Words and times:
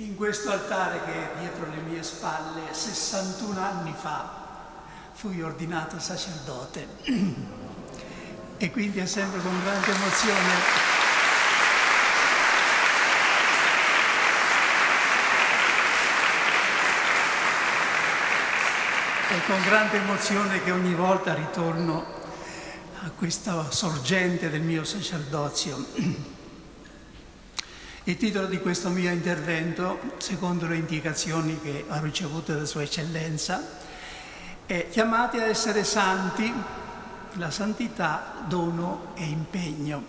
In 0.00 0.16
questo 0.16 0.50
altare 0.50 0.98
che 1.04 1.12
è 1.12 1.38
dietro 1.40 1.66
le 1.68 1.82
mie 1.82 2.02
spalle, 2.02 2.72
61 2.72 3.60
anni 3.60 3.94
fa, 3.94 4.30
fui 5.12 5.42
ordinato 5.42 5.98
sacerdote 5.98 6.88
e 8.56 8.70
quindi 8.70 8.98
è 9.00 9.04
sempre 9.04 9.42
con 9.42 9.62
grande 9.62 9.90
emozione. 9.90 10.52
È 19.28 19.46
con 19.46 19.62
grande 19.64 19.96
emozione 19.98 20.62
che 20.62 20.70
ogni 20.70 20.94
volta 20.94 21.34
ritorno 21.34 22.06
a 23.02 23.10
questa 23.10 23.70
sorgente 23.70 24.48
del 24.48 24.62
mio 24.62 24.82
sacerdozio. 24.82 26.38
Il 28.04 28.16
titolo 28.16 28.46
di 28.46 28.58
questo 28.58 28.88
mio 28.88 29.10
intervento, 29.10 30.00
secondo 30.16 30.66
le 30.66 30.76
indicazioni 30.76 31.60
che 31.60 31.84
ho 31.86 32.00
ricevuto 32.00 32.54
da 32.54 32.64
Sua 32.64 32.82
Eccellenza, 32.82 33.62
è 34.64 34.88
Chiamati 34.88 35.38
a 35.38 35.44
essere 35.44 35.84
santi, 35.84 36.50
la 37.34 37.50
santità, 37.50 38.36
dono 38.48 39.12
e 39.16 39.24
impegno. 39.24 40.02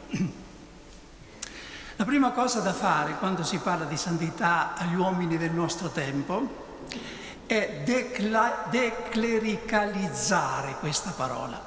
La 1.98 2.06
prima 2.06 2.32
cosa 2.32 2.62
da 2.62 2.72
fare 2.72 3.18
quando 3.18 3.44
si 3.44 3.58
parla 3.58 3.84
di 3.84 3.98
santità 3.98 4.74
agli 4.76 4.96
uomini 4.96 5.38
del 5.38 5.52
nostro 5.52 5.90
tempo 5.90 6.86
è 7.46 7.82
decla- 7.84 8.68
declericalizzare 8.70 10.78
questa 10.80 11.12
parola, 11.12 11.62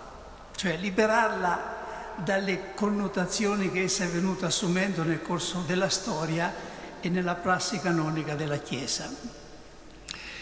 cioè 0.57 0.79
liberarla 0.79 1.74
dalle 2.23 2.75
connotazioni 2.75 3.71
che 3.71 3.83
essa 3.83 4.05
è 4.05 4.09
venuta 4.09 4.47
assumendo 4.47 5.03
nel 5.03 5.23
corso 5.23 5.63
della 5.67 5.89
storia 5.89 6.53
e 7.01 7.09
nella 7.09 7.35
prassi 7.35 7.81
canonica 7.81 8.35
della 8.35 8.59
Chiesa. 8.59 9.09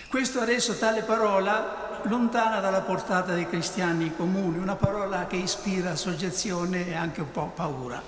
Questo 0.08 0.41
ha 0.41 0.44
reso 0.44 0.77
tale 0.77 1.02
parola 1.02 2.00
lontana 2.05 2.60
dalla 2.60 2.82
portata 2.82 3.32
dei 3.32 3.48
cristiani 3.48 4.14
comuni, 4.14 4.58
una 4.58 4.77
parola 4.77 5.27
che 5.27 5.36
ispira 5.36 5.97
soggezione 5.97 6.88
e 6.88 6.94
anche 6.94 7.20
un 7.20 7.30
po' 7.30 7.52
paura. 7.55 8.02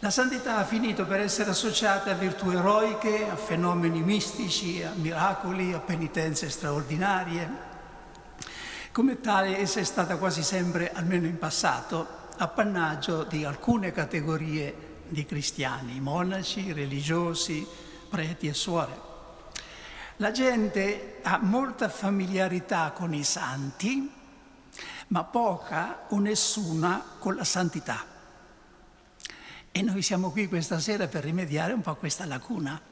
La 0.00 0.10
santità 0.10 0.58
ha 0.58 0.64
finito 0.64 1.06
per 1.06 1.20
essere 1.20 1.50
associata 1.50 2.10
a 2.10 2.14
virtù 2.14 2.50
eroiche, 2.50 3.28
a 3.28 3.36
fenomeni 3.36 4.00
mistici, 4.00 4.82
a 4.82 4.92
miracoli, 4.94 5.72
a 5.72 5.80
penitenze 5.80 6.48
straordinarie, 6.50 7.67
come 8.98 9.20
tale 9.20 9.58
essa 9.58 9.78
è 9.78 9.84
stata 9.84 10.16
quasi 10.16 10.42
sempre, 10.42 10.90
almeno 10.90 11.26
in 11.26 11.38
passato, 11.38 12.04
appannaggio 12.36 13.22
di 13.22 13.44
alcune 13.44 13.92
categorie 13.92 15.04
di 15.06 15.24
cristiani, 15.24 16.00
monaci, 16.00 16.72
religiosi, 16.72 17.64
preti 18.08 18.48
e 18.48 18.54
suore. 18.54 19.00
La 20.16 20.32
gente 20.32 21.20
ha 21.22 21.38
molta 21.40 21.88
familiarità 21.88 22.90
con 22.90 23.14
i 23.14 23.22
santi, 23.22 24.10
ma 25.06 25.22
poca 25.22 26.06
o 26.08 26.18
nessuna 26.18 27.00
con 27.20 27.36
la 27.36 27.44
santità. 27.44 28.04
E 29.70 29.80
noi 29.80 30.02
siamo 30.02 30.32
qui 30.32 30.48
questa 30.48 30.80
sera 30.80 31.06
per 31.06 31.22
rimediare 31.22 31.72
un 31.72 31.82
po' 31.82 31.90
a 31.90 31.96
questa 31.96 32.26
lacuna. 32.26 32.87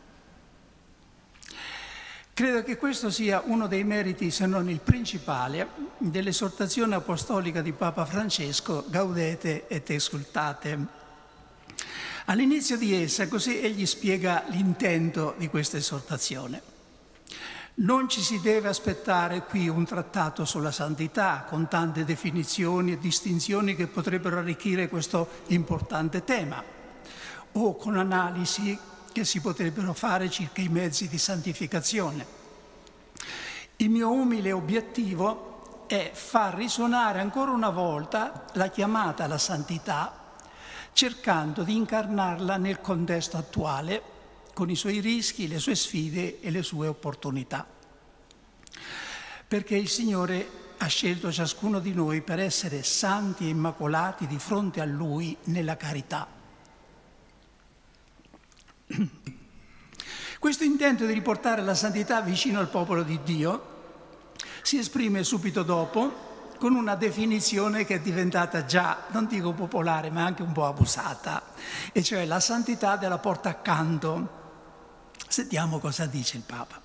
Credo 2.36 2.62
che 2.62 2.76
questo 2.76 3.08
sia 3.08 3.42
uno 3.46 3.66
dei 3.66 3.82
meriti, 3.82 4.30
se 4.30 4.44
non 4.44 4.68
il 4.68 4.80
principale, 4.80 5.70
dell'esortazione 5.96 6.94
apostolica 6.94 7.62
di 7.62 7.72
Papa 7.72 8.04
Francesco, 8.04 8.84
Gaudete 8.88 9.66
et 9.68 9.88
Exultate. 9.88 10.78
All'inizio 12.26 12.76
di 12.76 12.92
essa, 12.92 13.26
così 13.26 13.58
egli 13.58 13.86
spiega 13.86 14.44
l'intento 14.48 15.34
di 15.38 15.48
questa 15.48 15.78
esortazione. 15.78 16.60
Non 17.76 18.06
ci 18.06 18.20
si 18.20 18.38
deve 18.42 18.68
aspettare 18.68 19.44
qui 19.44 19.68
un 19.68 19.86
trattato 19.86 20.44
sulla 20.44 20.72
santità 20.72 21.46
con 21.48 21.68
tante 21.68 22.04
definizioni 22.04 22.92
e 22.92 22.98
distinzioni 22.98 23.74
che 23.74 23.86
potrebbero 23.86 24.36
arricchire 24.36 24.90
questo 24.90 25.26
importante 25.46 26.22
tema, 26.22 26.62
o 27.52 27.76
con 27.76 27.96
analisi 27.96 28.78
che 29.16 29.24
si 29.24 29.40
potrebbero 29.40 29.94
fare 29.94 30.28
circa 30.28 30.60
i 30.60 30.68
mezzi 30.68 31.08
di 31.08 31.16
santificazione. 31.16 32.26
Il 33.76 33.88
mio 33.88 34.10
umile 34.10 34.52
obiettivo 34.52 35.84
è 35.86 36.10
far 36.12 36.54
risuonare 36.54 37.20
ancora 37.20 37.50
una 37.50 37.70
volta 37.70 38.44
la 38.52 38.68
chiamata 38.68 39.24
alla 39.24 39.38
santità, 39.38 40.34
cercando 40.92 41.62
di 41.62 41.74
incarnarla 41.76 42.58
nel 42.58 42.82
contesto 42.82 43.38
attuale, 43.38 44.02
con 44.52 44.68
i 44.68 44.76
suoi 44.76 45.00
rischi, 45.00 45.48
le 45.48 45.60
sue 45.60 45.76
sfide 45.76 46.38
e 46.40 46.50
le 46.50 46.62
sue 46.62 46.86
opportunità. 46.86 47.66
Perché 49.48 49.76
il 49.76 49.88
Signore 49.88 50.46
ha 50.76 50.86
scelto 50.88 51.32
ciascuno 51.32 51.78
di 51.78 51.94
noi 51.94 52.20
per 52.20 52.38
essere 52.38 52.82
santi 52.82 53.46
e 53.46 53.48
immacolati 53.48 54.26
di 54.26 54.38
fronte 54.38 54.82
a 54.82 54.84
Lui 54.84 55.34
nella 55.44 55.78
carità. 55.78 56.35
Questo 60.38 60.64
intento 60.64 61.06
di 61.06 61.12
riportare 61.12 61.62
la 61.62 61.74
santità 61.74 62.20
vicino 62.20 62.60
al 62.60 62.68
popolo 62.68 63.02
di 63.02 63.18
Dio 63.24 63.74
si 64.62 64.78
esprime 64.78 65.24
subito 65.24 65.62
dopo 65.62 66.24
con 66.58 66.74
una 66.74 66.94
definizione 66.94 67.84
che 67.84 67.96
è 67.96 68.00
diventata 68.00 68.64
già, 68.64 69.04
non 69.08 69.26
dico 69.26 69.52
popolare, 69.52 70.10
ma 70.10 70.24
anche 70.24 70.42
un 70.42 70.52
po' 70.52 70.66
abusata, 70.66 71.42
e 71.92 72.02
cioè 72.02 72.24
la 72.24 72.40
santità 72.40 72.96
della 72.96 73.18
porta 73.18 73.50
accanto. 73.50 74.44
Sentiamo 75.28 75.78
cosa 75.78 76.06
dice 76.06 76.38
il 76.38 76.42
Papa. 76.44 76.80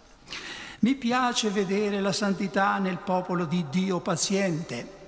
Mi 0.80 0.96
piace 0.96 1.50
vedere 1.50 2.02
la 2.02 2.12
santità 2.12 2.78
nel 2.80 2.98
popolo 2.98 3.46
di 3.46 3.66
Dio 3.70 4.00
paziente, 4.00 5.00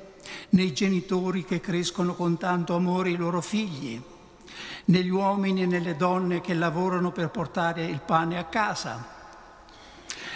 nei 0.49 0.73
genitori 0.73 1.43
che 1.43 1.59
crescono 1.59 2.13
con 2.13 2.37
tanto 2.37 2.75
amore 2.75 3.09
i 3.09 3.17
loro 3.17 3.41
figli, 3.41 4.01
negli 4.85 5.09
uomini 5.09 5.63
e 5.63 5.65
nelle 5.65 5.95
donne 5.95 6.41
che 6.41 6.53
lavorano 6.53 7.11
per 7.11 7.29
portare 7.29 7.85
il 7.85 8.01
pane 8.01 8.37
a 8.37 8.45
casa, 8.45 9.11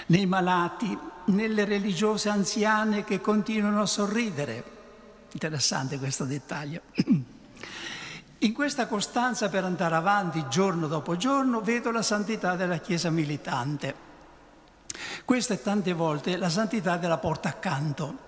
nei 0.07 0.25
malati, 0.25 0.97
nelle 1.25 1.65
religiose 1.65 2.29
anziane 2.29 3.03
che 3.03 3.19
continuano 3.19 3.81
a 3.81 3.85
sorridere. 3.85 4.75
Interessante 5.33 5.99
questo 5.99 6.23
dettaglio. 6.23 6.81
In 8.39 8.53
questa 8.53 8.87
costanza 8.87 9.49
per 9.49 9.63
andare 9.63 9.95
avanti 9.95 10.45
giorno 10.47 10.87
dopo 10.87 11.17
giorno 11.17 11.61
vedo 11.61 11.91
la 11.91 12.03
santità 12.03 12.55
della 12.55 12.77
Chiesa 12.77 13.09
militante. 13.09 14.05
Questa 15.25 15.55
è 15.55 15.61
tante 15.61 15.91
volte 15.93 16.37
la 16.37 16.49
santità 16.49 16.97
della 16.97 17.17
porta 17.17 17.49
accanto, 17.49 18.25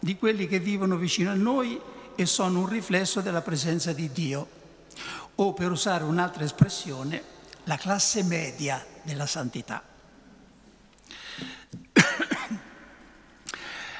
di 0.00 0.16
quelli 0.16 0.46
che 0.46 0.60
vivono 0.60 0.96
vicino 0.96 1.32
a 1.32 1.34
noi 1.34 1.78
e 2.14 2.24
sono 2.24 2.60
un 2.60 2.68
riflesso 2.68 3.20
della 3.20 3.42
presenza 3.42 3.92
di 3.92 4.10
Dio 4.12 4.56
o 5.40 5.52
per 5.52 5.70
usare 5.70 6.04
un'altra 6.04 6.44
espressione, 6.44 7.22
la 7.64 7.76
classe 7.76 8.22
media 8.22 8.84
della 9.02 9.26
santità. 9.26 9.82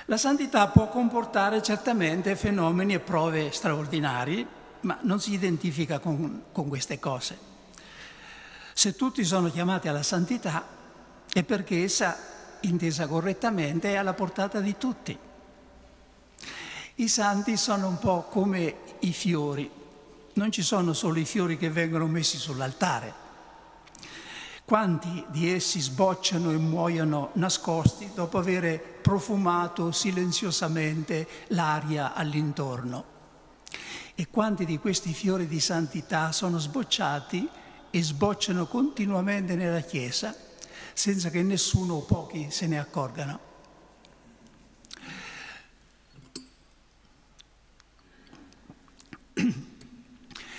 La 0.07 0.17
santità 0.17 0.69
può 0.69 0.89
comportare 0.89 1.63
certamente 1.63 2.35
fenomeni 2.35 2.95
e 2.95 2.99
prove 2.99 3.53
straordinari, 3.53 4.47
ma 4.81 4.99
non 5.03 5.21
si 5.21 5.35
identifica 5.35 5.99
con, 5.99 6.45
con 6.51 6.67
queste 6.69 6.99
cose. 6.99 7.39
Se 8.73 8.97
tutti 8.97 9.23
sono 9.23 9.51
chiamati 9.51 9.87
alla 9.87 10.03
santità 10.03 10.65
è 11.31 11.43
perché 11.43 11.83
essa, 11.83 12.17
intesa 12.61 13.07
correttamente, 13.07 13.93
è 13.93 13.97
alla 13.97 14.15
portata 14.15 14.61
di 14.61 14.79
tutti. 14.79 15.19
I 16.95 17.09
santi 17.09 17.59
sono 17.59 17.87
un 17.87 17.99
po' 17.99 18.23
come 18.31 18.77
i 19.01 19.13
fiori, 19.13 19.78
non 20.39 20.53
ci 20.53 20.63
sono 20.63 20.93
solo 20.93 21.19
i 21.19 21.25
fiori 21.25 21.59
che 21.59 21.69
vengono 21.69 22.07
messi 22.07 22.39
sull'altare. 22.39 23.27
Quanti 24.65 25.25
di 25.31 25.51
essi 25.51 25.81
sbocciano 25.81 26.53
e 26.53 26.57
muoiono 26.57 27.31
nascosti 27.35 28.11
dopo 28.15 28.39
aver 28.39 28.81
profumato 29.03 29.91
silenziosamente 29.91 31.27
l'aria 31.49 32.15
all'intorno? 32.15 33.17
E 34.15 34.29
quanti 34.31 34.65
di 34.65 34.79
questi 34.79 35.13
fiori 35.13 35.49
di 35.49 35.59
santità 35.59 36.31
sono 36.33 36.59
sbocciati 36.59 37.49
e 37.91 38.03
sbocciano 38.03 38.67
continuamente 38.67 39.57
nella 39.57 39.81
Chiesa 39.81 40.35
senza 40.93 41.31
che 41.31 41.43
nessuno 41.43 41.95
o 41.95 42.01
pochi 42.03 42.49
se 42.51 42.67
ne 42.69 42.79
accorgano? 42.79 43.41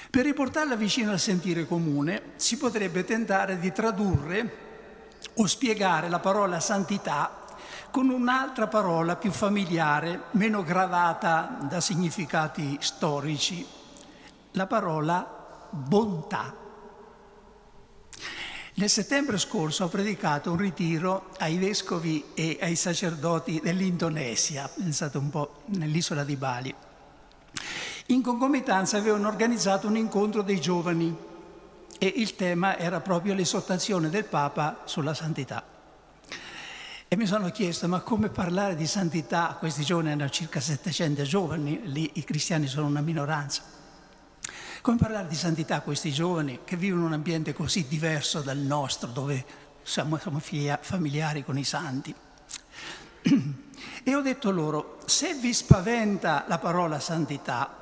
Per 0.10 0.24
riportarla 0.24 0.76
vicino 0.76 1.12
al 1.12 1.20
sentire 1.20 1.68
comune 1.68 2.32
si 2.38 2.58
potrebbe 2.58 3.04
tentare 3.04 3.60
di 3.60 3.72
tradurre 3.72 4.68
o 5.36 5.46
spiegare 5.46 6.10
la 6.10 6.18
parola 6.18 6.60
santità 6.60 7.46
con 7.92 8.10
un'altra 8.10 8.68
parola 8.68 9.16
più 9.18 9.30
familiare, 9.30 10.24
meno 10.32 10.64
gravata 10.64 11.60
da 11.70 11.80
significati 11.80 12.78
storici, 12.80 13.64
la 14.54 14.66
parola 14.66 15.68
bontà. 15.70 16.56
Nel 18.74 18.90
settembre 18.90 19.38
scorso 19.38 19.84
ho 19.84 19.90
predicato 19.90 20.52
un 20.52 20.58
ritiro 20.58 21.30
ai 21.38 21.58
vescovi 21.58 22.32
e 22.34 22.58
ai 22.62 22.76
sacerdoti 22.76 23.60
dell'Indonesia, 23.62 24.68
pensate 24.74 25.20
un 25.20 25.30
po' 25.30 25.62
nell'isola 25.66 26.24
di 26.24 26.36
Bali. 26.36 26.76
In 28.12 28.24
concomitanza 28.24 28.98
avevano 28.98 29.28
organizzato 29.28 29.86
un 29.86 29.96
incontro 29.96 30.42
dei 30.42 30.60
giovani 30.60 31.16
e 32.00 32.14
il 32.16 32.36
tema 32.36 32.76
era 32.76 33.02
proprio 33.02 33.36
l'esortazione 33.36 34.10
del 34.10 34.24
Papa 34.24 34.82
sulla 34.86 35.14
santità. 35.14 35.64
E 37.08 37.16
mi 37.16 37.28
sono 37.28 37.52
chiesto, 37.52 37.88
ma 37.88 38.00
come 38.00 38.30
parlare 38.30 38.76
di 38.76 38.88
santità? 38.88 39.56
Questi 39.60 39.84
giovani 39.84 40.12
hanno 40.12 40.28
circa 40.30 40.60
700 40.60 41.22
giovani, 41.22 41.82
lì 41.84 42.10
i 42.14 42.24
cristiani 42.24 42.66
sono 42.66 42.88
una 42.88 43.02
minoranza. 43.02 43.62
Come 44.82 44.98
parlare 44.98 45.28
di 45.28 45.36
santità 45.36 45.76
a 45.76 45.82
questi 45.82 46.12
giovani 46.12 46.62
che 46.64 46.78
vivono 46.78 47.02
in 47.02 47.08
un 47.10 47.14
ambiente 47.14 47.54
così 47.54 47.86
diverso 47.88 48.42
dal 48.42 48.58
nostro, 48.58 49.10
dove 49.10 49.46
siamo, 49.84 50.18
siamo 50.18 50.40
familiari 50.40 51.46
con 51.46 51.60
i 51.60 51.64
santi? 51.64 52.16
E 54.04 54.16
ho 54.16 54.22
detto 54.22 54.50
loro, 54.50 54.98
se 55.06 55.36
vi 55.36 55.54
spaventa 55.54 56.46
la 56.48 56.58
parola 56.58 57.00
santità, 57.00 57.79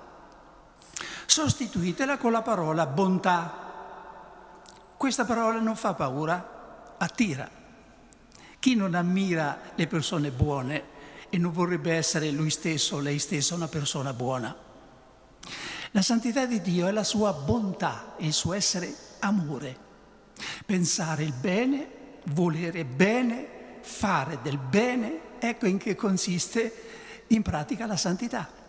sostituitela 1.27 2.17
con 2.17 2.31
la 2.31 2.41
parola 2.41 2.87
bontà. 2.87 3.65
Questa 4.97 5.25
parola 5.25 5.59
non 5.59 5.75
fa 5.75 5.93
paura, 5.93 6.95
attira. 6.97 7.47
Chi 8.57 8.75
non 8.75 8.95
ammira 8.95 9.59
le 9.75 9.85
persone 9.85 10.31
buone 10.31 10.95
e 11.29 11.37
non 11.37 11.51
vorrebbe 11.51 11.93
essere 11.93 12.31
lui 12.31 12.49
stesso 12.49 12.95
o 12.95 12.99
lei 12.99 13.19
stessa 13.19 13.53
una 13.53 13.67
persona 13.67 14.13
buona? 14.13 14.55
La 15.91 16.01
santità 16.01 16.45
di 16.45 16.61
Dio 16.61 16.87
è 16.87 16.91
la 16.91 17.03
sua 17.03 17.33
bontà, 17.33 18.15
il 18.17 18.33
suo 18.33 18.53
essere 18.53 18.93
amore. 19.19 19.85
Pensare 20.65 21.23
il 21.23 21.33
bene, 21.33 22.19
volere 22.25 22.83
bene, 22.83 23.79
fare 23.81 24.39
del 24.41 24.57
bene, 24.57 25.19
ecco 25.39 25.67
in 25.67 25.77
che 25.77 25.95
consiste 25.95 27.25
in 27.27 27.41
pratica 27.41 27.85
la 27.85 27.97
santità. 27.97 28.65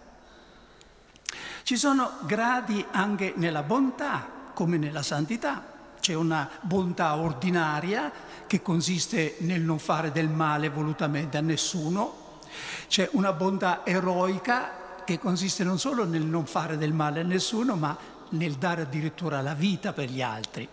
Ci 1.69 1.77
sono 1.77 2.13
gradi 2.23 2.83
anche 2.93 3.35
nella 3.37 3.63
bontà 3.63 4.27
come 4.55 4.79
nella 4.79 5.03
santità. 5.03 5.63
C'è 6.01 6.15
una 6.15 6.49
bontà 6.63 7.17
ordinaria 7.17 8.11
che 8.47 8.63
consiste 8.63 9.37
nel 9.41 9.61
non 9.61 9.79
fare 9.79 10.11
del 10.11 10.31
male 10.31 10.71
volutamente 10.71 11.37
a 11.37 11.43
nessuno. 11.43 12.39
C'è 12.87 13.11
una 13.13 13.35
bontà 13.35 13.85
eroica 13.85 15.03
che 15.05 15.19
consiste 15.19 15.63
non 15.63 15.79
solo 15.79 16.07
nel 16.07 16.23
non 16.23 16.47
fare 16.47 16.79
del 16.79 16.95
male 16.95 17.21
a 17.21 17.25
nessuno, 17.25 17.77
ma 17.77 17.95
nel 18.31 18.55
dare 18.55 18.81
addirittura 18.81 19.43
la 19.43 19.53
vita 19.53 19.93
per 19.93 20.09
gli 20.09 20.23
altri. 20.23 20.67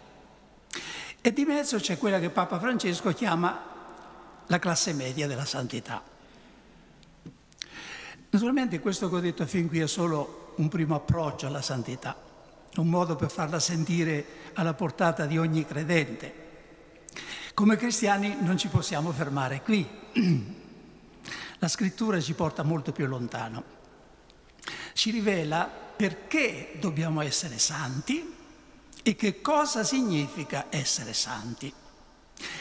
E 1.19 1.33
di 1.33 1.43
mezzo 1.43 1.75
c'è 1.75 1.97
quella 1.97 2.21
che 2.21 2.29
Papa 2.29 2.57
Francesco 2.57 3.11
chiama 3.11 3.61
la 4.45 4.59
classe 4.59 4.93
media 4.93 5.27
della 5.27 5.43
santità. 5.43 6.01
Naturalmente 8.29 8.79
questo 8.79 9.09
che 9.09 9.15
ho 9.15 9.19
detto 9.19 9.45
fin 9.45 9.67
qui 9.67 9.81
è 9.81 9.87
solo 9.87 10.43
un 10.57 10.67
primo 10.67 10.95
approccio 10.95 11.47
alla 11.47 11.61
santità, 11.61 12.15
un 12.75 12.87
modo 12.87 13.15
per 13.15 13.31
farla 13.31 13.59
sentire 13.59 14.25
alla 14.53 14.73
portata 14.73 15.25
di 15.25 15.37
ogni 15.37 15.65
credente. 15.65 16.43
Come 17.53 17.77
cristiani 17.77 18.37
non 18.41 18.57
ci 18.57 18.67
possiamo 18.67 19.11
fermare 19.11 19.61
qui. 19.61 19.87
La 21.59 21.69
scrittura 21.69 22.19
ci 22.19 22.33
porta 22.33 22.63
molto 22.63 22.91
più 22.91 23.07
lontano 23.07 23.75
ci 24.95 25.11
rivela 25.11 25.65
perché 25.65 26.77
dobbiamo 26.79 27.21
essere 27.21 27.59
santi 27.59 28.33
e 29.03 29.15
che 29.15 29.41
cosa 29.41 29.83
significa 29.83 30.67
essere 30.69 31.13
santi. 31.13 31.71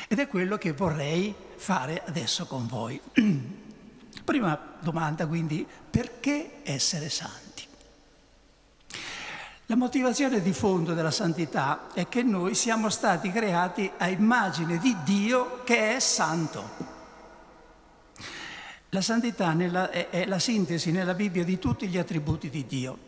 Ed 0.08 0.18
è 0.18 0.26
quello 0.26 0.58
che 0.58 0.72
vorrei 0.72 1.32
fare 1.56 2.02
adesso 2.04 2.46
con 2.46 2.66
voi. 2.66 3.00
Prima 4.24 4.76
domanda 4.80 5.26
quindi, 5.28 5.66
perché 5.90 6.60
essere 6.64 7.08
santi? 7.08 7.53
La 9.68 9.76
motivazione 9.76 10.42
di 10.42 10.52
fondo 10.52 10.92
della 10.92 11.10
santità 11.10 11.88
è 11.94 12.06
che 12.06 12.22
noi 12.22 12.54
siamo 12.54 12.90
stati 12.90 13.32
creati 13.32 13.90
a 13.96 14.08
immagine 14.08 14.76
di 14.76 14.94
Dio 15.04 15.62
che 15.64 15.96
è 15.96 16.00
santo. 16.00 16.92
La 18.90 19.00
santità 19.00 19.54
nella, 19.54 19.88
è, 19.88 20.10
è 20.10 20.26
la 20.26 20.38
sintesi 20.38 20.92
nella 20.92 21.14
Bibbia 21.14 21.44
di 21.44 21.58
tutti 21.58 21.88
gli 21.88 21.96
attributi 21.96 22.50
di 22.50 22.66
Dio. 22.66 22.98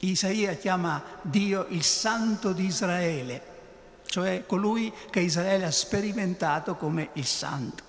Isaia 0.00 0.52
chiama 0.56 1.02
Dio 1.22 1.64
il 1.70 1.82
santo 1.82 2.52
di 2.52 2.66
Israele, 2.66 3.42
cioè 4.04 4.44
colui 4.44 4.92
che 5.08 5.20
Israele 5.20 5.64
ha 5.64 5.70
sperimentato 5.70 6.76
come 6.76 7.08
il 7.14 7.24
santo. 7.24 7.82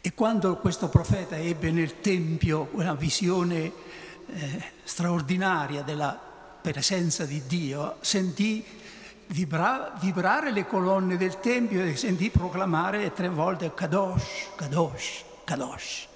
E 0.00 0.14
quando 0.14 0.58
questo 0.58 0.88
profeta 0.88 1.36
ebbe 1.36 1.72
nel 1.72 2.00
Tempio 2.00 2.68
una 2.72 2.94
visione 2.94 3.72
eh, 4.32 4.62
straordinaria 4.84 5.82
della 5.82 6.18
presenza 6.60 7.24
di 7.24 7.42
Dio, 7.46 7.96
sentì 8.00 8.64
vibra, 9.28 9.96
vibrare 10.00 10.52
le 10.52 10.66
colonne 10.66 11.16
del 11.16 11.40
Tempio 11.40 11.84
e 11.84 11.96
sentì 11.96 12.30
proclamare 12.30 13.12
tre 13.12 13.28
volte 13.28 13.72
Kadosh, 13.74 14.50
Kadosh. 14.56 15.24
Kadosh. 15.44 16.08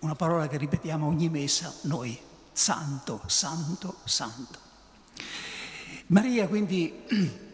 Una 0.00 0.14
parola 0.14 0.48
che 0.48 0.56
ripetiamo 0.56 1.06
ogni 1.06 1.28
messa 1.28 1.72
noi, 1.82 2.18
santo, 2.52 3.22
santo, 3.26 3.96
santo. 4.04 4.58
Maria 6.06 6.48
quindi 6.48 7.04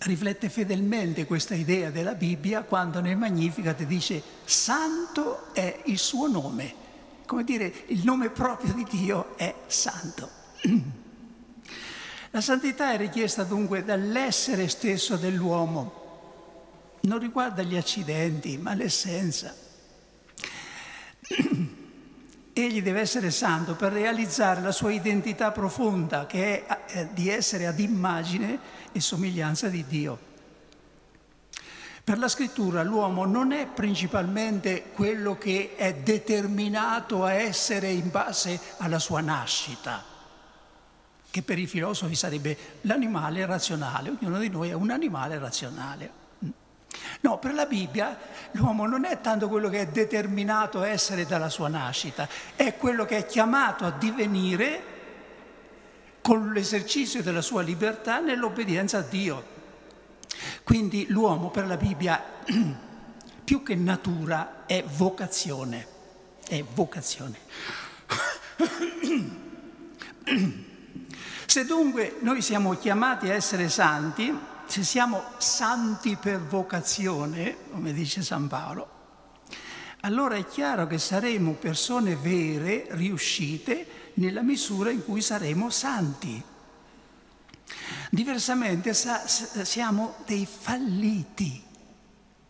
riflette 0.00 0.48
fedelmente 0.48 1.26
questa 1.26 1.54
idea 1.54 1.90
della 1.90 2.14
Bibbia 2.14 2.62
quando 2.62 3.00
nel 3.00 3.16
Magnificat 3.16 3.82
dice 3.84 4.22
santo 4.44 5.52
è 5.54 5.82
il 5.84 5.98
suo 5.98 6.28
nome, 6.28 6.74
come 7.26 7.44
dire 7.44 7.72
il 7.88 8.02
nome 8.04 8.30
proprio 8.30 8.72
di 8.72 8.86
Dio 8.88 9.36
è 9.36 9.54
santo. 9.66 10.30
La 12.30 12.40
santità 12.40 12.92
è 12.92 12.96
richiesta 12.96 13.44
dunque 13.44 13.84
dall'essere 13.84 14.68
stesso 14.68 15.16
dell'uomo 15.16 16.04
non 17.06 17.18
riguarda 17.18 17.62
gli 17.62 17.76
accidenti, 17.76 18.58
ma 18.58 18.74
l'essenza. 18.74 19.54
Egli 22.52 22.82
deve 22.82 23.00
essere 23.00 23.30
santo 23.30 23.74
per 23.74 23.92
realizzare 23.92 24.60
la 24.60 24.72
sua 24.72 24.90
identità 24.92 25.52
profonda, 25.52 26.26
che 26.26 26.66
è 26.66 26.78
eh, 26.88 27.08
di 27.12 27.28
essere 27.28 27.66
ad 27.66 27.78
immagine 27.78 28.58
e 28.92 29.00
somiglianza 29.00 29.68
di 29.68 29.84
Dio. 29.86 30.34
Per 32.06 32.18
la 32.18 32.28
scrittura 32.28 32.84
l'uomo 32.84 33.24
non 33.24 33.50
è 33.50 33.66
principalmente 33.66 34.90
quello 34.92 35.36
che 35.36 35.74
è 35.74 35.92
determinato 35.92 37.24
a 37.24 37.32
essere 37.32 37.90
in 37.90 38.12
base 38.12 38.60
alla 38.76 39.00
sua 39.00 39.20
nascita, 39.20 40.04
che 41.28 41.42
per 41.42 41.58
i 41.58 41.66
filosofi 41.66 42.14
sarebbe 42.14 42.56
l'animale 42.82 43.44
razionale, 43.44 44.10
ognuno 44.10 44.38
di 44.38 44.48
noi 44.48 44.68
è 44.68 44.72
un 44.74 44.92
animale 44.92 45.36
razionale. 45.40 46.10
No, 47.22 47.40
per 47.40 47.54
la 47.54 47.66
Bibbia 47.66 48.16
l'uomo 48.52 48.86
non 48.86 49.04
è 49.04 49.20
tanto 49.20 49.48
quello 49.48 49.68
che 49.68 49.80
è 49.80 49.86
determinato 49.88 50.82
a 50.82 50.86
essere 50.86 51.26
dalla 51.26 51.48
sua 51.48 51.66
nascita, 51.66 52.28
è 52.54 52.76
quello 52.76 53.04
che 53.04 53.16
è 53.16 53.26
chiamato 53.26 53.84
a 53.84 53.90
divenire 53.90 54.80
con 56.20 56.52
l'esercizio 56.52 57.20
della 57.20 57.42
sua 57.42 57.62
libertà 57.62 58.20
nell'obbedienza 58.20 58.98
a 58.98 59.02
Dio. 59.02 59.54
Quindi 60.62 61.06
l'uomo 61.08 61.50
per 61.50 61.66
la 61.66 61.76
Bibbia 61.76 62.22
più 63.44 63.62
che 63.62 63.74
natura 63.74 64.64
è 64.66 64.84
vocazione, 64.84 65.86
è 66.48 66.64
vocazione. 66.74 67.38
Se 71.46 71.64
dunque 71.64 72.16
noi 72.20 72.42
siamo 72.42 72.76
chiamati 72.76 73.30
a 73.30 73.34
essere 73.34 73.68
santi, 73.68 74.36
se 74.66 74.82
siamo 74.82 75.22
santi 75.38 76.16
per 76.16 76.40
vocazione, 76.40 77.56
come 77.70 77.92
dice 77.92 78.22
San 78.22 78.48
Paolo, 78.48 78.94
allora 80.00 80.34
è 80.34 80.44
chiaro 80.44 80.86
che 80.86 80.98
saremo 80.98 81.52
persone 81.52 82.16
vere, 82.16 82.86
riuscite, 82.90 84.12
nella 84.14 84.42
misura 84.42 84.90
in 84.90 85.04
cui 85.04 85.22
saremo 85.22 85.70
santi. 85.70 86.42
Diversamente 88.10 88.94
sa- 88.94 89.26
siamo 89.26 90.16
dei 90.26 90.46
falliti. 90.46 91.62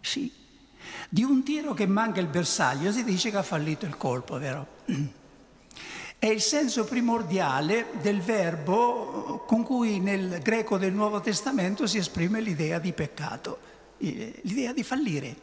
Sì, 0.01 0.33
di 1.09 1.23
un 1.23 1.43
tiro 1.43 1.75
che 1.75 1.87
manca 1.87 2.21
il 2.21 2.27
bersaglio 2.27 2.93
si 2.93 3.05
dice 3.05 3.31
che 3.31 3.37
ha 3.37 3.43
fallito 3.43 3.87
il 3.87 3.97
colpo, 3.97 4.39
vero? 4.39 4.67
È 6.19 6.27
il 6.27 6.41
senso 6.41 6.85
primordiale 6.85 7.89
del 8.01 8.21
verbo 8.21 9.45
con 9.47 9.63
cui 9.63 10.01
nel 10.01 10.41
greco 10.43 10.79
del 10.79 10.93
Nuovo 10.93 11.21
Testamento 11.21 11.87
si 11.87 11.99
esprime 11.99 12.41
l'idea 12.41 12.79
di 12.79 12.93
peccato, 12.93 13.59
l'idea 13.99 14.73
di 14.73 14.83
fallire. 14.83 15.37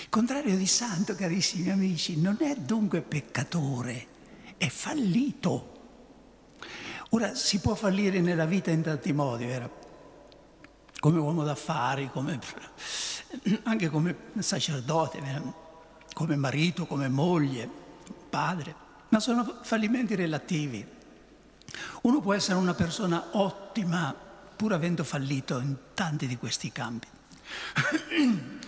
Il 0.00 0.08
contrario 0.08 0.56
di 0.56 0.66
santo, 0.66 1.14
carissimi 1.14 1.70
amici, 1.70 2.18
non 2.18 2.38
è 2.40 2.56
dunque 2.56 3.02
peccatore, 3.02 4.06
è 4.56 4.68
fallito. 4.68 5.74
Ora 7.10 7.34
si 7.34 7.60
può 7.60 7.74
fallire 7.74 8.20
nella 8.20 8.46
vita 8.46 8.70
in 8.70 8.82
tanti 8.82 9.12
modi, 9.12 9.46
vero? 9.46 9.84
come 11.06 11.18
uomo 11.18 11.44
d'affari, 11.44 12.10
come, 12.12 12.38
anche 13.64 13.88
come 13.88 14.16
sacerdote, 14.38 15.22
come 16.12 16.36
marito, 16.36 16.86
come 16.86 17.08
moglie, 17.08 17.68
padre, 18.28 18.74
ma 19.10 19.20
sono 19.20 19.58
fallimenti 19.62 20.14
relativi. 20.14 20.84
Uno 22.02 22.20
può 22.20 22.34
essere 22.34 22.58
una 22.58 22.74
persona 22.74 23.28
ottima 23.32 24.14
pur 24.56 24.72
avendo 24.72 25.04
fallito 25.04 25.60
in 25.60 25.76
tanti 25.94 26.26
di 26.26 26.36
questi 26.36 26.72
campi. 26.72 27.06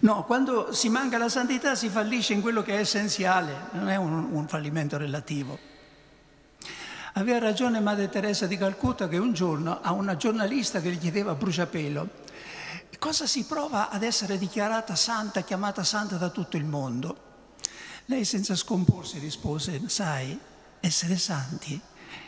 No, 0.00 0.24
quando 0.24 0.72
si 0.72 0.88
manca 0.88 1.16
la 1.16 1.28
santità 1.28 1.76
si 1.76 1.88
fallisce 1.88 2.32
in 2.32 2.40
quello 2.40 2.62
che 2.62 2.74
è 2.74 2.80
essenziale, 2.80 3.68
non 3.72 3.88
è 3.88 3.94
un, 3.94 4.30
un 4.32 4.48
fallimento 4.48 4.96
relativo. 4.96 5.56
Aveva 7.14 7.38
ragione 7.38 7.80
Madre 7.80 8.08
Teresa 8.08 8.46
di 8.46 8.56
Calcutta 8.56 9.08
che 9.08 9.18
un 9.18 9.32
giorno 9.32 9.80
a 9.82 9.92
una 9.92 10.16
giornalista 10.16 10.80
che 10.80 10.92
gli 10.92 10.98
chiedeva 10.98 11.34
bruciapelo 11.34 12.20
cosa 13.02 13.26
si 13.26 13.46
prova 13.46 13.90
ad 13.90 14.04
essere 14.04 14.38
dichiarata 14.38 14.94
santa, 14.94 15.42
chiamata 15.42 15.82
santa 15.82 16.18
da 16.18 16.28
tutto 16.28 16.56
il 16.56 16.64
mondo. 16.64 17.30
Lei 18.04 18.24
senza 18.24 18.54
scomporsi 18.54 19.18
rispose, 19.18 19.88
sai, 19.88 20.38
essere 20.78 21.16
santi 21.16 21.80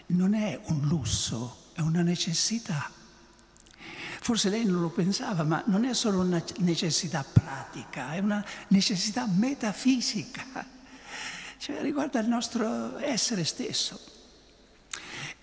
non 0.06 0.34
è 0.34 0.58
un 0.64 0.80
lusso, 0.88 1.70
è 1.74 1.80
una 1.80 2.02
necessità. 2.02 2.90
Forse 4.20 4.48
lei 4.48 4.64
non 4.64 4.80
lo 4.80 4.88
pensava, 4.88 5.44
ma 5.44 5.62
non 5.66 5.84
è 5.84 5.94
solo 5.94 6.22
una 6.22 6.42
necessità 6.56 7.24
pratica, 7.24 8.12
è 8.14 8.18
una 8.18 8.44
necessità 8.68 9.28
metafisica, 9.28 10.66
cioè 11.58 11.82
riguarda 11.82 12.18
il 12.18 12.26
nostro 12.26 12.98
essere 12.98 13.44
stesso. 13.44 14.13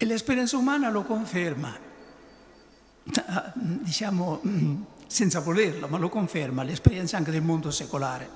E 0.01 0.05
l'esperienza 0.05 0.57
umana 0.57 0.89
lo 0.89 1.03
conferma, 1.03 1.77
diciamo 3.53 4.41
senza 5.05 5.41
volerlo, 5.41 5.87
ma 5.87 5.99
lo 5.99 6.09
conferma 6.09 6.63
l'esperienza 6.63 7.17
anche 7.17 7.29
del 7.29 7.43
mondo 7.43 7.69
secolare. 7.69 8.27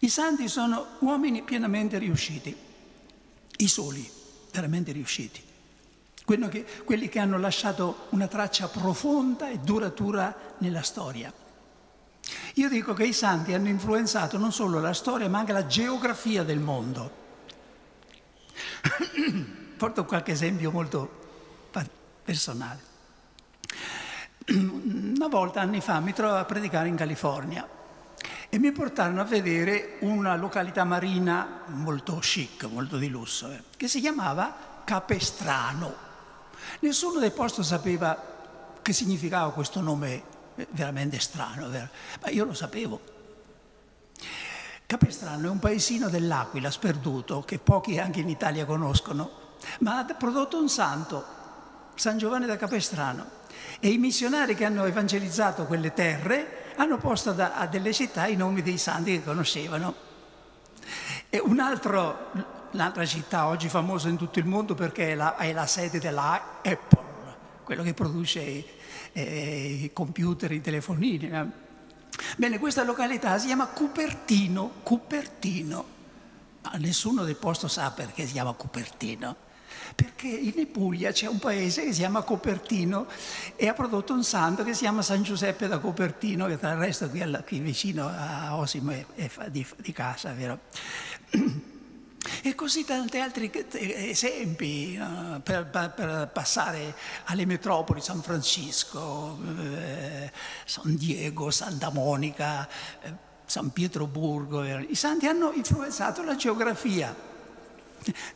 I 0.00 0.08
santi 0.08 0.48
sono 0.48 0.96
uomini 0.98 1.42
pienamente 1.42 1.98
riusciti, 1.98 2.56
i 3.58 3.68
soli, 3.68 4.10
veramente 4.50 4.90
riusciti, 4.90 5.40
che, 6.24 6.66
quelli 6.84 7.08
che 7.08 7.20
hanno 7.20 7.38
lasciato 7.38 8.06
una 8.08 8.26
traccia 8.26 8.66
profonda 8.66 9.48
e 9.48 9.60
duratura 9.60 10.56
nella 10.58 10.82
storia. 10.82 11.32
Io 12.54 12.68
dico 12.68 12.92
che 12.94 13.04
i 13.04 13.12
santi 13.12 13.54
hanno 13.54 13.68
influenzato 13.68 14.38
non 14.38 14.52
solo 14.52 14.80
la 14.80 14.92
storia, 14.92 15.28
ma 15.28 15.38
anche 15.38 15.52
la 15.52 15.66
geografia 15.66 16.42
del 16.42 16.58
mondo. 16.58 17.10
Porto 19.76 20.04
qualche 20.04 20.32
esempio 20.32 20.70
molto 20.70 21.26
personale. 22.28 22.80
Una 24.48 25.28
volta, 25.28 25.60
anni 25.60 25.80
fa, 25.80 26.00
mi 26.00 26.12
trovavo 26.12 26.38
a 26.38 26.44
predicare 26.44 26.88
in 26.88 26.96
California 26.96 27.66
e 28.50 28.58
mi 28.58 28.72
portarono 28.72 29.20
a 29.20 29.24
vedere 29.24 29.96
una 30.00 30.36
località 30.36 30.84
marina 30.84 31.62
molto 31.66 32.16
chic, 32.18 32.64
molto 32.64 32.96
di 32.96 33.08
lusso, 33.08 33.50
eh, 33.50 33.62
che 33.76 33.88
si 33.88 34.00
chiamava 34.00 34.82
Capestrano. 34.84 36.06
Nessuno 36.80 37.18
del 37.18 37.32
posto 37.32 37.62
sapeva 37.62 38.36
che 38.82 38.92
significava 38.92 39.52
questo 39.52 39.80
nome 39.80 40.36
veramente 40.70 41.18
strano, 41.18 41.68
vero? 41.68 41.88
ma 42.20 42.30
io 42.30 42.44
lo 42.44 42.54
sapevo. 42.54 43.16
Capestrano 44.86 45.48
è 45.48 45.50
un 45.50 45.58
paesino 45.58 46.08
dell'Aquila 46.08 46.70
sperduto 46.70 47.42
che 47.42 47.58
pochi 47.58 47.98
anche 47.98 48.20
in 48.20 48.28
Italia 48.30 48.64
conoscono, 48.64 49.56
ma 49.80 49.98
ha 49.98 50.04
prodotto 50.14 50.58
un 50.58 50.68
santo, 50.70 51.24
San 51.94 52.16
Giovanni 52.16 52.46
da 52.46 52.56
Capestrano. 52.56 53.36
E 53.80 53.88
i 53.88 53.98
missionari 53.98 54.54
che 54.54 54.64
hanno 54.64 54.84
evangelizzato 54.84 55.66
quelle 55.66 55.92
terre 55.92 56.72
hanno 56.76 56.96
posto 56.96 57.32
da, 57.32 57.54
a 57.54 57.66
delle 57.66 57.92
città 57.92 58.26
i 58.26 58.36
nomi 58.36 58.62
dei 58.62 58.78
santi 58.78 59.12
che 59.12 59.24
conoscevano. 59.24 59.94
E 61.28 61.38
un 61.38 61.60
altro, 61.60 62.30
un'altra 62.72 63.04
città 63.04 63.46
oggi 63.46 63.68
famosa 63.68 64.08
in 64.08 64.16
tutto 64.16 64.38
il 64.38 64.46
mondo 64.46 64.74
perché 64.74 65.12
è 65.12 65.14
la, 65.14 65.36
è 65.36 65.52
la 65.52 65.66
sede 65.66 65.98
della 65.98 66.60
Apple, 66.62 67.36
quello 67.62 67.82
che 67.82 67.92
produce 67.92 68.64
eh, 69.12 69.78
i 69.82 69.90
computer, 69.92 70.50
i 70.52 70.60
telefonini. 70.60 71.28
No? 71.28 71.52
Bene, 72.36 72.58
questa 72.58 72.84
località 72.84 73.38
si 73.38 73.46
chiama 73.46 73.66
Cupertino, 73.66 74.72
Cupertino. 74.82 75.96
Ma 76.62 76.72
nessuno 76.78 77.24
del 77.24 77.36
posto 77.36 77.68
sa 77.68 77.90
perché 77.90 78.26
si 78.26 78.32
chiama 78.32 78.52
Cupertino. 78.52 79.46
Perché 79.94 80.28
in 80.28 80.70
Puglia 80.70 81.12
c'è 81.12 81.26
un 81.26 81.38
paese 81.38 81.84
che 81.84 81.92
si 81.92 82.00
chiama 82.00 82.22
Copertino 82.22 83.06
e 83.56 83.68
ha 83.68 83.72
prodotto 83.72 84.12
un 84.12 84.24
santo 84.24 84.64
che 84.64 84.74
si 84.74 84.80
chiama 84.80 85.02
San 85.02 85.22
Giuseppe 85.22 85.66
da 85.66 85.78
Copertino, 85.78 86.46
che 86.46 86.58
tra 86.58 86.74
l'altro 86.74 87.08
qui, 87.08 87.22
qui 87.46 87.58
vicino 87.60 88.06
a 88.06 88.56
Osimo 88.56 88.90
è, 88.90 89.04
è 89.14 89.50
di, 89.50 89.66
di 89.76 89.92
casa, 89.92 90.32
vero? 90.32 90.58
E 92.42 92.54
così 92.54 92.84
tanti 92.84 93.18
altri 93.18 93.50
esempi 93.70 94.96
no? 94.96 95.40
per, 95.42 95.66
per, 95.66 96.30
passare 96.32 96.94
alle 97.24 97.46
metropoli, 97.46 98.00
San 98.00 98.22
Francisco, 98.22 99.38
eh, 99.76 100.30
San 100.64 100.96
Diego, 100.96 101.50
Santa 101.50 101.90
Monica, 101.90 102.68
eh, 103.02 103.12
San 103.44 103.70
Pietroburgo. 103.70 104.64
I 104.64 104.94
santi 104.94 105.26
hanno 105.26 105.52
influenzato 105.52 106.22
la 106.22 106.36
geografia. 106.36 107.14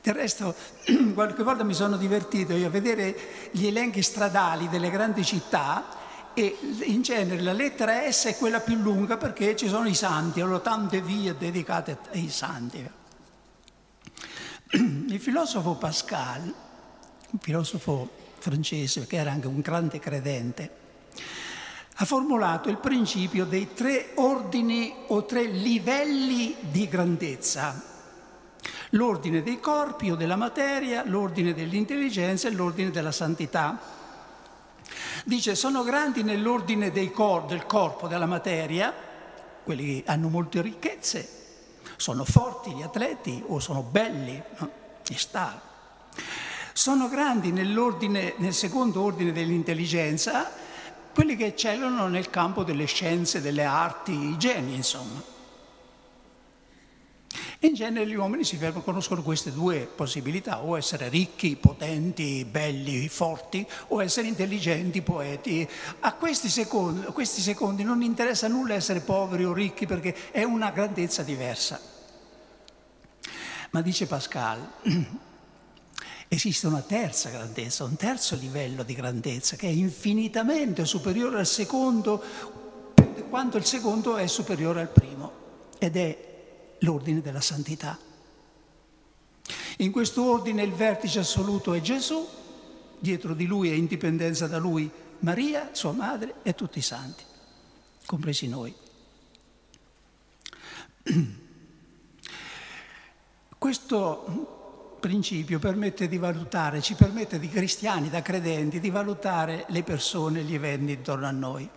Del 0.03 0.15
resto, 0.15 0.55
qualche 1.15 1.43
volta 1.43 1.63
mi 1.63 1.75
sono 1.75 1.97
divertito 1.97 2.55
io 2.55 2.67
a 2.67 2.71
vedere 2.71 3.51
gli 3.53 3.67
elenchi 3.67 4.03
stradali 4.03 4.69
delle 4.69 4.91
grandi 4.91 5.25
città 5.25 6.01
e 6.35 6.59
in 6.85 7.03
genere 7.03 7.43
la 7.43 7.53
lettera 7.53 8.11
S 8.11 8.27
è 8.27 8.37
quella 8.37 8.61
più 8.61 8.77
lunga 8.77 9.17
perché 9.17 9.55
ci 9.55 9.69
sono 9.69 9.87
i 9.87 9.95
santi, 9.95 10.41
allora 10.41 10.61
tante 10.61 11.01
vie 11.01 11.37
dedicate 11.37 11.99
ai 12.13 12.31
santi. 12.31 13.01
Il 14.75 15.21
filosofo 15.21 15.75
Pascal, 15.75 16.43
un 16.43 17.39
filosofo 17.39 18.09
francese 18.39 19.07
che 19.07 19.17
era 19.17 19.31
anche 19.31 19.47
un 19.47 19.61
grande 19.61 19.99
credente, 19.99 20.71
ha 21.97 22.05
formulato 22.07 22.71
il 22.71 22.79
principio 22.79 23.45
dei 23.45 23.75
tre 23.75 24.13
ordini 24.15 24.95
o 25.09 25.27
tre 25.27 25.45
livelli 25.45 26.57
di 26.61 26.89
grandezza. 26.89 27.91
L'ordine 28.91 29.43
dei 29.43 29.61
corpi 29.61 30.11
o 30.11 30.17
della 30.17 30.37
materia, 30.37 31.05
l'ordine 31.05 31.53
dell'intelligenza 31.53 32.49
e 32.49 32.53
l'ordine 32.53 32.91
della 32.91 33.13
santità. 33.13 33.79
Dice, 35.25 35.55
sono 35.55 35.83
grandi 35.83 36.23
nell'ordine 36.23 36.91
cor- 37.11 37.45
del 37.45 37.67
corpo, 37.67 38.09
della 38.09 38.27
materia, 38.27 38.93
quelli 39.63 40.03
che 40.03 40.11
hanno 40.11 40.29
molte 40.31 40.63
ricchezze, 40.63 41.42
sono 41.97 42.25
forti 42.25 42.73
gli 42.73 42.83
atleti 42.83 43.43
o 43.47 43.59
sono 43.61 43.83
belli, 43.83 44.43
no? 44.59 44.71
gli 45.07 45.17
star. 45.17 45.61
Sono 46.73 47.09
grandi 47.09 47.53
nel 47.53 48.55
secondo 48.55 49.03
ordine 49.03 49.33
dell'intelligenza 49.33 50.51
quelli 51.13 51.37
che 51.37 51.47
eccellano 51.47 52.09
nel 52.09 52.31
campo 52.31 52.65
delle 52.65 52.87
scienze, 52.87 53.43
delle 53.43 53.65
arti, 53.65 54.13
i 54.13 54.39
geni, 54.39 54.75
insomma. 54.75 55.23
In 57.65 57.75
genere 57.75 58.07
gli 58.09 58.15
uomini 58.15 58.43
si 58.43 58.57
fermano, 58.57 58.83
conoscono 58.83 59.23
queste 59.23 59.53
due 59.53 59.89
possibilità, 59.95 60.63
o 60.63 60.77
essere 60.77 61.09
ricchi, 61.09 61.55
potenti, 61.55 62.45
belli, 62.45 63.09
forti, 63.09 63.65
o 63.89 64.03
essere 64.03 64.27
intelligenti, 64.27 65.01
poeti. 65.01 65.69
A 66.01 66.15
questi 66.15 66.49
secondi, 66.49 67.07
a 67.07 67.13
questi 67.13 67.41
secondi 67.41 67.85
non 67.85 68.03
interessa 68.03 68.49
nulla 68.49 68.75
essere 68.75 69.01
poveri 69.01 69.45
o 69.45 69.53
ricchi 69.53 69.87
perché 69.87 70.33
è 70.33 70.43
una 70.43 70.71
grandezza 70.71 71.23
diversa. 71.23 71.81
Ma 73.71 73.81
dice 73.81 74.07
Pascal, 74.07 74.69
esiste 76.27 76.67
una 76.67 76.83
terza 76.83 77.31
grandezza, 77.31 77.85
un 77.85 77.95
terzo 77.95 78.35
livello 78.35 78.83
di 78.83 78.95
grandezza 78.95 79.55
che 79.55 79.69
è 79.69 79.71
infinitamente 79.71 80.85
superiore 80.85 81.39
al 81.39 81.47
secondo, 81.47 82.21
quanto 83.31 83.57
il 83.57 83.65
secondo 83.65 84.17
è 84.17 84.27
superiore 84.27 84.81
al 84.81 84.89
primo, 84.89 85.33
ed 85.79 85.97
è 85.97 86.31
l'ordine 86.83 87.21
della 87.21 87.41
santità. 87.41 87.99
In 89.79 89.91
questo 89.91 90.31
ordine 90.31 90.63
il 90.63 90.73
vertice 90.73 91.19
assoluto 91.21 91.73
è 91.73 91.81
Gesù, 91.81 92.27
dietro 92.99 93.35
di 93.35 93.47
lui 93.47 93.71
e 93.71 93.77
indipendenza 93.77 94.47
da 94.47 94.59
lui 94.59 94.91
Maria, 95.21 95.71
sua 95.73 95.93
madre 95.93 96.35
e 96.43 96.55
tutti 96.55 96.79
i 96.79 96.83
santi, 96.83 97.25
compresi 98.07 98.49
noi. 98.49 98.75
Questo 103.59 104.97
principio 104.99 105.59
permette 105.59 106.09
di 106.09 106.19
valutare, 106.19 106.81
ci 106.81 106.95
permette 106.95 107.39
di 107.39 107.49
cristiani, 107.49 108.09
da 108.11 108.23
credenti, 108.23 108.81
di 108.81 108.91
valutare 108.91 109.65
le 109.69 109.83
persone, 109.83 110.43
gli 110.43 110.55
eventi 110.55 110.93
intorno 110.93 111.27
a 111.27 111.31
noi. 111.31 111.69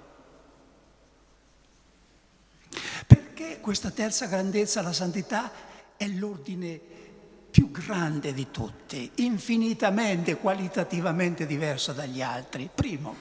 Questa 3.60 3.90
terza 3.92 4.26
grandezza, 4.26 4.82
la 4.82 4.94
santità, 4.94 5.52
è 5.98 6.08
l'ordine 6.08 6.80
più 7.56 7.72
grande 7.72 8.34
di 8.34 8.48
tutti, 8.52 9.10
infinitamente, 9.16 10.36
qualitativamente 10.36 11.46
diverso 11.46 11.94
dagli 11.94 12.22
altri. 12.22 12.70
Primo, 12.74 13.16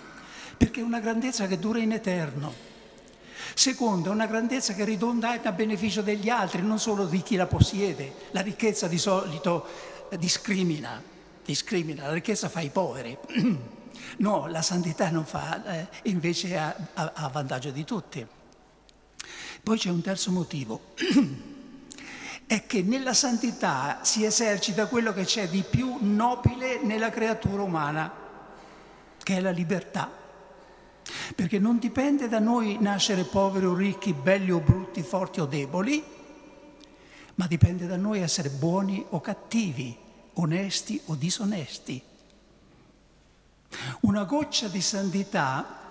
perché 0.56 0.80
è 0.80 0.82
una 0.82 1.00
grandezza 1.00 1.46
che 1.46 1.58
dura 1.58 1.78
in 1.78 1.92
eterno. 1.92 2.52
Secondo, 3.54 4.10
è 4.10 4.12
una 4.12 4.26
grandezza 4.26 4.74
che 4.74 4.84
ridonda 4.84 5.40
a 5.40 5.52
beneficio 5.52 6.02
degli 6.02 6.28
altri, 6.28 6.62
non 6.62 6.80
solo 6.80 7.06
di 7.06 7.22
chi 7.22 7.36
la 7.36 7.46
possiede. 7.46 8.12
La 8.32 8.40
ricchezza 8.40 8.88
di 8.88 8.98
solito 8.98 9.66
discrimina, 10.16 11.00
discrimina, 11.44 12.06
la 12.06 12.12
ricchezza 12.12 12.48
fa 12.48 12.60
i 12.60 12.70
poveri. 12.70 13.16
No, 14.16 14.46
la 14.46 14.62
santità 14.62 15.10
non 15.10 15.24
fa, 15.24 15.64
eh, 15.64 15.88
invece 16.04 16.50
è 16.50 16.54
a, 16.54 16.76
a, 16.94 17.12
a 17.14 17.28
vantaggio 17.28 17.70
di 17.70 17.84
tutti. 17.84 18.24
Poi 19.64 19.78
c'è 19.78 19.88
un 19.88 20.02
terzo 20.02 20.30
motivo, 20.30 20.92
è 22.44 22.66
che 22.66 22.82
nella 22.82 23.14
santità 23.14 24.00
si 24.02 24.22
esercita 24.22 24.88
quello 24.88 25.14
che 25.14 25.24
c'è 25.24 25.48
di 25.48 25.64
più 25.68 25.96
nobile 26.00 26.82
nella 26.82 27.08
creatura 27.08 27.62
umana, 27.62 28.12
che 29.22 29.36
è 29.38 29.40
la 29.40 29.50
libertà. 29.50 30.10
Perché 31.34 31.58
non 31.58 31.78
dipende 31.78 32.28
da 32.28 32.40
noi 32.40 32.76
nascere 32.78 33.24
poveri 33.24 33.64
o 33.64 33.74
ricchi, 33.74 34.12
belli 34.12 34.50
o 34.50 34.60
brutti, 34.60 35.02
forti 35.02 35.40
o 35.40 35.46
deboli, 35.46 36.04
ma 37.36 37.46
dipende 37.46 37.86
da 37.86 37.96
noi 37.96 38.20
essere 38.20 38.50
buoni 38.50 39.02
o 39.08 39.22
cattivi, 39.22 39.96
onesti 40.34 41.00
o 41.06 41.14
disonesti. 41.14 42.02
Una 44.00 44.24
goccia 44.24 44.68
di 44.68 44.82
santità 44.82 45.83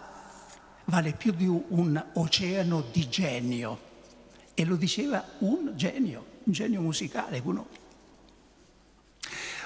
vale 0.86 1.14
più 1.14 1.32
di 1.32 1.48
un 1.48 2.04
oceano 2.14 2.84
di 2.92 3.08
genio. 3.10 3.92
E 4.54 4.66
lo 4.66 4.76
diceva 4.76 5.24
un 5.40 5.72
genio, 5.76 6.26
un 6.44 6.54
genio 6.54 6.82
musicale, 6.82 7.42
uno. 7.44 7.68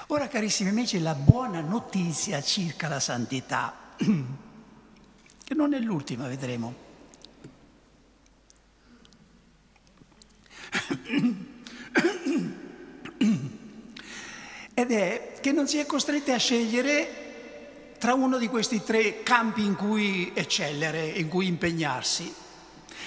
Ora, 0.08 0.28
carissimi 0.28 0.70
amici, 0.70 0.98
la 1.00 1.14
buona 1.14 1.60
notizia 1.60 2.40
circa 2.40 2.88
la 2.88 2.98
santità, 2.98 3.94
che 5.44 5.54
non 5.54 5.74
è 5.74 5.78
l'ultima, 5.78 6.26
vedremo. 6.26 6.86
Ed 14.72 14.92
è 14.92 15.34
che 15.40 15.52
non 15.52 15.66
si 15.68 15.78
è 15.78 15.84
costretti 15.84 16.30
a 16.30 16.38
scegliere 16.38 17.27
tra 17.98 18.14
uno 18.14 18.38
di 18.38 18.48
questi 18.48 18.82
tre 18.82 19.22
campi 19.22 19.64
in 19.64 19.74
cui 19.74 20.30
eccellere, 20.34 21.04
in 21.06 21.28
cui 21.28 21.46
impegnarsi. 21.46 22.32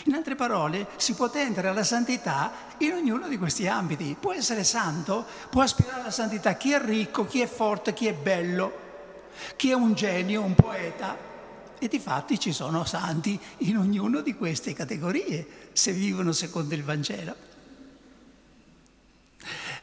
In 0.06 0.14
altre 0.14 0.36
parole, 0.36 0.88
si 0.98 1.14
può 1.14 1.30
tendere 1.30 1.68
alla 1.68 1.84
santità 1.84 2.52
in 2.78 2.94
ognuno 2.94 3.28
di 3.28 3.38
questi 3.38 3.68
ambiti. 3.68 4.16
Può 4.20 4.34
essere 4.34 4.64
santo, 4.64 5.26
può 5.50 5.62
aspirare 5.62 6.02
alla 6.02 6.12
santità 6.12 6.56
chi 6.56 6.72
è 6.72 6.84
ricco, 6.84 7.26
chi 7.26 7.42
è 7.42 7.48
forte, 7.48 7.94
chi 7.94 8.08
è 8.08 8.14
bello, 8.14 8.80
chi 9.56 9.70
è 9.70 9.74
un 9.74 9.94
genio, 9.94 10.42
un 10.42 10.56
poeta. 10.56 11.30
E 11.78 11.88
di 11.88 12.00
fatti 12.00 12.40
ci 12.40 12.52
sono 12.52 12.84
santi 12.86 13.40
in 13.60 13.78
ognuna 13.78 14.22
di 14.22 14.36
queste 14.36 14.74
categorie, 14.74 15.70
se 15.72 15.92
vivono 15.92 16.32
secondo 16.32 16.74
il 16.74 16.84
Vangelo. 16.84 17.50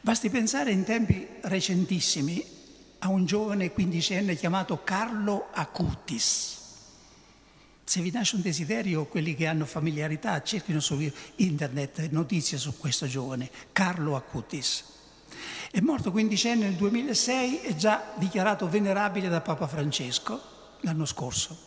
Basti 0.01 0.29
pensare 0.29 0.71
in 0.71 0.83
tempi 0.83 1.27
recentissimi 1.41 2.58
a 2.99 3.09
un 3.09 3.25
giovane 3.25 3.71
quindicenne 3.71 4.35
chiamato 4.35 4.83
Carlo 4.83 5.47
Acutis. 5.51 6.57
Se 7.83 8.01
vi 8.01 8.11
nasce 8.11 8.35
un 8.35 8.41
desiderio, 8.41 9.05
quelli 9.05 9.35
che 9.35 9.47
hanno 9.47 9.65
familiarità, 9.65 10.41
cerchino 10.43 10.79
su 10.79 10.99
internet 11.37 12.09
notizie 12.09 12.57
su 12.57 12.77
questo 12.77 13.07
giovane, 13.07 13.49
Carlo 13.71 14.15
Acutis. 14.15 14.83
È 15.71 15.79
morto 15.79 16.11
quindicenne 16.11 16.65
nel 16.65 16.75
2006 16.75 17.61
e 17.61 17.75
già 17.75 18.13
dichiarato 18.17 18.67
venerabile 18.67 19.29
da 19.29 19.41
Papa 19.41 19.67
Francesco 19.67 20.41
l'anno 20.81 21.05
scorso. 21.05 21.57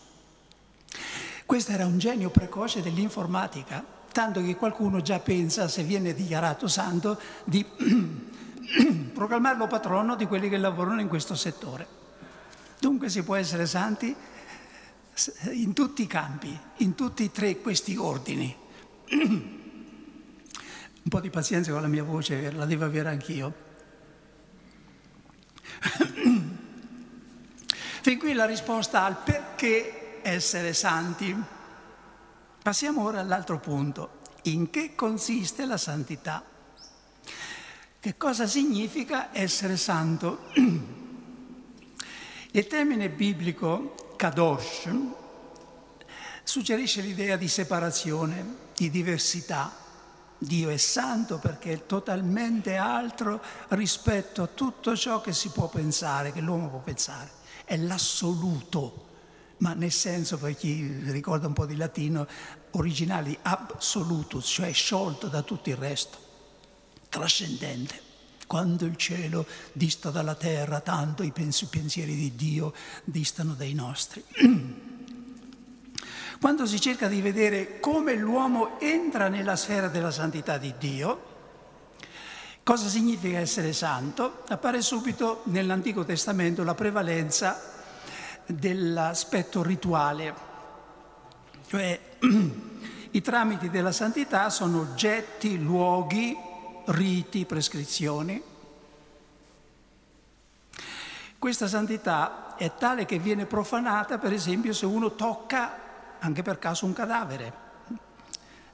Questo 1.46 1.72
era 1.72 1.86
un 1.86 1.98
genio 1.98 2.30
precoce 2.30 2.82
dell'informatica, 2.82 3.84
tanto 4.12 4.42
che 4.42 4.56
qualcuno 4.56 5.00
già 5.00 5.18
pensa, 5.18 5.68
se 5.68 5.82
viene 5.82 6.14
dichiarato 6.14 6.68
santo, 6.68 7.18
di 7.44 7.64
proclamarlo 9.12 9.66
patrono 9.66 10.16
di 10.16 10.26
quelli 10.26 10.48
che 10.48 10.56
lavorano 10.56 11.00
in 11.00 11.08
questo 11.08 11.34
settore. 11.34 12.00
Dunque 12.78 13.08
si 13.08 13.22
può 13.22 13.36
essere 13.36 13.66
santi 13.66 14.14
in 15.50 15.72
tutti 15.72 16.02
i 16.02 16.06
campi, 16.06 16.58
in 16.78 16.94
tutti 16.94 17.24
e 17.24 17.30
tre 17.30 17.60
questi 17.60 17.96
ordini. 17.96 18.56
Un 21.04 21.08
po' 21.08 21.20
di 21.20 21.30
pazienza 21.30 21.72
con 21.72 21.82
la 21.82 21.88
mia 21.88 22.04
voce, 22.04 22.50
la 22.52 22.64
devo 22.64 22.84
avere 22.84 23.08
anch'io. 23.08 23.52
Fin 28.02 28.18
qui 28.18 28.32
la 28.32 28.46
risposta 28.46 29.04
al 29.04 29.16
perché 29.22 30.20
essere 30.22 30.72
santi. 30.72 31.36
Passiamo 32.62 33.02
ora 33.02 33.20
all'altro 33.20 33.58
punto. 33.58 34.20
In 34.42 34.70
che 34.70 34.94
consiste 34.94 35.66
la 35.66 35.76
santità? 35.76 36.51
Che 38.02 38.16
cosa 38.16 38.48
significa 38.48 39.28
essere 39.32 39.76
santo? 39.76 40.46
Il 42.50 42.66
termine 42.66 43.08
biblico 43.08 44.14
kadosh 44.16 44.88
suggerisce 46.42 47.00
l'idea 47.00 47.36
di 47.36 47.46
separazione, 47.46 48.56
di 48.74 48.90
diversità. 48.90 49.72
Dio 50.36 50.70
è 50.70 50.78
santo 50.78 51.38
perché 51.38 51.74
è 51.74 51.86
totalmente 51.86 52.74
altro 52.74 53.40
rispetto 53.68 54.42
a 54.42 54.48
tutto 54.48 54.96
ciò 54.96 55.20
che 55.20 55.32
si 55.32 55.50
può 55.50 55.68
pensare, 55.68 56.32
che 56.32 56.40
l'uomo 56.40 56.70
può 56.70 56.80
pensare. 56.80 57.30
È 57.62 57.76
l'assoluto, 57.76 59.10
ma 59.58 59.74
nel 59.74 59.92
senso, 59.92 60.38
per 60.38 60.56
chi 60.56 60.82
ricorda 61.04 61.46
un 61.46 61.52
po' 61.52 61.66
di 61.66 61.76
latino, 61.76 62.26
originale 62.72 63.28
di 63.28 63.38
absolutus, 63.42 64.44
cioè 64.44 64.72
sciolto 64.72 65.28
da 65.28 65.42
tutto 65.42 65.68
il 65.68 65.76
resto 65.76 66.21
trascendente. 67.12 68.00
Quando 68.46 68.86
il 68.86 68.96
cielo 68.96 69.46
dista 69.72 70.08
dalla 70.10 70.34
terra, 70.34 70.80
tanto 70.80 71.22
i 71.22 71.30
pensieri 71.30 72.14
di 72.14 72.34
Dio 72.34 72.72
distano 73.04 73.52
dai 73.52 73.74
nostri. 73.74 74.24
Quando 76.40 76.66
si 76.66 76.80
cerca 76.80 77.08
di 77.08 77.20
vedere 77.20 77.80
come 77.80 78.14
l'uomo 78.14 78.80
entra 78.80 79.28
nella 79.28 79.56
sfera 79.56 79.88
della 79.88 80.10
santità 80.10 80.56
di 80.58 80.74
Dio, 80.78 81.30
cosa 82.62 82.88
significa 82.88 83.38
essere 83.38 83.74
santo, 83.74 84.42
appare 84.48 84.80
subito 84.80 85.42
nell'Antico 85.44 86.04
Testamento 86.04 86.64
la 86.64 86.74
prevalenza 86.74 87.74
dell'aspetto 88.46 89.62
rituale, 89.62 90.34
cioè 91.68 92.00
i 93.12 93.20
tramiti 93.20 93.70
della 93.70 93.92
santità 93.92 94.50
sono 94.50 94.80
oggetti, 94.80 95.58
luoghi, 95.58 96.50
riti, 96.86 97.44
prescrizioni. 97.44 98.42
Questa 101.38 101.66
santità 101.66 102.54
è 102.56 102.72
tale 102.76 103.04
che 103.04 103.18
viene 103.18 103.46
profanata, 103.46 104.18
per 104.18 104.32
esempio, 104.32 104.72
se 104.72 104.86
uno 104.86 105.14
tocca 105.14 105.80
anche 106.20 106.42
per 106.42 106.58
caso 106.58 106.86
un 106.86 106.92
cadavere. 106.92 107.60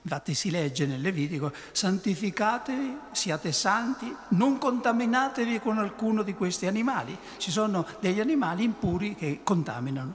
Infatti 0.03 0.33
si 0.35 0.51
legge 0.51 0.87
nel 0.87 1.01
Levitico, 1.01 1.53
santificatevi, 1.73 2.99
siate 3.13 3.53
santi, 3.53 4.15
non 4.29 4.59
contaminatevi 4.59 5.61
con 5.61 5.79
alcuno 5.79 6.23
di 6.23 6.35
questi 6.35 6.67
animali. 6.67 7.19
Ci 7.37 7.51
sono 7.51 7.87
degli 8.01 8.21
animali 8.21 8.65
impuri 8.65 9.15
che 9.15 9.41
contaminano. 9.43 10.15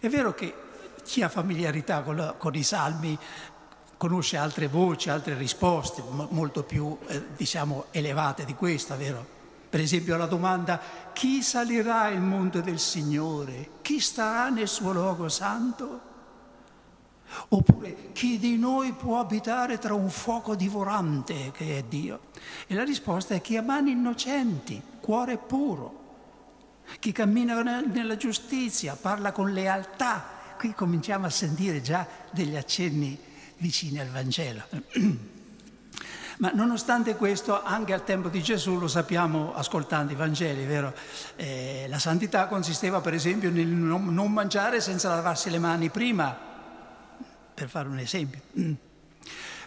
È 0.00 0.08
vero 0.08 0.32
che 0.32 0.54
chi 1.02 1.22
ha 1.22 1.28
familiarità 1.28 2.02
con, 2.02 2.16
la, 2.16 2.32
con 2.32 2.54
i 2.54 2.62
salmi 2.62 3.18
conosce 3.98 4.36
altre 4.36 4.68
voci, 4.68 5.10
altre 5.10 5.34
risposte 5.34 6.02
molto 6.30 6.62
più, 6.62 6.96
eh, 7.08 7.22
diciamo, 7.36 7.86
elevate 7.90 8.44
di 8.44 8.54
questa, 8.54 8.96
vero? 8.96 9.36
Per 9.68 9.80
esempio 9.80 10.16
la 10.16 10.26
domanda 10.26 10.80
chi 11.12 11.42
salirà 11.42 12.08
il 12.08 12.20
monte 12.20 12.62
del 12.62 12.78
Signore? 12.78 13.70
Chi 13.82 14.00
starà 14.00 14.48
nel 14.48 14.68
suo 14.68 14.92
luogo 14.92 15.28
santo? 15.28 16.06
Oppure 17.48 18.12
chi 18.12 18.38
di 18.38 18.56
noi 18.56 18.92
può 18.92 19.18
abitare 19.18 19.76
tra 19.76 19.92
un 19.92 20.08
fuoco 20.08 20.54
divorante 20.54 21.50
che 21.52 21.78
è 21.78 21.82
Dio? 21.82 22.20
E 22.66 22.74
la 22.74 22.84
risposta 22.84 23.34
è 23.34 23.42
chi 23.42 23.58
ha 23.58 23.62
mani 23.62 23.90
innocenti, 23.90 24.80
cuore 25.00 25.36
puro, 25.36 26.06
chi 26.98 27.12
cammina 27.12 27.60
nella 27.62 28.16
giustizia, 28.16 28.96
parla 28.98 29.32
con 29.32 29.52
lealtà. 29.52 30.36
Qui 30.56 30.72
cominciamo 30.72 31.26
a 31.26 31.30
sentire 31.30 31.82
già 31.82 32.06
degli 32.30 32.56
accenni 32.56 33.26
vicini 33.58 34.00
al 34.00 34.08
Vangelo. 34.08 34.62
Ma 36.38 36.52
nonostante 36.54 37.16
questo, 37.16 37.60
anche 37.62 37.92
al 37.92 38.04
tempo 38.04 38.28
di 38.28 38.40
Gesù, 38.40 38.78
lo 38.78 38.86
sappiamo 38.86 39.54
ascoltando 39.54 40.12
i 40.12 40.14
Vangeli, 40.14 40.64
vero? 40.66 40.94
Eh, 41.34 41.86
la 41.88 41.98
santità 41.98 42.46
consisteva 42.46 43.00
per 43.00 43.12
esempio 43.12 43.50
nel 43.50 43.66
non 43.66 44.32
mangiare 44.32 44.80
senza 44.80 45.08
lavarsi 45.08 45.50
le 45.50 45.58
mani 45.58 45.90
prima, 45.90 46.36
per 47.54 47.68
fare 47.68 47.88
un 47.88 47.98
esempio. 47.98 48.40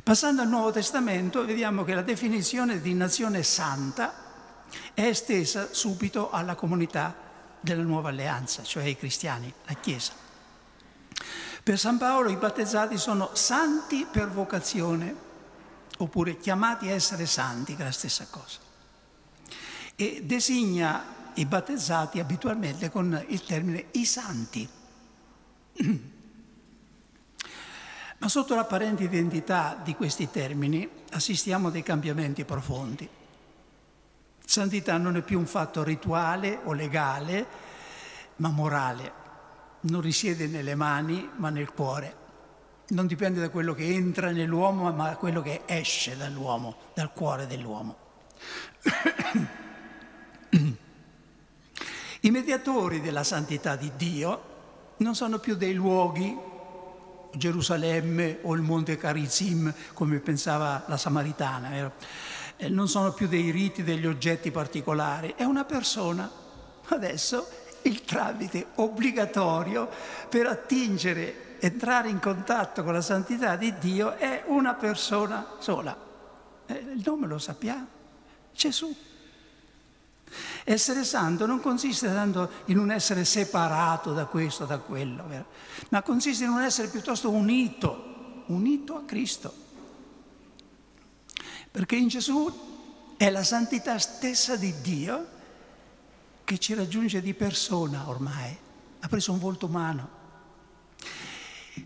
Passando 0.01 0.41
al 0.41 0.47
Nuovo 0.47 0.71
Testamento, 0.71 1.45
vediamo 1.45 1.83
che 1.83 1.93
la 1.93 2.01
definizione 2.01 2.79
di 2.79 2.93
nazione 2.93 3.43
santa 3.43 4.13
è 4.93 5.01
estesa 5.01 5.73
subito 5.73 6.31
alla 6.31 6.55
comunità 6.55 7.13
della 7.59 7.83
nuova 7.83 8.09
alleanza, 8.09 8.63
cioè 8.63 8.83
ai 8.83 8.95
cristiani, 8.95 9.53
la 9.65 9.73
Chiesa. 9.73 10.13
Per 11.63 11.77
San 11.77 11.99
Paolo 11.99 12.29
i 12.29 12.37
battezzati 12.37 12.97
sono 12.97 13.29
santi 13.33 14.07
per 14.09 14.29
vocazione, 14.29 15.15
oppure 15.97 16.37
chiamati 16.37 16.87
a 16.87 16.93
essere 16.93 17.27
santi, 17.27 17.75
che 17.75 17.83
è 17.83 17.85
la 17.85 17.91
stessa 17.91 18.25
cosa. 18.29 18.57
E 19.95 20.23
designa 20.25 21.03
i 21.35 21.45
battezzati 21.45 22.19
abitualmente 22.19 22.89
con 22.89 23.23
il 23.27 23.43
termine 23.43 23.85
i 23.91 24.05
santi. 24.05 24.67
Ma 28.17 28.27
sotto 28.27 28.55
l'apparente 28.55 29.03
identità 29.03 29.79
di 29.83 29.93
questi 29.95 30.31
termini 30.31 30.89
assistiamo 31.11 31.67
a 31.67 31.71
dei 31.71 31.83
cambiamenti 31.83 32.43
profondi. 32.43 33.07
Santità 34.43 34.97
non 34.97 35.15
è 35.15 35.21
più 35.21 35.37
un 35.37 35.45
fatto 35.45 35.83
rituale 35.83 36.59
o 36.63 36.73
legale, 36.73 37.47
ma 38.37 38.49
morale. 38.49 39.20
Non 39.81 40.01
risiede 40.01 40.47
nelle 40.47 40.75
mani, 40.75 41.29
ma 41.37 41.49
nel 41.49 41.71
cuore. 41.71 42.15
Non 42.89 43.07
dipende 43.07 43.39
da 43.39 43.49
quello 43.49 43.73
che 43.73 43.85
entra 43.85 44.31
nell'uomo, 44.31 44.91
ma 44.91 45.09
da 45.09 45.15
quello 45.15 45.41
che 45.41 45.61
esce 45.65 46.17
dall'uomo, 46.17 46.75
dal 46.93 47.11
cuore 47.13 47.47
dell'uomo. 47.47 47.95
I 52.23 52.29
mediatori 52.29 53.01
della 53.01 53.23
santità 53.23 53.75
di 53.75 53.91
Dio 53.95 54.49
non 54.97 55.15
sono 55.15 55.39
più 55.39 55.55
dei 55.55 55.73
luoghi, 55.73 56.37
Gerusalemme 57.33 58.39
o 58.41 58.53
il 58.53 58.61
Monte 58.61 58.97
Carizim, 58.97 59.73
come 59.93 60.19
pensava 60.19 60.83
la 60.87 60.97
Samaritana, 60.97 61.91
eh, 62.57 62.69
non 62.69 62.87
sono 62.87 63.13
più 63.13 63.27
dei 63.27 63.49
riti, 63.49 63.83
degli 63.83 64.05
oggetti 64.05 64.51
particolari, 64.51 65.33
è 65.35 65.43
una 65.43 65.63
persona. 65.63 66.29
Adesso 66.89 67.47
il 67.83 68.03
tramite 68.03 68.67
obbligatorio 68.75 69.89
per 70.29 70.47
attingere, 70.47 71.57
entrare 71.59 72.09
in 72.09 72.19
contatto 72.19 72.83
con 72.83 72.93
la 72.93 73.01
santità 73.01 73.55
di 73.55 73.73
Dio 73.77 74.15
è 74.15 74.43
una 74.47 74.73
persona 74.73 75.45
sola. 75.59 75.95
Eh, 76.65 76.73
il 76.73 77.01
nome 77.05 77.27
lo 77.27 77.37
sappiamo, 77.37 77.87
Gesù. 78.53 78.95
Essere 80.63 81.03
santo 81.03 81.45
non 81.45 81.59
consiste 81.59 82.07
tanto 82.07 82.49
in 82.65 82.77
un 82.77 82.91
essere 82.91 83.25
separato 83.25 84.13
da 84.13 84.25
questo, 84.25 84.65
da 84.65 84.77
quello, 84.77 85.25
ma 85.89 86.01
consiste 86.01 86.45
in 86.45 86.51
un 86.51 86.61
essere 86.61 86.87
piuttosto 86.87 87.29
unito, 87.29 88.43
unito 88.47 88.95
a 88.95 89.03
Cristo. 89.03 89.53
Perché 91.69 91.95
in 91.95 92.07
Gesù 92.07 93.15
è 93.17 93.29
la 93.29 93.43
santità 93.43 93.97
stessa 93.97 94.55
di 94.55 94.73
Dio 94.81 95.39
che 96.51 96.57
ci 96.57 96.73
raggiunge 96.73 97.21
di 97.21 97.33
persona 97.33 98.09
ormai, 98.09 98.53
ha 98.99 99.07
preso 99.07 99.31
un 99.31 99.39
volto 99.39 99.67
umano. 99.67 100.19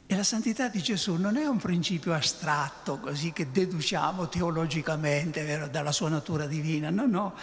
E 0.08 0.15
la 0.15 0.23
santità 0.23 0.69
di 0.69 0.82
Gesù 0.82 1.17
non 1.17 1.38
è 1.38 1.45
un 1.45 1.58
principio 1.58 2.13
astratto, 2.13 2.97
così 2.97 3.32
che 3.32 3.51
deduciamo 3.51 4.28
teologicamente 4.28 5.43
vero, 5.43 5.67
dalla 5.67 5.91
sua 5.91 6.10
natura 6.10 6.47
divina, 6.47 6.89
no, 6.89 7.06
no. 7.06 7.36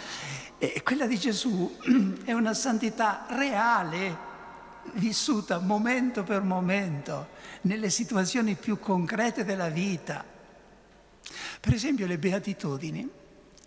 E 0.57 0.83
quella 0.83 1.07
di 1.07 1.17
Gesù 1.17 1.77
è 2.25 2.33
una 2.33 2.53
santità 2.53 3.25
reale, 3.29 4.17
vissuta 4.95 5.59
momento 5.59 6.23
per 6.23 6.41
momento, 6.41 7.29
nelle 7.61 7.89
situazioni 7.89 8.55
più 8.55 8.79
concrete 8.79 9.45
della 9.45 9.69
vita. 9.69 10.25
Per 11.61 11.73
esempio 11.73 12.05
le 12.05 12.17
beatitudini 12.17 13.09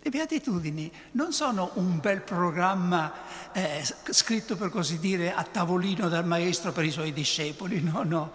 le 0.07 0.13
beatitudini 0.13 0.89
non 1.13 1.33
sono 1.33 1.73
un 1.75 1.99
bel 1.99 2.23
programma 2.23 3.13
eh, 3.51 3.83
scritto 4.11 4.55
per 4.55 4.71
così 4.71 5.01
dire 5.01 5.33
a 5.33 5.43
tavolino 5.43 6.09
dal 6.09 6.25
maestro 6.25 6.71
per 6.71 6.85
i 6.85 6.93
suoi 6.93 7.13
discepoli, 7.13 7.83
no, 7.83 8.05
no. 8.05 8.33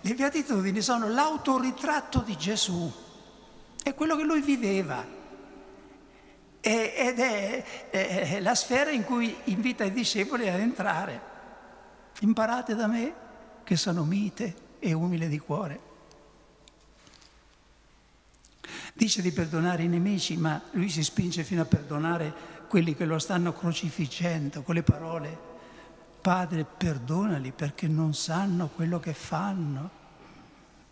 Le 0.00 0.14
beatitudini 0.14 0.80
sono 0.80 1.06
l'autoritratto 1.08 2.22
di 2.26 2.36
Gesù, 2.36 2.92
è 3.84 3.94
quello 3.94 4.16
che 4.16 4.24
lui 4.24 4.40
viveva 4.40 5.06
ed 6.60 7.18
è, 7.20 7.64
è 7.90 8.40
la 8.40 8.56
sfera 8.56 8.90
in 8.90 9.04
cui 9.04 9.32
invita 9.44 9.84
i 9.84 9.92
discepoli 9.92 10.48
ad 10.48 10.58
entrare. 10.58 11.20
Imparate 12.18 12.74
da 12.74 12.88
me 12.88 13.14
che 13.62 13.76
sono 13.76 14.02
mite 14.02 14.54
e 14.80 14.92
umile 14.92 15.28
di 15.28 15.38
cuore 15.38 15.90
Dice 18.94 19.22
di 19.22 19.32
perdonare 19.32 19.84
i 19.84 19.88
nemici, 19.88 20.36
ma 20.36 20.60
lui 20.72 20.90
si 20.90 21.02
spinge 21.02 21.44
fino 21.44 21.62
a 21.62 21.66
perdonare 21.66 22.32
quelli 22.68 22.94
che 22.94 23.04
lo 23.04 23.18
stanno 23.18 23.52
crocifiggendo 23.52 24.62
con 24.62 24.74
le 24.74 24.82
parole. 24.82 25.50
Padre, 26.20 26.64
perdonali 26.64 27.52
perché 27.52 27.88
non 27.88 28.14
sanno 28.14 28.68
quello 28.68 29.00
che 29.00 29.12
fanno. 29.14 30.00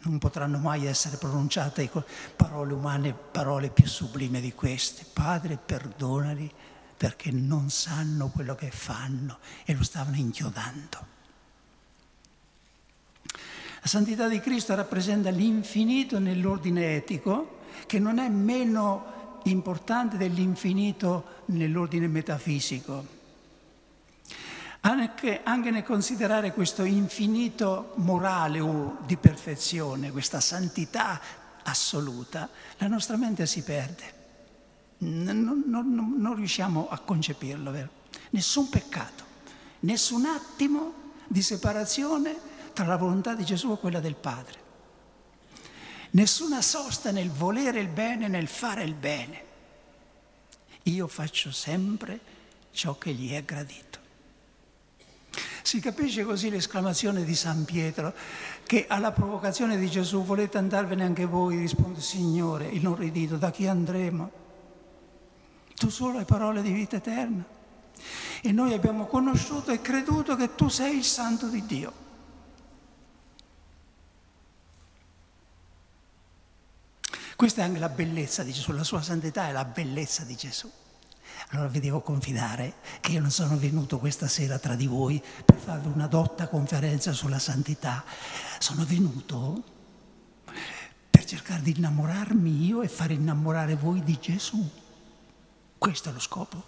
Non 0.03 0.19
potranno 0.19 0.59
mai 0.59 0.87
essere 0.87 1.19
pronunciate 1.19 1.91
parole 2.35 2.73
umane, 2.73 3.13
parole 3.13 3.69
più 3.69 3.87
sublime 3.87 4.41
di 4.41 4.53
queste. 4.55 5.05
Padre, 5.13 5.59
perdonali 5.59 6.51
perché 6.97 7.31
non 7.31 7.71
sanno 7.71 8.29
quello 8.29 8.55
che 8.55 8.71
fanno 8.71 9.39
e 9.65 9.75
lo 9.75 9.85
stavano 9.85 10.17
inchiodando. 10.17 11.07
La 13.83 13.87
santità 13.87 14.29
di 14.29 14.41
Cristo 14.41 14.75
rappresenta 14.75 15.31
l'infinito 15.31 16.19
nell'ordine 16.19 16.97
etico 16.97 17.60
che 17.87 17.98
non 17.98 18.18
è 18.18 18.28
meno 18.28 19.38
importante 19.44 20.16
dell'infinito 20.16 21.42
nell'ordine 21.46 22.06
metafisico. 22.09 23.18
Anche, 24.83 25.40
anche, 25.42 25.70
nel 25.70 25.83
considerare 25.83 26.52
questo 26.52 26.85
infinito 26.85 27.92
morale 27.96 28.61
o 28.61 28.98
di 29.04 29.16
perfezione, 29.16 30.11
questa 30.11 30.40
santità 30.40 31.20
assoluta, 31.64 32.48
la 32.78 32.87
nostra 32.87 33.16
mente 33.16 33.44
si 33.46 33.62
perde. 33.62 34.18
Non, 34.98 35.64
non, 35.66 36.14
non 36.18 36.35
riusciamo 36.35 36.88
a 36.88 36.98
concepirlo, 36.98 37.70
vero? 37.70 37.88
Nessun 38.30 38.68
peccato, 38.70 39.24
nessun 39.80 40.24
attimo 40.24 40.92
di 41.26 41.42
separazione 41.42 42.35
tra 42.72 42.87
la 42.87 42.96
volontà 42.96 43.35
di 43.35 43.44
Gesù 43.44 43.72
e 43.72 43.78
quella 43.78 44.00
del 44.00 44.16
Padre 44.16 44.60
nessuna 46.11 46.62
sosta 46.62 47.11
nel 47.11 47.31
volere 47.31 47.81
il 47.81 47.88
bene, 47.88 48.29
nel 48.29 48.49
fare 48.49 48.83
il 48.83 48.94
bene. 48.94 49.49
Io 50.85 51.07
faccio 51.07 51.51
sempre 51.51 52.18
ciò 52.73 52.96
che 52.99 53.12
gli 53.12 53.33
è 53.33 53.44
gradito. 53.44 53.99
Si 55.62 55.79
capisce 55.79 56.25
così 56.25 56.51
l'esclamazione 56.51 57.23
di 57.23 57.35
San 57.35 57.64
Pietro 57.64 58.12
che 58.64 58.87
alla 58.88 59.12
provocazione 59.12 59.77
di 59.77 59.88
Gesù 59.88 60.25
volete 60.25 60.59
andarvene 60.59 61.05
anche 61.05 61.27
voi, 61.27 61.59
risponde 61.59 62.01
Signore, 62.01 62.66
inorridito, 62.66 63.37
da 63.37 63.51
chi 63.51 63.66
andremo? 63.66 64.31
Tu 65.75 65.88
solo 65.88 66.18
hai 66.18 66.25
parole 66.25 66.62
di 66.62 66.73
vita 66.73 66.96
eterna. 66.96 67.44
E 68.42 68.53
noi 68.53 68.73
abbiamo 68.73 69.07
conosciuto 69.07 69.70
e 69.70 69.81
creduto 69.81 70.35
che 70.35 70.55
tu 70.55 70.68
sei 70.68 70.96
il 70.96 71.05
santo 71.05 71.46
di 71.49 71.64
Dio. 71.66 71.92
Questa 77.40 77.62
è 77.62 77.64
anche 77.64 77.79
la 77.79 77.88
bellezza 77.88 78.42
di 78.42 78.53
Gesù, 78.53 78.72
la 78.72 78.85
sua 78.85 79.00
santità 79.00 79.48
è 79.48 79.53
la 79.53 79.64
bellezza 79.64 80.24
di 80.24 80.37
Gesù. 80.37 80.70
Allora 81.53 81.68
vi 81.68 81.81
devo 81.81 82.03
confidare 82.03 82.74
che 83.00 83.12
io 83.12 83.20
non 83.22 83.31
sono 83.31 83.57
venuto 83.57 83.98
questa 83.98 84.29
sera 84.29 84.59
tra 84.59 84.74
di 84.74 84.87
voi 84.87 85.24
per 85.42 85.57
fare 85.57 85.88
una 85.88 86.07
dotta 86.07 86.48
conferenza 86.48 87.14
sulla 87.14 87.38
santità, 87.38 88.05
sono 88.59 88.85
venuto 88.85 89.64
per 91.09 91.24
cercare 91.24 91.62
di 91.62 91.72
innamorarmi 91.79 92.66
io 92.66 92.83
e 92.83 92.88
fare 92.88 93.14
innamorare 93.14 93.74
voi 93.74 94.05
di 94.05 94.18
Gesù. 94.20 94.62
Questo 95.79 96.11
è 96.11 96.12
lo 96.12 96.20
scopo. 96.20 96.64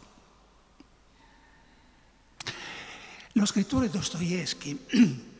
Lo 3.32 3.44
scrittore 3.44 3.90
Dostoevsky 3.90 4.86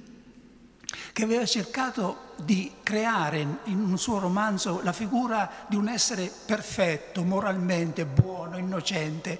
che 1.13 1.23
aveva 1.23 1.45
cercato 1.47 2.31
di 2.37 2.73
creare 2.83 3.41
in 3.65 3.81
un 3.81 3.99
suo 3.99 4.19
romanzo 4.19 4.81
la 4.83 4.93
figura 4.93 5.51
di 5.69 5.77
un 5.77 5.89
essere 5.89 6.31
perfetto, 6.47 7.23
moralmente 7.25 8.05
buono, 8.05 8.57
innocente, 8.57 9.39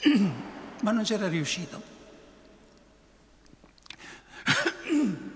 ma 0.82 0.90
non 0.90 1.04
c'era 1.04 1.28
riuscito. 1.28 1.94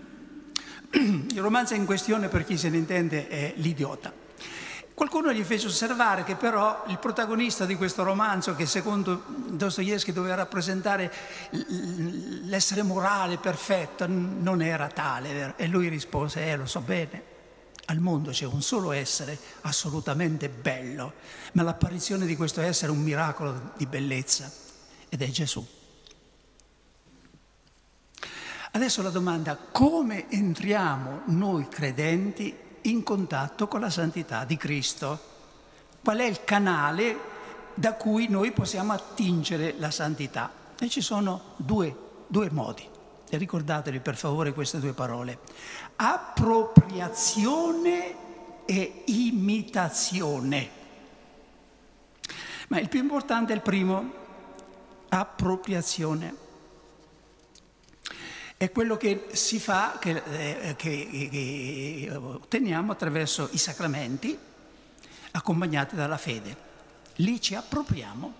Il 0.92 1.40
romanzo 1.40 1.74
in 1.74 1.86
questione, 1.86 2.28
per 2.28 2.44
chi 2.44 2.56
se 2.56 2.68
ne 2.68 2.76
intende, 2.76 3.28
è 3.28 3.52
L'idiota. 3.56 4.12
Qualcuno 5.00 5.32
gli 5.32 5.42
fece 5.44 5.68
osservare 5.68 6.24
che 6.24 6.36
però 6.36 6.84
il 6.88 6.98
protagonista 6.98 7.64
di 7.64 7.74
questo 7.74 8.02
romanzo, 8.02 8.54
che 8.54 8.66
secondo 8.66 9.24
Dostoevsky 9.26 10.12
doveva 10.12 10.34
rappresentare 10.34 11.10
l'essere 12.42 12.82
morale 12.82 13.38
perfetto, 13.38 14.04
non 14.06 14.60
era 14.60 14.88
tale. 14.88 15.54
E 15.56 15.68
lui 15.68 15.88
rispose, 15.88 16.44
eh 16.44 16.54
lo 16.54 16.66
so 16.66 16.80
bene, 16.80 17.22
Al 17.86 17.98
mondo 17.98 18.30
c'è 18.30 18.44
un 18.44 18.60
solo 18.60 18.92
essere 18.92 19.38
assolutamente 19.62 20.50
bello, 20.50 21.14
ma 21.52 21.62
l'apparizione 21.62 22.26
di 22.26 22.36
questo 22.36 22.60
essere 22.60 22.92
è 22.92 22.94
un 22.94 23.00
miracolo 23.00 23.72
di 23.78 23.86
bellezza 23.86 24.52
ed 25.08 25.22
è 25.22 25.30
Gesù. 25.30 25.66
Adesso 28.72 29.00
la 29.00 29.08
domanda, 29.08 29.56
come 29.56 30.30
entriamo 30.30 31.22
noi 31.28 31.68
credenti 31.68 32.68
in 32.82 33.02
contatto 33.02 33.66
con 33.68 33.80
la 33.80 33.90
santità 33.90 34.44
di 34.44 34.56
Cristo? 34.56 35.18
Qual 36.02 36.18
è 36.18 36.24
il 36.24 36.44
canale 36.44 37.18
da 37.74 37.94
cui 37.94 38.28
noi 38.28 38.52
possiamo 38.52 38.92
attingere 38.92 39.74
la 39.78 39.90
santità? 39.90 40.52
E 40.78 40.88
ci 40.88 41.00
sono 41.00 41.54
due, 41.56 41.96
due 42.26 42.50
modi. 42.50 42.86
E 43.28 43.36
ricordatevi 43.36 43.98
per 44.00 44.16
favore 44.16 44.52
queste 44.52 44.78
due 44.80 44.92
parole. 44.92 45.38
Appropriazione 45.96 48.14
e 48.64 49.02
imitazione. 49.06 50.78
Ma 52.68 52.78
il 52.78 52.88
più 52.88 53.00
importante 53.00 53.52
è 53.52 53.56
il 53.56 53.62
primo, 53.62 54.12
appropriazione 55.08 56.48
è 58.60 58.70
quello 58.72 58.98
che 58.98 59.28
si 59.32 59.58
fa, 59.58 59.96
che, 59.98 60.22
eh, 60.22 60.76
che, 60.76 61.08
che, 61.30 62.10
otteniamo 62.14 62.92
attraverso 62.92 63.48
i 63.52 63.56
sacramenti 63.56 64.36
accompagnati 65.30 65.96
dalla 65.96 66.18
fede. 66.18 66.54
Lì 67.16 67.40
ci 67.40 67.54
appropriamo. 67.54 68.34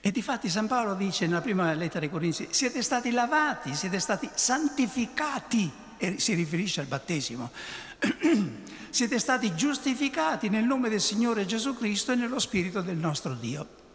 E 0.00 0.10
difatti 0.10 0.48
San 0.48 0.68
Paolo 0.68 0.94
dice 0.94 1.26
nella 1.26 1.42
prima 1.42 1.70
lettera 1.74 2.06
ai 2.06 2.10
Corinzi, 2.10 2.48
siete 2.48 2.80
stati 2.80 3.10
lavati, 3.10 3.74
siete 3.74 3.98
stati 3.98 4.26
santificati, 4.32 5.70
e 5.98 6.18
si 6.18 6.32
riferisce 6.32 6.80
al 6.80 6.86
battesimo, 6.86 7.50
siete 8.88 9.18
stati 9.18 9.54
giustificati 9.54 10.48
nel 10.48 10.64
nome 10.64 10.88
del 10.88 11.02
Signore 11.02 11.44
Gesù 11.44 11.76
Cristo 11.76 12.12
e 12.12 12.14
nello 12.14 12.38
Spirito 12.38 12.80
del 12.80 12.96
nostro 12.96 13.34
Dio. 13.34 13.87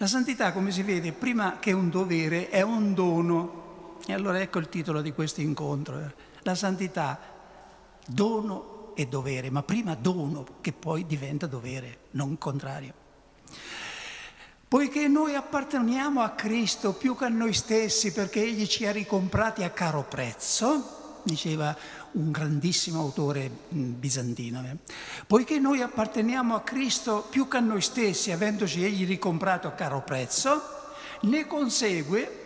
La 0.00 0.06
santità, 0.06 0.52
come 0.52 0.70
si 0.70 0.82
vede, 0.82 1.12
prima 1.12 1.58
che 1.58 1.72
un 1.72 1.90
dovere, 1.90 2.48
è 2.48 2.62
un 2.62 2.94
dono. 2.94 3.98
E 4.06 4.14
allora 4.14 4.40
ecco 4.40 4.58
il 4.58 4.70
titolo 4.70 5.02
di 5.02 5.12
questo 5.12 5.42
incontro. 5.42 6.12
La 6.40 6.54
santità, 6.54 7.20
dono 8.06 8.92
e 8.94 9.06
dovere, 9.08 9.50
ma 9.50 9.62
prima 9.62 9.94
dono 9.94 10.46
che 10.62 10.72
poi 10.72 11.04
diventa 11.04 11.46
dovere, 11.46 11.98
non 12.12 12.38
contrario. 12.38 12.94
Poiché 14.66 15.06
noi 15.06 15.34
apparteniamo 15.34 16.22
a 16.22 16.30
Cristo 16.30 16.94
più 16.94 17.14
che 17.14 17.26
a 17.26 17.28
noi 17.28 17.52
stessi 17.52 18.10
perché 18.10 18.42
Egli 18.42 18.66
ci 18.66 18.86
ha 18.86 18.92
ricomprati 18.92 19.64
a 19.64 19.70
caro 19.70 20.04
prezzo, 20.04 21.20
diceva 21.24 21.76
un 22.12 22.30
grandissimo 22.30 23.00
autore 23.00 23.50
mm, 23.74 23.92
bizantino. 23.98 24.62
Eh. 24.64 24.76
Poiché 25.26 25.58
noi 25.58 25.80
apparteniamo 25.80 26.54
a 26.54 26.62
Cristo 26.62 27.26
più 27.28 27.48
che 27.48 27.58
a 27.58 27.60
noi 27.60 27.80
stessi, 27.80 28.32
avendoci 28.32 28.84
egli 28.84 29.06
ricomprato 29.06 29.68
a 29.68 29.72
caro 29.72 30.02
prezzo, 30.02 30.78
ne 31.22 31.46
consegue 31.46 32.40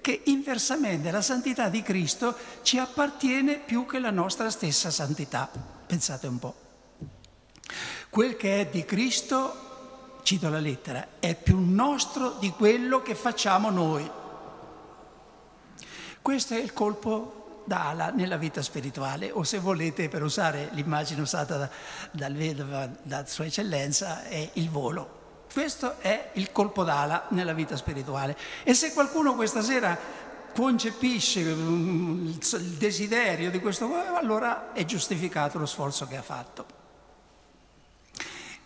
che 0.00 0.22
inversamente 0.24 1.10
la 1.10 1.22
santità 1.22 1.68
di 1.68 1.82
Cristo 1.82 2.34
ci 2.62 2.78
appartiene 2.78 3.58
più 3.58 3.84
che 3.84 3.98
la 3.98 4.10
nostra 4.10 4.50
stessa 4.50 4.90
santità. 4.90 5.50
Pensate 5.86 6.26
un 6.26 6.38
po'. 6.38 6.54
Quel 8.08 8.36
che 8.36 8.60
è 8.60 8.66
di 8.66 8.84
Cristo, 8.84 10.20
cito 10.22 10.48
la 10.48 10.60
lettera, 10.60 11.06
è 11.18 11.34
più 11.34 11.58
nostro 11.58 12.36
di 12.40 12.50
quello 12.50 13.02
che 13.02 13.14
facciamo 13.14 13.70
noi. 13.70 14.10
Questo 16.22 16.54
è 16.54 16.58
il 16.58 16.72
colpo 16.72 17.37
d'ala 17.68 18.10
nella 18.10 18.36
vita 18.36 18.62
spirituale 18.62 19.30
o 19.30 19.44
se 19.44 19.60
volete 19.60 20.08
per 20.08 20.24
usare 20.24 20.70
l'immagine 20.72 21.20
usata 21.20 21.56
da, 21.56 21.70
dal 22.10 22.32
vedova, 22.32 22.88
da 23.00 23.24
Sua 23.26 23.44
Eccellenza, 23.44 24.24
è 24.24 24.50
il 24.54 24.68
volo. 24.68 25.44
Questo 25.52 26.00
è 26.00 26.30
il 26.34 26.50
colpo 26.50 26.82
d'ala 26.82 27.26
nella 27.30 27.52
vita 27.52 27.76
spirituale. 27.76 28.36
E 28.64 28.74
se 28.74 28.92
qualcuno 28.92 29.34
questa 29.34 29.62
sera 29.62 29.96
concepisce 30.52 31.40
il 31.40 32.74
desiderio 32.78 33.50
di 33.50 33.60
questo, 33.60 33.88
allora 34.16 34.72
è 34.72 34.84
giustificato 34.84 35.58
lo 35.58 35.66
sforzo 35.66 36.06
che 36.08 36.16
ha 36.16 36.22
fatto. 36.22 36.77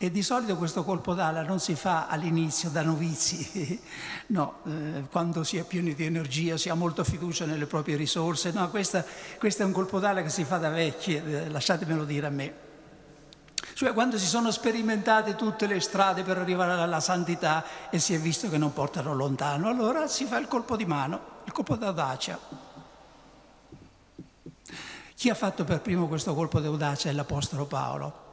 E 0.02 0.10
di 0.10 0.22
solito 0.22 0.56
questo 0.56 0.82
colpo 0.82 1.14
d'ala 1.14 1.42
non 1.42 1.60
si 1.60 1.76
fa 1.76 2.08
all'inizio 2.08 2.70
da 2.70 2.82
novizi, 2.82 3.80
no, 4.34 4.54
eh, 4.66 5.04
quando 5.08 5.44
si 5.44 5.58
è 5.58 5.62
pieni 5.62 5.94
di 5.94 6.04
energia, 6.04 6.56
si 6.56 6.68
ha 6.68 6.74
molta 6.74 7.04
fiducia 7.04 7.44
nelle 7.44 7.66
proprie 7.66 7.94
risorse, 7.94 8.50
no, 8.50 8.68
questo 8.68 8.98
è 8.98 9.62
un 9.62 9.70
colpo 9.70 10.00
d'ala 10.00 10.24
che 10.24 10.28
si 10.28 10.42
fa 10.42 10.56
da 10.56 10.70
vecchi, 10.70 11.14
eh, 11.14 11.48
lasciatemelo 11.48 12.02
dire 12.02 12.26
a 12.26 12.30
me. 12.30 12.54
Cioè 13.74 13.92
quando 13.92 14.18
si 14.18 14.26
sono 14.26 14.50
sperimentate 14.50 15.36
tutte 15.36 15.68
le 15.68 15.78
strade 15.78 16.24
per 16.24 16.36
arrivare 16.36 16.72
alla 16.72 16.98
santità 16.98 17.64
e 17.88 18.00
si 18.00 18.12
è 18.12 18.18
visto 18.18 18.50
che 18.50 18.58
non 18.58 18.72
portano 18.72 19.14
lontano, 19.14 19.68
allora 19.68 20.08
si 20.08 20.24
fa 20.24 20.36
il 20.36 20.48
colpo 20.48 20.74
di 20.74 20.84
mano, 20.84 21.20
il 21.44 21.52
colpo 21.52 21.76
d'audacia. 21.76 22.40
Chi 25.14 25.30
ha 25.30 25.34
fatto 25.36 25.62
per 25.62 25.80
primo 25.80 26.08
questo 26.08 26.34
colpo 26.34 26.58
d'audacia 26.58 27.08
è 27.08 27.12
l'Apostolo 27.12 27.66
Paolo 27.66 28.30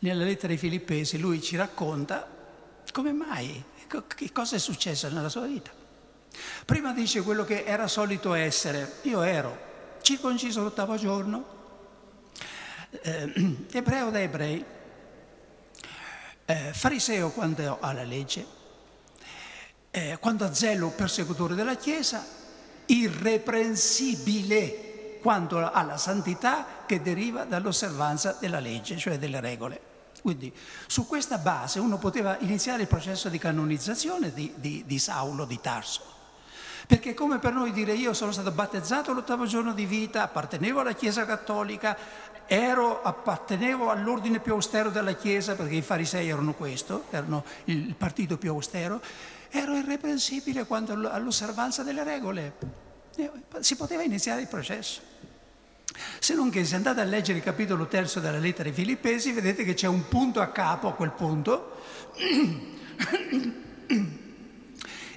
nella 0.00 0.24
lettera 0.24 0.52
ai 0.52 0.58
Filippesi 0.58 1.18
lui 1.18 1.40
ci 1.40 1.56
racconta 1.56 2.34
come 2.92 3.12
mai, 3.12 3.62
che 3.86 4.32
cosa 4.32 4.56
è 4.56 4.58
successo 4.58 5.08
nella 5.08 5.28
sua 5.28 5.46
vita. 5.46 5.70
Prima 6.64 6.92
dice 6.92 7.22
quello 7.22 7.44
che 7.44 7.64
era 7.64 7.88
solito 7.88 8.34
essere, 8.34 8.98
io 9.02 9.22
ero 9.22 9.64
circonciso 10.02 10.62
l'ottavo 10.62 10.96
giorno, 10.96 11.54
eh, 12.90 13.32
ebreo 13.72 14.10
da 14.10 14.20
ebrei, 14.20 14.64
eh, 16.44 16.70
fariseo 16.72 17.30
quando 17.30 17.78
alla 17.80 18.04
legge, 18.04 18.46
eh, 19.90 20.18
quando 20.20 20.44
a 20.44 20.54
zelo 20.54 20.90
persecutore 20.90 21.54
della 21.54 21.76
Chiesa, 21.76 22.22
irreprensibile 22.86 25.18
quanto 25.20 25.70
alla 25.70 25.96
santità 25.96 26.84
che 26.86 27.02
deriva 27.02 27.44
dall'osservanza 27.44 28.36
della 28.38 28.60
legge, 28.60 28.96
cioè 28.96 29.18
delle 29.18 29.40
regole. 29.40 29.85
Quindi 30.26 30.52
su 30.88 31.06
questa 31.06 31.38
base 31.38 31.78
uno 31.78 31.98
poteva 31.98 32.36
iniziare 32.40 32.82
il 32.82 32.88
processo 32.88 33.28
di 33.28 33.38
canonizzazione 33.38 34.32
di, 34.32 34.52
di, 34.56 34.82
di 34.84 34.98
Saulo 34.98 35.44
di 35.44 35.60
Tarso. 35.60 36.00
Perché 36.84 37.14
come 37.14 37.38
per 37.38 37.52
noi 37.52 37.70
dire 37.70 37.92
io 37.92 38.12
sono 38.12 38.32
stato 38.32 38.50
battezzato 38.50 39.12
l'ottavo 39.12 39.46
giorno 39.46 39.72
di 39.72 39.86
vita, 39.86 40.24
appartenevo 40.24 40.80
alla 40.80 40.94
Chiesa 40.94 41.24
Cattolica, 41.24 41.96
ero, 42.46 43.02
appartenevo 43.02 43.88
all'ordine 43.88 44.40
più 44.40 44.54
austero 44.54 44.90
della 44.90 45.12
Chiesa, 45.12 45.54
perché 45.54 45.76
i 45.76 45.82
farisei 45.82 46.28
erano 46.28 46.54
questo, 46.54 47.04
erano 47.10 47.44
il 47.66 47.94
partito 47.94 48.36
più 48.36 48.50
austero, 48.50 49.00
ero 49.48 49.76
irreprensibile 49.76 50.66
quanto 50.66 50.90
all'osservanza 50.92 51.84
delle 51.84 52.02
regole. 52.02 52.54
Eh, 53.14 53.30
si 53.60 53.76
poteva 53.76 54.02
iniziare 54.02 54.40
il 54.40 54.48
processo. 54.48 55.00
Se 56.18 56.34
non 56.34 56.50
che 56.50 56.64
se 56.64 56.76
andate 56.76 57.00
a 57.00 57.04
leggere 57.04 57.38
il 57.38 57.44
capitolo 57.44 57.86
terzo 57.86 58.20
della 58.20 58.38
lettera 58.38 58.68
ai 58.68 58.74
Filippesi, 58.74 59.32
vedete 59.32 59.64
che 59.64 59.74
c'è 59.74 59.86
un 59.86 60.08
punto 60.08 60.40
a 60.40 60.48
capo 60.48 60.88
a 60.88 60.94
quel 60.94 61.12
punto. 61.12 61.80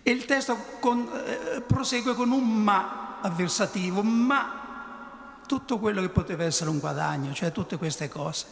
E 0.01 0.11
il 0.11 0.25
testo 0.25 0.57
con, 0.79 1.07
eh, 1.23 1.61
prosegue 1.61 2.15
con 2.15 2.31
un 2.31 2.63
ma 2.63 3.19
avversativo, 3.21 4.01
ma 4.01 5.41
tutto 5.45 5.77
quello 5.77 6.01
che 6.01 6.09
poteva 6.09 6.45
essere 6.45 6.69
un 6.69 6.79
guadagno, 6.79 7.33
cioè 7.33 7.51
tutte 7.51 7.77
queste 7.77 8.07
cose, 8.07 8.45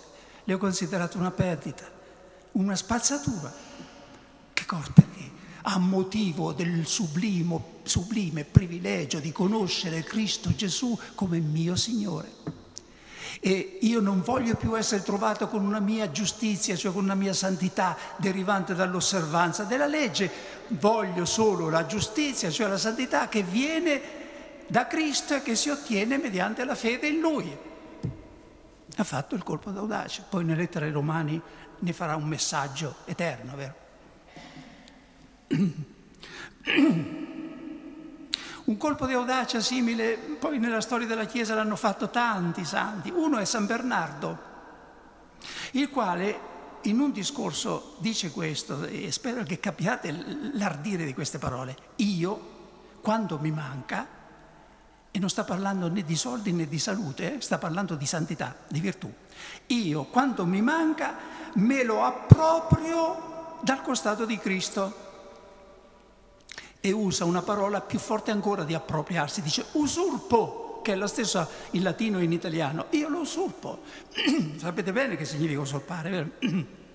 le 0.43 0.53
ho 0.53 0.57
considerate 0.57 1.17
una 1.17 1.31
perdita, 1.31 1.89
una 2.53 2.75
spazzatura. 2.75 3.51
Che 4.53 4.65
cosa? 4.65 4.91
A 5.69 5.79
motivo 5.79 6.53
del 6.53 6.87
sublimo, 6.87 7.79
sublime 7.83 8.45
privilegio 8.45 9.19
di 9.19 9.33
conoscere 9.33 10.01
Cristo 10.01 10.55
Gesù 10.55 10.97
come 11.13 11.39
mio 11.39 11.75
Signore. 11.75 12.31
E 13.41 13.77
io 13.81 13.99
non 13.99 14.21
voglio 14.21 14.55
più 14.55 14.77
essere 14.77 15.03
trovato 15.03 15.49
con 15.49 15.65
una 15.65 15.81
mia 15.81 16.09
giustizia, 16.09 16.77
cioè 16.77 16.93
con 16.93 17.03
una 17.03 17.15
mia 17.15 17.33
santità 17.33 17.97
derivante 18.15 18.75
dall'osservanza 18.75 19.65
della 19.65 19.87
legge, 19.87 20.31
voglio 20.69 21.25
solo 21.25 21.69
la 21.69 21.85
giustizia, 21.85 22.49
cioè 22.49 22.69
la 22.69 22.77
santità 22.77 23.27
che 23.27 23.43
viene 23.43 24.01
da 24.67 24.87
Cristo 24.87 25.35
e 25.35 25.41
che 25.41 25.55
si 25.55 25.69
ottiene 25.69 26.17
mediante 26.17 26.63
la 26.63 26.75
fede 26.75 27.09
in 27.09 27.19
Lui. 27.19 27.57
Ha 28.95 29.03
fatto 29.03 29.35
il 29.35 29.43
colpo 29.43 29.71
d'audacia, 29.71 30.23
poi 30.29 30.45
nelle 30.45 30.61
lettere 30.61 30.85
ai 30.85 30.91
Romani 30.93 31.39
ne 31.79 31.93
farà 31.93 32.15
un 32.15 32.25
messaggio 32.25 32.95
eterno, 33.03 33.53
vero? 33.57 33.86
Un 38.65 38.77
colpo 38.77 39.05
di 39.05 39.13
audacia 39.13 39.61
simile, 39.61 40.17
poi 40.39 40.59
nella 40.59 40.81
storia 40.81 41.07
della 41.07 41.25
Chiesa 41.25 41.55
l'hanno 41.55 41.77
fatto 41.77 42.09
tanti 42.09 42.65
santi. 42.65 43.09
Uno 43.09 43.37
è 43.37 43.45
San 43.45 43.65
Bernardo, 43.65 44.37
il 45.71 45.89
quale 45.89 46.55
in 46.81 46.99
un 46.99 47.11
discorso 47.11 47.95
dice 47.99 48.31
questo, 48.31 48.85
e 48.85 49.11
spero 49.11 49.43
che 49.43 49.59
capiate 49.59 50.51
l'ardire 50.53 51.05
di 51.05 51.13
queste 51.13 51.37
parole. 51.37 51.75
Io, 51.97 52.55
quando 53.01 53.39
mi 53.39 53.51
manca, 53.51 54.07
e 55.11 55.19
non 55.19 55.29
sta 55.29 55.43
parlando 55.43 55.89
né 55.89 56.03
di 56.03 56.15
soldi 56.15 56.51
né 56.51 56.67
di 56.67 56.77
salute, 56.77 57.35
eh? 57.35 57.41
sta 57.41 57.57
parlando 57.57 57.95
di 57.95 58.05
santità, 58.05 58.55
di 58.67 58.79
virtù. 58.79 59.11
Io, 59.67 60.03
quando 60.05 60.45
mi 60.45 60.61
manca, 60.61 61.15
me 61.53 61.83
lo 61.83 62.03
approprio 62.03 63.59
dal 63.61 63.81
costato 63.81 64.25
di 64.25 64.37
Cristo. 64.37 65.05
E 66.79 66.91
usa 66.91 67.25
una 67.25 67.41
parola 67.41 67.81
più 67.81 67.99
forte 67.99 68.31
ancora 68.31 68.63
di 68.63 68.73
appropriarsi, 68.73 69.41
dice 69.41 69.65
usurpo, 69.73 70.79
che 70.83 70.93
è 70.93 70.95
la 70.95 71.07
stessa 71.07 71.47
in 71.71 71.83
latino 71.83 72.19
e 72.19 72.23
in 72.23 72.31
italiano. 72.31 72.85
Io 72.91 73.09
lo 73.09 73.19
usurpo. 73.19 73.81
Sapete 74.57 74.93
bene 74.93 75.17
che 75.17 75.25
significa 75.25 75.59
usurpare, 75.59 76.09
vero? 76.09 76.75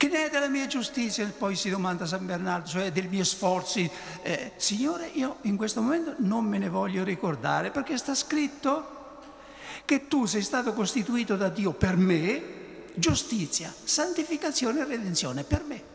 Che 0.00 0.08
ne 0.08 0.26
è 0.26 0.30
della 0.30 0.48
mia 0.48 0.66
giustizia? 0.66 1.30
Poi 1.36 1.54
si 1.54 1.68
domanda 1.68 2.06
San 2.06 2.24
Bernardo, 2.24 2.66
cioè 2.66 2.90
dei 2.90 3.06
miei 3.06 3.26
sforzi. 3.26 3.90
Eh, 4.22 4.52
Signore, 4.56 5.10
io 5.12 5.36
in 5.42 5.58
questo 5.58 5.82
momento 5.82 6.14
non 6.20 6.46
me 6.46 6.56
ne 6.56 6.70
voglio 6.70 7.04
ricordare 7.04 7.70
perché 7.70 7.98
sta 7.98 8.14
scritto 8.14 9.18
che 9.84 10.08
tu 10.08 10.24
sei 10.24 10.40
stato 10.40 10.72
costituito 10.72 11.36
da 11.36 11.50
Dio 11.50 11.72
per 11.72 11.98
me, 11.98 12.42
giustizia, 12.94 13.70
santificazione 13.84 14.80
e 14.80 14.84
redenzione 14.84 15.44
per 15.44 15.64
me. 15.64 15.89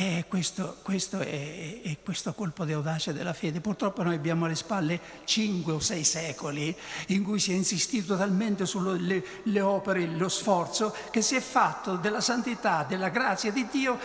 E 0.00 0.26
questo, 0.28 0.76
questo 0.82 1.18
è, 1.18 1.80
è, 1.82 1.96
questo 2.04 2.32
colpo 2.32 2.64
di 2.64 2.72
audacia 2.72 3.10
della 3.10 3.32
fede. 3.32 3.60
Purtroppo 3.60 4.04
noi 4.04 4.14
abbiamo 4.14 4.44
alle 4.44 4.54
spalle 4.54 5.00
cinque 5.24 5.72
o 5.72 5.80
sei 5.80 6.04
secoli 6.04 6.72
in 7.08 7.24
cui 7.24 7.40
si 7.40 7.50
è 7.50 7.56
insistito 7.56 8.16
talmente 8.16 8.64
sulle 8.64 9.60
opere, 9.60 10.06
lo 10.06 10.28
sforzo, 10.28 10.94
che 11.10 11.20
si 11.20 11.34
è 11.34 11.40
fatto 11.40 11.96
della 11.96 12.20
santità, 12.20 12.84
della 12.88 13.08
grazia 13.08 13.50
di 13.50 13.66
Dio 13.66 13.98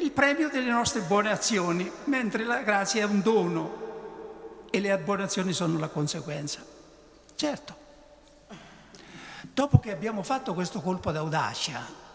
il 0.00 0.12
premio 0.12 0.48
delle 0.48 0.70
nostre 0.70 1.00
buone 1.00 1.32
azioni, 1.32 1.90
mentre 2.04 2.44
la 2.44 2.62
grazia 2.62 3.02
è 3.02 3.04
un 3.04 3.20
dono 3.20 4.68
e 4.70 4.78
le 4.78 4.96
buone 4.98 5.24
azioni 5.24 5.52
sono 5.52 5.76
la 5.80 5.88
conseguenza. 5.88 6.64
Certo, 7.34 7.76
dopo 9.52 9.80
che 9.80 9.90
abbiamo 9.90 10.22
fatto 10.22 10.54
questo 10.54 10.80
colpo 10.80 11.10
d'audacia, 11.10 12.09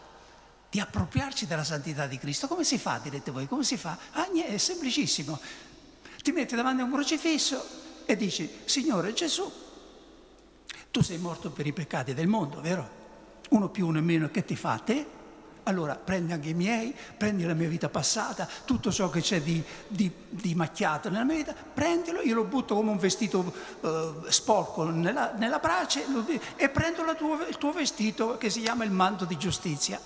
di 0.75 0.81
appropriarci 0.81 1.47
della 1.47 1.63
santità 1.63 2.05
di 2.05 2.17
Cristo. 2.17 2.49
Come 2.49 2.65
si 2.65 2.77
fa, 2.77 2.99
direte 3.01 3.31
voi? 3.31 3.47
Come 3.47 3.63
si 3.63 3.77
fa? 3.77 3.97
Ah, 4.11 4.27
niente, 4.29 4.55
è 4.55 4.57
semplicissimo. 4.57 5.39
Ti 6.21 6.31
metti 6.33 6.53
davanti 6.53 6.81
a 6.81 6.83
un 6.83 6.91
crocifisso 6.91 7.65
e 8.03 8.17
dici, 8.17 8.49
Signore 8.65 9.13
Gesù, 9.13 9.49
tu 10.91 11.01
sei 11.01 11.17
morto 11.17 11.49
per 11.49 11.65
i 11.65 11.71
peccati 11.71 12.13
del 12.13 12.27
mondo, 12.27 12.59
vero? 12.59 12.89
Uno 13.51 13.69
più, 13.69 13.87
uno 13.87 14.01
meno, 14.01 14.29
che 14.29 14.43
ti 14.43 14.57
fa 14.57 14.77
te? 14.83 15.13
Allora 15.63 15.95
prendi 15.95 16.33
anche 16.33 16.49
i 16.49 16.53
miei, 16.53 16.93
prendi 17.17 17.45
la 17.45 17.53
mia 17.53 17.69
vita 17.69 17.87
passata, 17.87 18.45
tutto 18.65 18.91
ciò 18.91 19.09
che 19.09 19.21
c'è 19.21 19.41
di, 19.41 19.63
di, 19.87 20.11
di 20.27 20.55
macchiato 20.55 21.09
nella 21.09 21.23
mia 21.23 21.37
vita, 21.37 21.53
prendilo, 21.53 22.19
io 22.21 22.35
lo 22.35 22.43
butto 22.43 22.75
come 22.75 22.91
un 22.91 22.97
vestito 22.97 23.53
uh, 23.79 24.25
sporco 24.27 24.83
nella, 24.89 25.31
nella 25.37 25.59
brace 25.59 26.05
lo, 26.09 26.25
e 26.57 26.67
prendo 26.67 27.15
tua, 27.15 27.47
il 27.47 27.57
tuo 27.57 27.71
vestito 27.71 28.37
che 28.37 28.49
si 28.49 28.59
chiama 28.59 28.83
il 28.83 28.91
manto 28.91 29.23
di 29.23 29.37
giustizia 29.37 29.99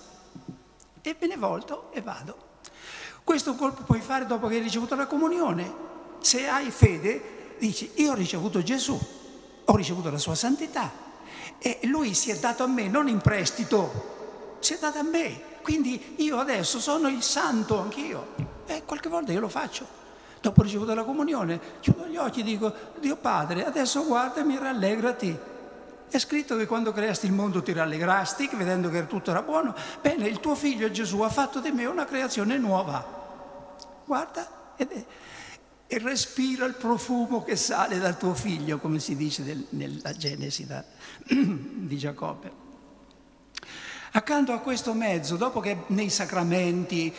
e 1.01 1.15
me 1.19 1.27
ne 1.27 1.37
volto 1.37 1.91
e 1.91 2.01
vado. 2.01 2.47
Questo 3.23 3.55
colpo 3.55 3.83
puoi 3.83 4.01
fare 4.01 4.25
dopo 4.25 4.47
che 4.47 4.55
hai 4.55 4.61
ricevuto 4.61 4.95
la 4.95 5.05
comunione. 5.05 5.87
Se 6.19 6.47
hai 6.47 6.71
fede, 6.71 7.55
dici, 7.59 7.91
io 7.95 8.11
ho 8.11 8.15
ricevuto 8.15 8.63
Gesù, 8.63 8.99
ho 9.65 9.75
ricevuto 9.75 10.09
la 10.09 10.17
sua 10.17 10.35
santità 10.35 10.91
e 11.59 11.79
lui 11.83 12.13
si 12.13 12.31
è 12.31 12.39
dato 12.39 12.63
a 12.63 12.67
me, 12.67 12.87
non 12.87 13.07
in 13.07 13.19
prestito, 13.19 14.57
si 14.59 14.73
è 14.73 14.77
dato 14.79 14.99
a 14.99 15.03
me. 15.03 15.47
Quindi 15.61 16.15
io 16.17 16.39
adesso 16.39 16.79
sono 16.79 17.07
il 17.09 17.21
santo 17.21 17.79
anch'io. 17.79 18.57
E 18.65 18.83
qualche 18.85 19.09
volta 19.09 19.31
io 19.31 19.39
lo 19.39 19.49
faccio. 19.49 19.85
Dopo 20.41 20.61
ho 20.61 20.63
ricevuto 20.63 20.93
la 20.93 21.03
comunione, 21.03 21.59
chiudo 21.81 22.05
gli 22.05 22.15
occhi 22.15 22.39
e 22.39 22.43
dico, 22.43 22.73
Dio 22.99 23.17
Padre, 23.17 23.65
adesso 23.65 24.05
guardami 24.05 24.55
e 24.55 24.59
rallegrati 24.59 25.39
è 26.09 26.17
scritto 26.17 26.57
che 26.57 26.65
quando 26.65 26.91
creasti 26.91 27.27
il 27.27 27.33
mondo 27.33 27.61
ti 27.61 27.71
rallegrasti, 27.71 28.49
vedendo 28.53 28.89
che 28.89 29.05
tutto 29.05 29.29
era 29.29 29.43
buono. 29.43 29.75
Bene, 30.01 30.27
il 30.27 30.39
tuo 30.39 30.55
figlio 30.55 30.89
Gesù 30.89 31.21
ha 31.21 31.29
fatto 31.29 31.59
di 31.59 31.71
me 31.71 31.85
una 31.85 32.05
creazione 32.05 32.57
nuova. 32.57 33.17
Guarda 34.05 34.73
ed 34.75 34.91
è, 34.91 35.05
e 35.91 35.97
respira 35.99 36.65
il 36.65 36.75
profumo 36.75 37.43
che 37.43 37.55
sale 37.55 37.99
dal 37.99 38.17
tuo 38.17 38.33
figlio, 38.33 38.77
come 38.77 38.99
si 38.99 39.15
dice 39.15 39.43
del, 39.43 39.65
nella 39.69 40.13
Genesi 40.13 40.65
da, 40.65 40.83
di 41.27 41.97
Giacobbe. 41.97 42.67
Accanto 44.11 44.51
a 44.51 44.59
questo 44.59 44.93
mezzo, 44.93 45.35
dopo 45.35 45.59
che 45.59 45.83
nei 45.87 46.09
sacramenti, 46.09 47.13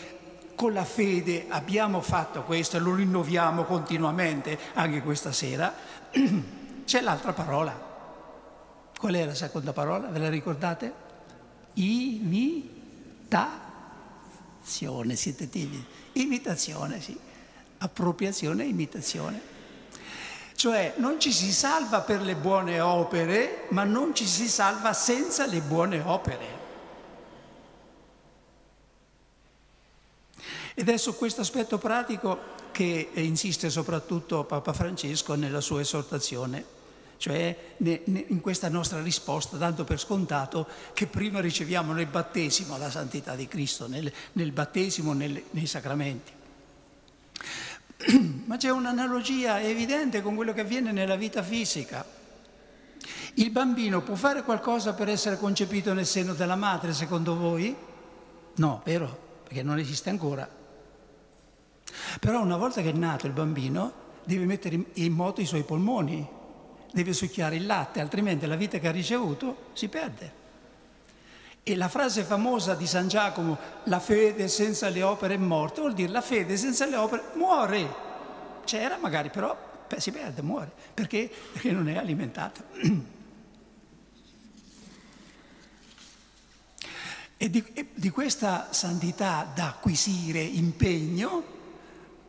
con 0.55 0.72
la 0.72 0.85
fede 0.85 1.46
abbiamo 1.48 2.00
fatto 2.00 2.42
questo 2.42 2.76
e 2.76 2.81
lo 2.81 2.94
rinnoviamo 2.94 3.64
continuamente 3.64 4.59
anche 4.74 5.03
questa 5.03 5.33
sera, 5.33 5.72
c'è 6.85 7.00
l'altra 7.00 7.33
parola 7.33 7.89
Qual 9.01 9.15
è 9.15 9.25
la 9.25 9.35
seconda 9.35 9.73
parola? 9.73 10.09
Ve 10.09 10.19
la 10.19 10.29
ricordate? 10.29 10.93
Imitazione, 11.73 12.77
siete 15.17 15.49
timidi. 15.49 15.83
Imitazione, 16.13 17.01
sì. 17.01 17.19
Appropriazione 17.79 18.65
e 18.65 18.67
imitazione. 18.67 19.41
Cioè 20.55 20.97
non 20.99 21.19
ci 21.19 21.33
si 21.33 21.51
salva 21.51 22.03
per 22.03 22.21
le 22.21 22.35
buone 22.35 22.79
opere, 22.81 23.69
ma 23.71 23.85
non 23.85 24.15
ci 24.15 24.27
si 24.27 24.47
salva 24.51 24.93
senza 24.93 25.47
le 25.47 25.63
buone 25.63 26.03
opere. 26.05 26.59
Ed 30.75 30.91
è 30.91 30.99
su 30.99 31.17
questo 31.17 31.41
aspetto 31.41 31.79
pratico 31.79 32.39
che 32.71 33.09
insiste 33.15 33.71
soprattutto 33.71 34.45
Papa 34.45 34.75
Francesco 34.75 35.35
nella 35.37 35.63
sua 35.63 35.81
esortazione 35.81 36.77
cioè 37.20 37.54
in 37.76 38.40
questa 38.40 38.70
nostra 38.70 39.02
risposta, 39.02 39.59
dando 39.59 39.85
per 39.85 39.98
scontato 39.98 40.66
che 40.94 41.06
prima 41.06 41.38
riceviamo 41.40 41.92
nel 41.92 42.06
battesimo 42.06 42.78
la 42.78 42.90
santità 42.90 43.37
di 43.37 43.46
Cristo, 43.46 43.87
nel, 43.87 44.11
nel 44.33 44.52
battesimo, 44.52 45.12
nel, 45.12 45.42
nei 45.50 45.66
sacramenti. 45.66 46.33
Ma 48.46 48.56
c'è 48.56 48.70
un'analogia 48.70 49.61
evidente 49.61 50.22
con 50.22 50.35
quello 50.35 50.54
che 50.54 50.62
avviene 50.62 50.92
nella 50.92 51.16
vita 51.16 51.42
fisica. 51.42 52.02
Il 53.35 53.50
bambino 53.50 54.00
può 54.00 54.14
fare 54.14 54.42
qualcosa 54.42 54.94
per 54.94 55.11
essere 55.11 55.37
concepito 55.37 55.92
nel 55.92 56.06
seno 56.06 56.33
della 56.33 56.56
madre, 56.56 56.94
secondo 56.94 57.37
voi? 57.37 57.76
No, 58.54 58.80
vero? 58.83 59.42
Perché 59.44 59.62
non 59.62 59.78
esiste 59.78 60.09
ancora. 60.09 60.48
Però 62.18 62.40
una 62.40 62.56
volta 62.56 62.80
che 62.80 62.88
è 62.88 62.94
nato 62.94 63.26
il 63.26 63.35
bambino, 63.35 63.92
deve 64.24 64.46
mettere 64.46 64.83
in 64.94 65.12
moto 65.12 65.42
i 65.42 65.46
suoi 65.46 65.64
polmoni, 65.64 66.38
deve 66.92 67.12
succhiare 67.12 67.57
il 67.57 67.66
latte, 67.66 68.00
altrimenti 68.00 68.46
la 68.46 68.57
vita 68.57 68.79
che 68.79 68.88
ha 68.88 68.92
ricevuto 68.92 69.70
si 69.72 69.88
perde. 69.88 70.38
E 71.62 71.76
la 71.76 71.88
frase 71.88 72.22
famosa 72.22 72.74
di 72.74 72.87
San 72.87 73.09
Giacomo, 73.09 73.59
la 73.85 74.00
fede 74.00 74.48
senza 74.48 74.88
le 74.88 75.03
opere 75.03 75.35
è 75.35 75.38
morta, 75.38 75.81
vuol 75.81 75.94
dire 75.94 76.11
la 76.11 76.22
fede 76.22 76.57
senza 76.57 76.87
le 76.87 76.96
opere 76.96 77.22
muore. 77.35 77.94
C'era 78.64 78.96
magari, 78.96 79.31
però 79.31 79.57
si 79.98 80.11
perde, 80.11 80.42
muore, 80.42 80.70
perché, 80.94 81.31
perché 81.53 81.72
non 81.72 81.88
è 81.88 81.96
alimentata. 81.96 82.62
E 87.42 87.48
di, 87.48 87.64
e 87.72 87.87
di, 87.94 88.11
questa 88.11 88.68
santità 88.70 89.50
da 89.55 89.68
acquisire 89.68 90.40
impegno, 90.40 91.42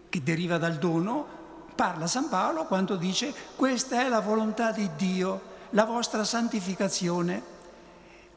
che 0.08 0.24
deriva 0.24 0.58
dal 0.58 0.78
dono, 0.78 1.41
parla 1.82 2.06
San 2.06 2.30
Paolo 2.30 2.66
quando 2.66 2.96
dice 2.96 3.34
questa 3.56 4.02
è 4.02 4.08
la 4.08 4.20
volontà 4.20 4.72
di 4.72 4.88
Dio, 4.96 5.42
la 5.72 5.84
vostra 5.84 6.24
santificazione. 6.24 7.42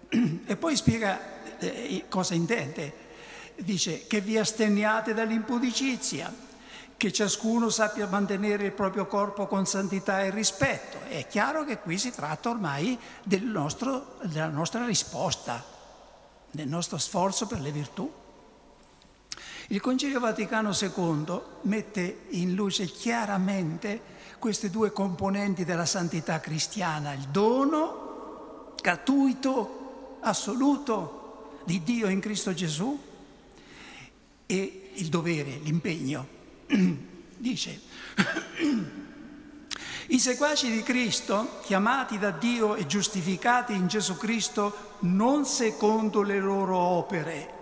E 0.47 0.57
poi 0.57 0.75
spiega 0.75 1.21
eh, 1.59 2.07
cosa 2.09 2.33
intende. 2.33 2.95
Dice 3.57 4.07
che 4.07 4.23
vi 4.23 4.39
asteniate 4.39 5.13
dall'impudicizia, 5.13 6.33
che 6.97 7.13
ciascuno 7.13 7.69
sappia 7.69 8.07
mantenere 8.07 8.65
il 8.65 8.73
proprio 8.73 9.05
corpo 9.07 9.47
con 9.47 9.67
santità 9.67 10.23
e 10.23 10.31
rispetto. 10.31 11.01
È 11.07 11.27
chiaro 11.27 11.65
che 11.65 11.81
qui 11.81 11.99
si 11.99 12.13
tratta 12.13 12.49
ormai 12.49 12.99
del 13.25 13.45
nostro, 13.45 14.17
della 14.23 14.49
nostra 14.49 14.87
risposta, 14.87 15.63
del 16.51 16.69
nostro 16.69 16.97
sforzo 16.97 17.47
per 17.47 17.61
le 17.61 17.73
virtù. 17.73 18.11
Il 19.69 19.81
Concilio 19.81 20.21
Vaticano 20.21 20.73
II 20.79 21.41
mette 21.63 22.25
in 22.31 22.55
luce 22.55 22.85
chiaramente 22.85 24.13
queste 24.39 24.69
due 24.69 24.93
componenti 24.93 25.65
della 25.65 25.87
santità 25.87 26.39
cristiana, 26.39 27.15
il 27.15 27.29
dono 27.31 28.75
gratuito, 28.79 30.19
assoluto 30.21 31.61
di 31.65 31.83
Dio 31.83 32.09
in 32.09 32.21
Cristo 32.21 32.53
Gesù 32.53 33.01
e 34.45 34.91
il 34.93 35.09
dovere, 35.09 35.59
l'impegno. 35.63 36.27
Dice, 37.39 37.81
i 40.09 40.19
seguaci 40.19 40.71
di 40.71 40.83
Cristo, 40.83 41.61
chiamati 41.63 42.19
da 42.19 42.31
Dio 42.31 42.75
e 42.75 42.85
giustificati 42.85 43.73
in 43.73 43.87
Gesù 43.87 44.19
Cristo 44.19 44.93
non 45.01 45.47
secondo 45.47 46.21
le 46.21 46.39
loro 46.39 46.77
opere, 46.77 47.54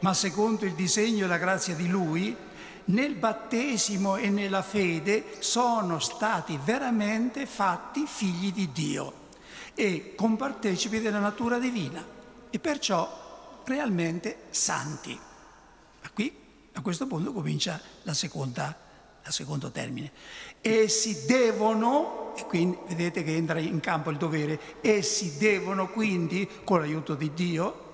ma 0.00 0.14
secondo 0.14 0.64
il 0.64 0.74
disegno 0.74 1.24
e 1.24 1.28
la 1.28 1.38
grazia 1.38 1.74
di 1.74 1.88
Lui, 1.88 2.36
nel 2.86 3.14
battesimo 3.14 4.16
e 4.16 4.30
nella 4.30 4.62
fede 4.62 5.36
sono 5.40 5.98
stati 5.98 6.58
veramente 6.62 7.44
fatti 7.46 8.06
figli 8.06 8.52
di 8.52 8.70
Dio 8.72 9.26
e 9.74 10.14
compartecipi 10.14 11.00
della 11.00 11.18
natura 11.18 11.58
divina 11.58 12.04
e 12.50 12.58
perciò 12.58 13.62
realmente 13.64 14.44
santi. 14.50 15.18
Ma 16.02 16.10
qui 16.14 16.34
a 16.72 16.80
questo 16.80 17.06
punto 17.06 17.32
comincia 17.32 17.80
la 18.02 18.14
seconda, 18.14 18.76
la 19.22 19.30
secondo 19.30 19.70
termine. 19.70 20.10
Essi 20.60 21.26
devono, 21.26 22.34
e 22.36 22.44
quindi 22.46 22.78
vedete 22.86 23.22
che 23.22 23.36
entra 23.36 23.58
in 23.58 23.80
campo 23.80 24.10
il 24.10 24.16
dovere, 24.16 24.80
essi 24.80 25.36
devono 25.36 25.88
quindi, 25.88 26.48
con 26.64 26.80
l'aiuto 26.80 27.14
di 27.14 27.34
Dio, 27.34 27.87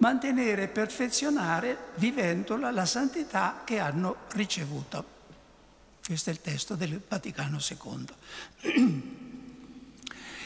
mantenere 0.00 0.64
e 0.64 0.68
perfezionare 0.68 1.76
vivendola 1.94 2.70
la 2.70 2.86
santità 2.86 3.62
che 3.64 3.78
hanno 3.78 4.16
ricevuto. 4.32 5.18
Questo 6.04 6.30
è 6.30 6.32
il 6.32 6.40
testo 6.40 6.74
del 6.74 7.00
Vaticano 7.06 7.58
II. 7.58 8.06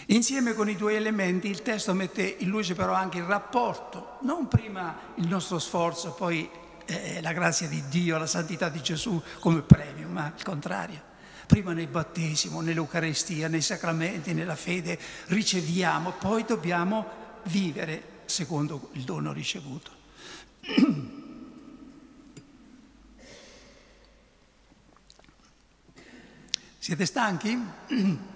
Insieme 0.09 0.52
con 0.52 0.68
i 0.68 0.76
due 0.76 0.96
elementi 0.96 1.48
il 1.48 1.62
testo 1.62 1.94
mette 1.94 2.22
in 2.22 2.48
luce 2.48 2.74
però 2.74 2.92
anche 2.92 3.18
il 3.18 3.24
rapporto, 3.24 4.18
non 4.22 4.48
prima 4.48 4.98
il 5.14 5.26
nostro 5.26 5.59
sforzo, 5.59 6.12
poi 6.12 6.46
eh, 6.84 7.22
la 7.22 7.32
grazia 7.32 7.66
di 7.68 7.82
Dio, 7.88 8.18
la 8.18 8.26
santità 8.26 8.68
di 8.68 8.82
Gesù 8.82 9.22
come 9.38 9.62
premio, 9.62 10.09
ma 10.09 10.30
il 10.36 10.42
contrario. 10.42 11.12
Prima 11.46 11.72
nel 11.72 11.88
battesimo, 11.88 12.61
nell'Eucarestia, 12.61 13.48
nei 13.48 13.62
sacramenti, 13.62 14.34
nella 14.34 14.57
fede 14.57 14.98
riceviamo, 15.26 16.12
poi 16.12 16.44
dobbiamo 16.44 17.22
vivere 17.44 18.12
secondo 18.26 18.90
il 18.92 19.02
dono 19.02 19.32
ricevuto. 19.32 19.90
Siete 26.78 27.06
stanchi? 27.06 27.58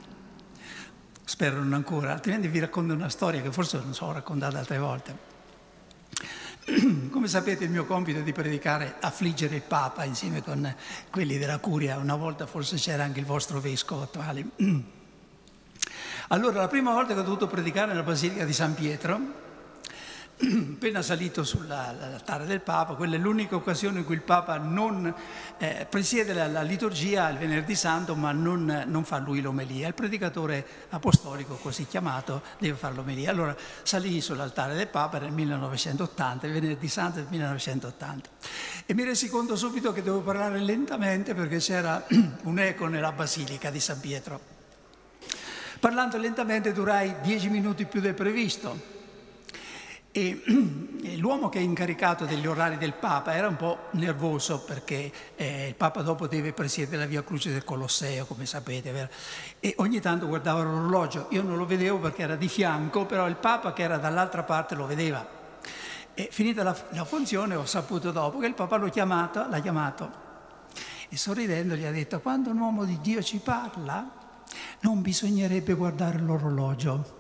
Spero 1.25 1.59
non 1.59 1.75
ancora, 1.75 2.13
altrimenti 2.13 2.49
vi 2.49 2.59
racconto 2.61 2.95
una 2.95 3.11
storia 3.11 3.43
che 3.43 3.53
forse 3.53 3.79
non 3.79 3.93
so, 3.93 4.07
ho 4.07 4.13
raccontato 4.13 4.57
altre 4.57 4.79
volte. 4.79 5.19
Come 7.11 7.29
sapete 7.29 7.65
il 7.65 7.71
mio 7.71 7.85
compito 7.85 8.21
è 8.21 8.23
di 8.23 8.33
predicare, 8.33 8.97
affliggere 9.01 9.57
il 9.57 9.63
Papa 9.63 10.05
insieme 10.05 10.43
con 10.43 10.75
quelli 11.11 11.37
della 11.37 11.59
Curia, 11.59 11.99
una 11.99 12.17
volta 12.17 12.47
forse 12.47 12.77
c'era 12.77 13.05
anche 13.05 13.21
il 13.21 13.27
vostro 13.27 13.61
vescovo 13.61 14.03
attuale. 14.03 14.47
Allora, 16.29 16.61
la 16.61 16.69
prima 16.69 16.93
volta 16.93 17.15
che 17.15 17.21
ho 17.21 17.25
dovuto 17.25 17.47
predicare 17.47 17.89
nella 17.89 18.03
Basilica 18.03 18.45
di 18.45 18.53
San 18.53 18.75
Pietro, 18.75 19.47
appena 20.75 21.03
salito 21.03 21.43
sull'altare 21.43 22.47
del 22.47 22.61
Papa, 22.61 22.95
quella 22.95 23.17
è 23.17 23.19
l'unica 23.19 23.57
occasione 23.57 23.99
in 23.99 24.05
cui 24.05 24.15
il 24.15 24.23
Papa 24.23 24.57
non 24.57 25.13
eh, 25.59 25.87
presiede 25.91 26.33
la, 26.33 26.47
la, 26.47 26.63
liturgia 26.63 27.29
il 27.29 27.39
venerdì 27.39 27.75
santo, 27.75 28.15
ma 28.15 28.31
non, 28.31 28.85
non, 28.87 29.05
fa 29.05 29.19
lui 29.19 29.41
l'omelia. 29.41 29.89
Il 29.89 29.95
predicatore 29.95 30.65
apostolico, 30.91 31.57
così 31.57 31.87
chiamato, 31.87 32.43
deve 32.59 32.77
fare 32.77 32.95
l'omelia. 32.95 33.31
Allora 33.31 33.57
salì 33.83 34.21
sull'altare 34.21 34.77
del 34.77 34.87
Papa 34.87 35.19
nel 35.19 35.33
1980, 35.33 36.47
il 36.47 36.53
venerdì 36.53 36.89
santo 36.89 37.19
del 37.19 37.27
1980, 37.31 38.29
e 38.87 38.95
mi 38.95 39.03
resi 39.03 39.29
conto 39.29 39.57
subito 39.57 39.93
che 39.93 40.03
dovevo 40.05 40.23
parlare 40.23 40.61
lentamente 40.61 41.35
perché 41.35 41.59
c'era 41.59 42.07
un 42.45 42.59
eco 42.61 42.87
nella 42.87 43.11
basilica 43.11 43.71
di 43.71 43.81
San 43.81 43.99
Pietro. 43.99 44.57
Parlando 45.81 46.17
lentamente 46.17 46.73
durai 46.73 47.17
dieci 47.23 47.49
minuti 47.49 47.87
più 47.87 48.01
del 48.01 48.15
previsto 48.15 48.97
e, 50.13 51.17
l'uomo 51.19 51.49
che 51.49 51.59
è 51.59 51.63
incaricato 51.63 52.25
degli 52.25 52.47
orari 52.47 52.79
del 52.79 52.95
Papa 52.95 53.35
era 53.35 53.47
un 53.49 53.57
po' 53.57 53.79
nervoso 53.93 54.61
perché 54.61 55.13
eh, 55.37 55.69
il 55.69 55.75
Papa 55.75 56.03
dopo 56.03 56.27
deve 56.27 56.53
presiedere 56.53 56.99
la 56.99 57.07
via 57.07 57.23
Cruce 57.23 57.51
del 57.51 57.65
Colosseo, 57.65 58.25
come 58.25 58.47
sapete, 58.47 58.91
vero? 58.91 59.09
e 59.61 59.75
ogni 59.79 60.01
tanto 60.01 60.27
guardava 60.27 60.63
l'orologio. 60.63 61.27
Io 61.31 61.43
non 61.43 61.57
lo 61.57 61.67
vedevo 61.67 61.99
perché 61.99 62.23
era 62.23 62.37
di 62.37 62.49
fianco, 62.49 63.07
però 63.07 63.29
il 63.29 63.37
Papa 63.37 63.73
che 63.73 63.83
era 63.83 63.99
dall'altra 63.99 64.43
parte 64.43 64.75
lo 64.75 64.87
vedeva. 64.87 65.27
E 66.15 66.29
finita 66.31 66.63
la, 66.63 66.77
la 66.91 67.05
funzione 67.05 67.55
ho 67.55 67.67
saputo 67.67 68.11
dopo 68.11 68.39
che 68.39 68.47
il 68.47 68.55
Papa 68.55 68.77
l'ha 68.77 68.89
chiamato, 68.89 69.47
l'ha 69.49 69.61
chiamato 69.61 70.27
e 71.09 71.17
sorridendo 71.17 71.75
gli 71.75 71.85
ha 71.85 71.91
detto 71.91 72.21
quando 72.21 72.51
un 72.51 72.59
uomo 72.59 72.85
di 72.85 72.99
Dio 73.01 73.23
ci 73.23 73.39
parla 73.39 74.11
non 74.81 75.01
bisognerebbe 75.01 75.73
guardare 75.73 76.19
l'orologio 76.19 77.18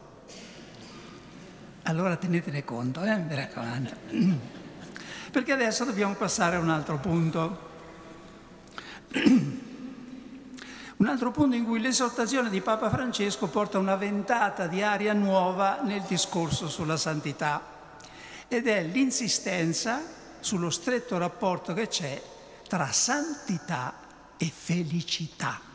allora 1.88 2.16
tenetene 2.16 2.64
conto, 2.64 3.02
eh, 3.02 3.16
mi 3.16 3.34
raccomando. 3.34 3.90
Perché 5.32 5.52
adesso 5.52 5.84
dobbiamo 5.84 6.14
passare 6.14 6.56
a 6.56 6.58
un 6.58 6.68
altro 6.68 6.98
punto. 6.98 7.66
Un 10.98 11.06
altro 11.06 11.30
punto 11.30 11.54
in 11.54 11.64
cui 11.64 11.78
l'esortazione 11.78 12.50
di 12.50 12.60
Papa 12.60 12.90
Francesco 12.90 13.46
porta 13.46 13.78
una 13.78 13.94
ventata 13.94 14.66
di 14.66 14.82
aria 14.82 15.12
nuova 15.12 15.78
nel 15.84 16.02
discorso 16.02 16.68
sulla 16.68 16.96
santità 16.96 17.62
ed 18.48 18.66
è 18.66 18.82
l'insistenza 18.82 20.02
sullo 20.40 20.70
stretto 20.70 21.16
rapporto 21.16 21.72
che 21.72 21.86
c'è 21.86 22.20
tra 22.66 22.90
santità 22.90 23.94
e 24.36 24.50
felicità. 24.52 25.67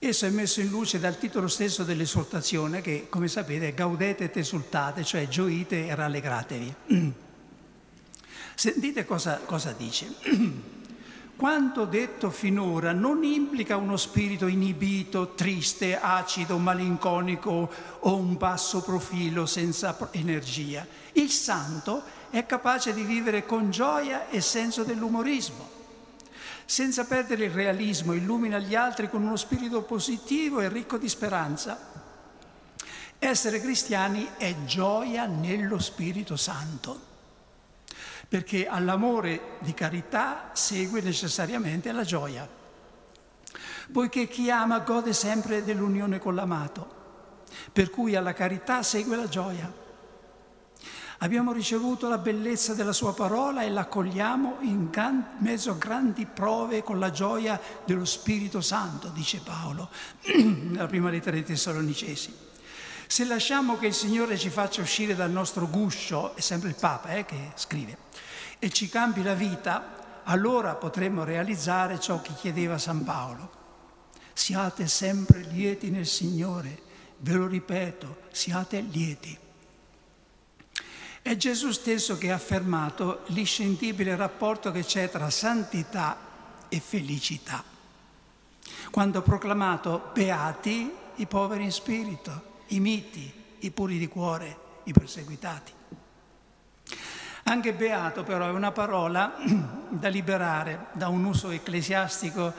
Esso 0.00 0.26
è 0.26 0.30
messo 0.30 0.60
in 0.60 0.68
luce 0.68 1.00
dal 1.00 1.18
titolo 1.18 1.48
stesso 1.48 1.82
dell'esortazione 1.82 2.80
che, 2.80 3.08
come 3.08 3.26
sapete, 3.26 3.66
è 3.66 3.74
Gaudete 3.74 4.24
et 4.24 4.36
esultate, 4.36 5.02
cioè 5.02 5.26
gioite 5.26 5.88
e 5.88 5.94
rallegratevi. 5.96 6.74
Sentite 8.54 9.04
cosa, 9.04 9.40
cosa 9.44 9.72
dice. 9.72 10.14
Quanto 11.34 11.84
detto 11.84 12.30
finora 12.30 12.92
non 12.92 13.24
implica 13.24 13.76
uno 13.76 13.96
spirito 13.96 14.46
inibito, 14.46 15.34
triste, 15.34 15.98
acido, 15.98 16.58
malinconico 16.58 17.68
o 17.98 18.14
un 18.14 18.36
basso 18.36 18.82
profilo 18.82 19.46
senza 19.46 19.96
energia. 20.12 20.86
Il 21.12 21.30
santo 21.30 22.04
è 22.30 22.46
capace 22.46 22.94
di 22.94 23.02
vivere 23.02 23.44
con 23.44 23.72
gioia 23.72 24.28
e 24.28 24.40
senso 24.40 24.84
dell'umorismo 24.84 25.77
senza 26.70 27.06
perdere 27.06 27.46
il 27.46 27.50
realismo, 27.50 28.12
illumina 28.12 28.58
gli 28.58 28.74
altri 28.74 29.08
con 29.08 29.22
uno 29.22 29.36
spirito 29.36 29.80
positivo 29.84 30.60
e 30.60 30.68
ricco 30.68 30.98
di 30.98 31.08
speranza. 31.08 31.78
Essere 33.18 33.58
cristiani 33.58 34.32
è 34.36 34.54
gioia 34.66 35.24
nello 35.24 35.78
Spirito 35.78 36.36
Santo, 36.36 37.00
perché 38.28 38.68
all'amore 38.68 39.56
di 39.60 39.72
carità 39.72 40.50
segue 40.52 41.00
necessariamente 41.00 41.90
la 41.90 42.04
gioia, 42.04 42.46
poiché 43.90 44.28
chi 44.28 44.50
ama 44.50 44.80
gode 44.80 45.14
sempre 45.14 45.64
dell'unione 45.64 46.18
con 46.18 46.34
l'amato, 46.34 47.44
per 47.72 47.88
cui 47.88 48.14
alla 48.14 48.34
carità 48.34 48.82
segue 48.82 49.16
la 49.16 49.26
gioia. 49.26 49.86
Abbiamo 51.20 51.52
ricevuto 51.52 52.08
la 52.08 52.18
bellezza 52.18 52.74
della 52.74 52.92
sua 52.92 53.12
parola 53.12 53.62
e 53.62 53.70
l'accogliamo 53.70 54.58
in 54.60 54.88
gran, 54.88 55.36
mezzo 55.38 55.72
a 55.72 55.74
grandi 55.74 56.26
prove 56.26 56.84
con 56.84 57.00
la 57.00 57.10
gioia 57.10 57.60
dello 57.84 58.04
Spirito 58.04 58.60
Santo, 58.60 59.08
dice 59.08 59.40
Paolo 59.42 59.90
nella 60.30 60.86
prima 60.86 61.10
lettera 61.10 61.32
dei 61.32 61.44
Tessalonicesi. 61.44 62.32
Se 63.08 63.24
lasciamo 63.24 63.78
che 63.78 63.88
il 63.88 63.94
Signore 63.94 64.38
ci 64.38 64.48
faccia 64.48 64.80
uscire 64.80 65.16
dal 65.16 65.32
nostro 65.32 65.66
guscio, 65.66 66.36
è 66.36 66.40
sempre 66.40 66.68
il 66.68 66.76
Papa 66.78 67.08
eh, 67.08 67.24
che 67.24 67.50
scrive, 67.56 67.96
e 68.60 68.70
ci 68.70 68.88
cambi 68.88 69.24
la 69.24 69.34
vita, 69.34 70.22
allora 70.22 70.76
potremo 70.76 71.24
realizzare 71.24 71.98
ciò 71.98 72.20
che 72.20 72.34
chiedeva 72.34 72.78
San 72.78 73.02
Paolo. 73.02 73.50
Siate 74.34 74.86
sempre 74.86 75.40
lieti 75.40 75.90
nel 75.90 76.06
Signore, 76.06 76.80
ve 77.16 77.32
lo 77.32 77.48
ripeto, 77.48 78.18
siate 78.30 78.78
lieti. 78.80 79.46
È 81.28 81.36
Gesù 81.36 81.72
stesso 81.72 82.16
che 82.16 82.30
ha 82.30 82.36
affermato 82.36 83.20
l'inscindibile 83.26 84.16
rapporto 84.16 84.72
che 84.72 84.82
c'è 84.82 85.10
tra 85.10 85.28
santità 85.28 86.16
e 86.70 86.80
felicità. 86.80 87.62
Quando 88.90 89.18
ha 89.18 89.20
proclamato 89.20 90.08
beati 90.14 90.90
i 91.16 91.26
poveri 91.26 91.64
in 91.64 91.70
spirito, 91.70 92.62
i 92.68 92.80
miti, 92.80 93.30
i 93.58 93.70
puri 93.70 93.98
di 93.98 94.08
cuore, 94.08 94.56
i 94.84 94.92
perseguitati. 94.92 95.72
Anche 97.42 97.74
beato 97.74 98.22
però 98.22 98.46
è 98.46 98.50
una 98.50 98.72
parola 98.72 99.36
da 99.90 100.08
liberare 100.08 100.86
da 100.92 101.08
un 101.08 101.26
uso 101.26 101.50
ecclesiastico 101.50 102.50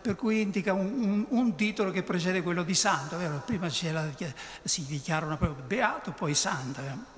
per 0.00 0.16
cui 0.16 0.40
indica 0.40 0.72
un, 0.72 0.92
un, 0.96 1.26
un 1.28 1.54
titolo 1.56 1.90
che 1.90 2.02
precede 2.02 2.42
quello 2.42 2.62
di 2.62 2.74
santo. 2.74 3.18
Vero? 3.18 3.42
Prima 3.44 3.68
si 3.68 4.86
dichiarano 4.86 5.36
proprio 5.36 5.62
beato, 5.66 6.12
poi 6.12 6.34
santo. 6.34 6.80
Vero? 6.80 7.13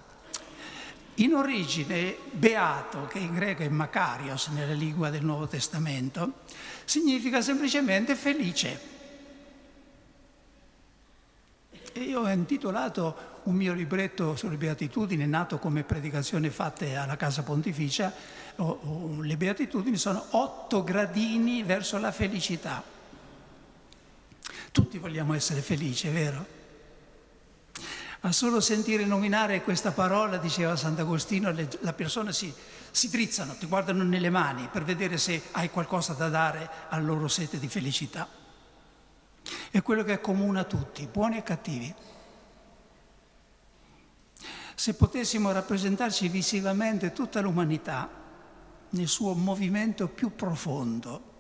In 1.17 1.35
origine, 1.35 2.15
beato, 2.31 3.07
che 3.07 3.19
in 3.19 3.35
greco 3.35 3.63
è 3.63 3.69
makarios 3.69 4.49
nella 4.49 4.75
lingua 4.75 5.09
del 5.09 5.25
Nuovo 5.25 5.47
Testamento, 5.47 6.41
significa 6.85 7.41
semplicemente 7.41 8.15
felice. 8.15 8.95
E 11.93 12.01
io 12.01 12.21
ho 12.21 12.29
intitolato 12.29 13.41
un 13.45 13.55
mio 13.55 13.73
libretto 13.73 14.37
sulle 14.37 14.57
beatitudini, 14.57 15.27
nato 15.27 15.59
come 15.59 15.85
predicazione 15.85 16.51
fatte 16.51 16.97
alla 16.97 17.17
Casa 17.17 17.43
Pontificia, 17.43 18.13
le 18.57 19.37
beatitudini 19.39 19.97
sono 19.97 20.23
otto 20.33 20.85
gradini 20.85 21.63
verso 21.63 21.97
la 21.99 22.13
felicità. 22.13 22.83
Tutti 24.71 24.99
vogliamo 24.99 25.33
essere 25.33 25.63
felici, 25.63 26.11
vero? 26.11 26.65
A 28.27 28.33
solo 28.33 28.59
sentire 28.59 29.05
nominare 29.05 29.63
questa 29.63 29.93
parola, 29.93 30.37
diceva 30.37 30.75
Sant'Agostino, 30.75 31.53
le, 31.53 31.69
la 31.83 31.93
persona 31.93 32.33
si, 32.33 32.53
si 32.91 33.09
drizzano, 33.09 33.55
ti 33.55 33.67
guardano 33.67 34.03
nelle 34.03 34.31
mani 34.31 34.69
per 34.69 34.83
vedere 34.83 35.17
se 35.17 35.45
hai 35.53 35.71
qualcosa 35.71 36.13
da 36.13 36.29
dare 36.29 36.69
al 36.89 37.05
loro 37.05 37.29
sete 37.29 37.61
di 37.61 37.69
felicità. 37.69 38.27
È 39.71 39.81
quello 39.81 40.03
che 40.03 40.15
accomuna 40.15 40.65
tutti, 40.65 41.07
buoni 41.07 41.37
e 41.37 41.45
cattivi. 41.45 41.95
Se 44.75 44.95
potessimo 44.95 45.53
rappresentarci 45.53 46.27
visivamente 46.27 47.13
tutta 47.13 47.41
l'umanità 47.41 48.11
nel 48.89 49.07
suo 49.07 49.35
movimento 49.35 50.09
più 50.09 50.35
profondo, 50.35 51.35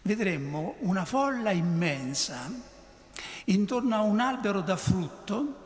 vedremmo 0.00 0.76
una 0.78 1.04
folla 1.04 1.50
immensa 1.50 2.50
intorno 3.44 3.94
a 3.94 4.00
un 4.00 4.20
albero 4.20 4.62
da 4.62 4.76
frutto 4.78 5.60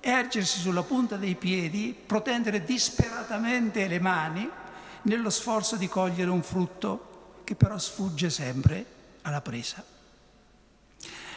ergersi 0.00 0.58
sulla 0.58 0.82
punta 0.82 1.16
dei 1.16 1.34
piedi, 1.34 1.96
protendere 2.06 2.64
disperatamente 2.64 3.86
le 3.86 4.00
mani 4.00 4.48
nello 5.02 5.30
sforzo 5.30 5.76
di 5.76 5.88
cogliere 5.88 6.30
un 6.30 6.42
frutto 6.42 7.40
che 7.44 7.54
però 7.54 7.78
sfugge 7.78 8.28
sempre 8.30 8.84
alla 9.22 9.40
presa. 9.40 9.84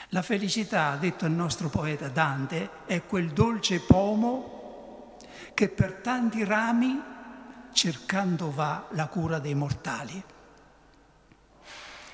La 0.10 0.22
felicità, 0.24 0.91
ha 0.91 0.97
detto 0.97 1.26
il 1.26 1.32
nostro 1.32 1.70
poeta 1.70 2.08
Dante, 2.08 2.70
è 2.86 3.06
quel 3.06 3.30
dolce 3.30 3.80
pomo 3.80 5.18
che 5.54 5.70
per 5.70 5.93
tanti 6.02 6.43
rami 6.43 7.00
cercando 7.72 8.52
va 8.52 8.88
la 8.91 9.08
cura 9.08 9.38
dei 9.38 9.54
mortali. 9.54 10.24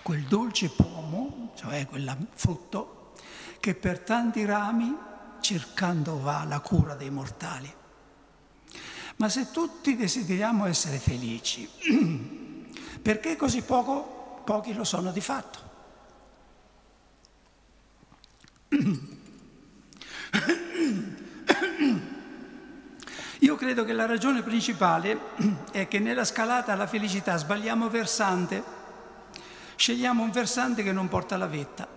Quel 0.02 0.24
dolce 0.24 0.70
pomo, 0.70 1.54
cioè 1.56 1.88
quel 1.88 2.28
frutto, 2.34 3.14
che 3.60 3.76
per 3.76 4.00
tanti 4.00 4.44
rami 4.46 4.96
cercando 5.46 6.20
va 6.20 6.44
la 6.44 6.60
cura 6.60 6.96
dei 6.96 7.12
mortali. 7.12 7.72
Ma 9.18 9.30
se 9.30 9.52
tutti 9.52 9.96
desideriamo 9.96 10.66
essere 10.66 10.98
felici, 10.98 11.70
perché 13.00 13.36
così 13.36 13.62
poco, 13.62 14.42
pochi 14.44 14.74
lo 14.74 14.84
sono 14.84 15.12
di 15.12 15.22
fatto? 15.22 15.60
Io 23.40 23.56
credo 23.56 23.86
che 23.86 23.94
la 23.94 24.08
ragione 24.08 24.42
principale 24.42 25.20
è 25.72 25.88
che 25.88 26.00
nella 26.00 26.26
scalata 26.26 26.74
alla 26.74 26.88
felicità 26.88 27.38
sbagliamo 27.38 27.88
versante, 27.88 28.64
scegliamo 29.76 30.24
un 30.24 30.32
versante 30.32 30.82
che 30.82 30.92
non 30.92 31.08
porta 31.08 31.38
la 31.38 31.46
vetta. 31.46 31.95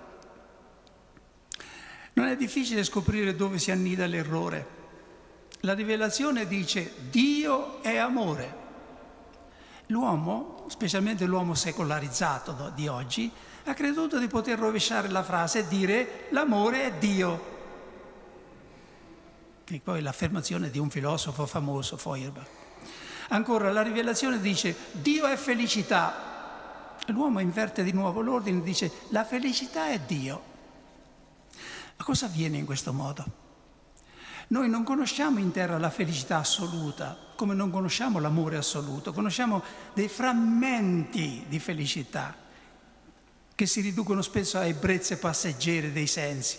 Non 2.19 2.27
è 2.27 2.37
difficile 2.37 2.83
scoprire 2.83 3.37
dove 3.37 3.61
si 3.61 3.71
annida 3.71 4.05
l'errore. 4.07 4.67
La 5.61 5.73
rivelazione 5.73 6.49
dice 6.49 6.93
Dio 7.11 7.81
è 7.81 7.97
amore. 7.97 8.67
L'uomo, 9.87 10.65
specialmente 10.67 11.27
l'uomo 11.27 11.55
secolarizzato 11.55 12.73
di 12.75 12.89
oggi, 12.89 13.31
ha 13.67 13.73
creduto 13.73 14.19
di 14.19 14.27
poter 14.27 14.59
rovesciare 14.59 15.07
la 15.07 15.23
frase 15.23 15.61
e 15.61 15.69
dire 15.69 16.27
l'amore 16.31 16.87
è 16.87 16.93
Dio. 16.95 17.57
E 19.69 19.81
poi 19.81 20.03
l'affermazione 20.03 20.71
di 20.71 20.81
un 20.81 20.91
filosofo 20.91 21.47
famoso, 21.47 21.97
Feuerbach. 21.97 22.49
Ancora, 23.29 23.71
la 23.71 23.83
rivelazione 23.83 24.41
dice 24.41 24.75
Dio 24.91 25.25
è 25.27 25.37
felicità. 25.37 26.97
L'uomo 27.07 27.39
inverte 27.39 27.85
di 27.85 27.93
nuovo 27.93 28.21
l'ordine 28.23 28.59
e 28.59 28.63
dice 28.65 28.91
la 29.11 29.25
felicità 29.25 29.91
è 29.91 30.01
Dio. 30.01 30.48
Ma 31.99 32.05
cosa 32.05 32.27
avviene 32.27 32.57
in 32.57 32.65
questo 32.65 32.93
modo? 32.93 33.47
Noi 34.49 34.71
non 34.71 34.83
conosciamo 34.83 35.41
in 35.41 35.51
terra 35.51 35.77
la 35.79 35.91
felicità 35.91 36.39
assoluta, 36.39 37.19
come 37.37 37.55
non 37.55 37.71
conosciamo 37.71 38.19
l'amore 38.19 38.57
assoluto, 38.57 39.13
conosciamo 39.13 39.63
dei 39.93 40.09
frammenti 40.09 41.45
di 41.49 41.59
felicità 41.59 42.35
che 43.55 43.67
si 43.67 43.81
riducono 43.81 44.23
spesso 44.23 44.57
a 44.57 44.65
ebbrezze 44.65 45.19
passeggere 45.19 45.93
dei 45.93 46.07
sensi, 46.07 46.59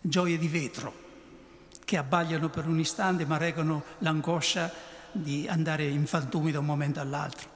gioie 0.00 0.38
di 0.38 0.48
vetro 0.48 1.04
che 1.84 1.96
abbagliano 1.98 2.48
per 2.48 2.66
un 2.66 2.78
istante 2.78 3.26
ma 3.26 3.36
regano 3.36 3.84
l'angoscia 3.98 4.72
di 5.12 5.46
andare 5.48 5.86
in 5.86 6.06
fantumi 6.06 6.52
da 6.52 6.60
un 6.60 6.64
momento 6.64 7.00
all'altro. 7.00 7.48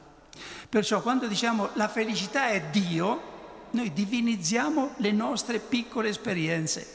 Perciò 0.69 1.01
quando 1.03 1.27
diciamo 1.27 1.71
la 1.75 1.89
felicità 1.89 2.49
è 2.49 2.67
Dio, 2.71 3.40
noi 3.73 3.93
divinizziamo 3.93 4.95
le 4.97 5.13
nostre 5.13 5.59
piccole 5.59 6.09
esperienze, 6.09 6.87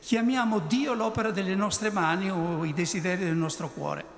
chiamiamo 0.00 0.60
Dio 0.60 0.94
l'opera 0.94 1.30
delle 1.30 1.54
nostre 1.54 1.90
mani 1.90 2.30
o 2.30 2.64
i 2.64 2.72
desideri 2.72 3.24
del 3.24 3.36
nostro 3.36 3.70
cuore 3.70 4.14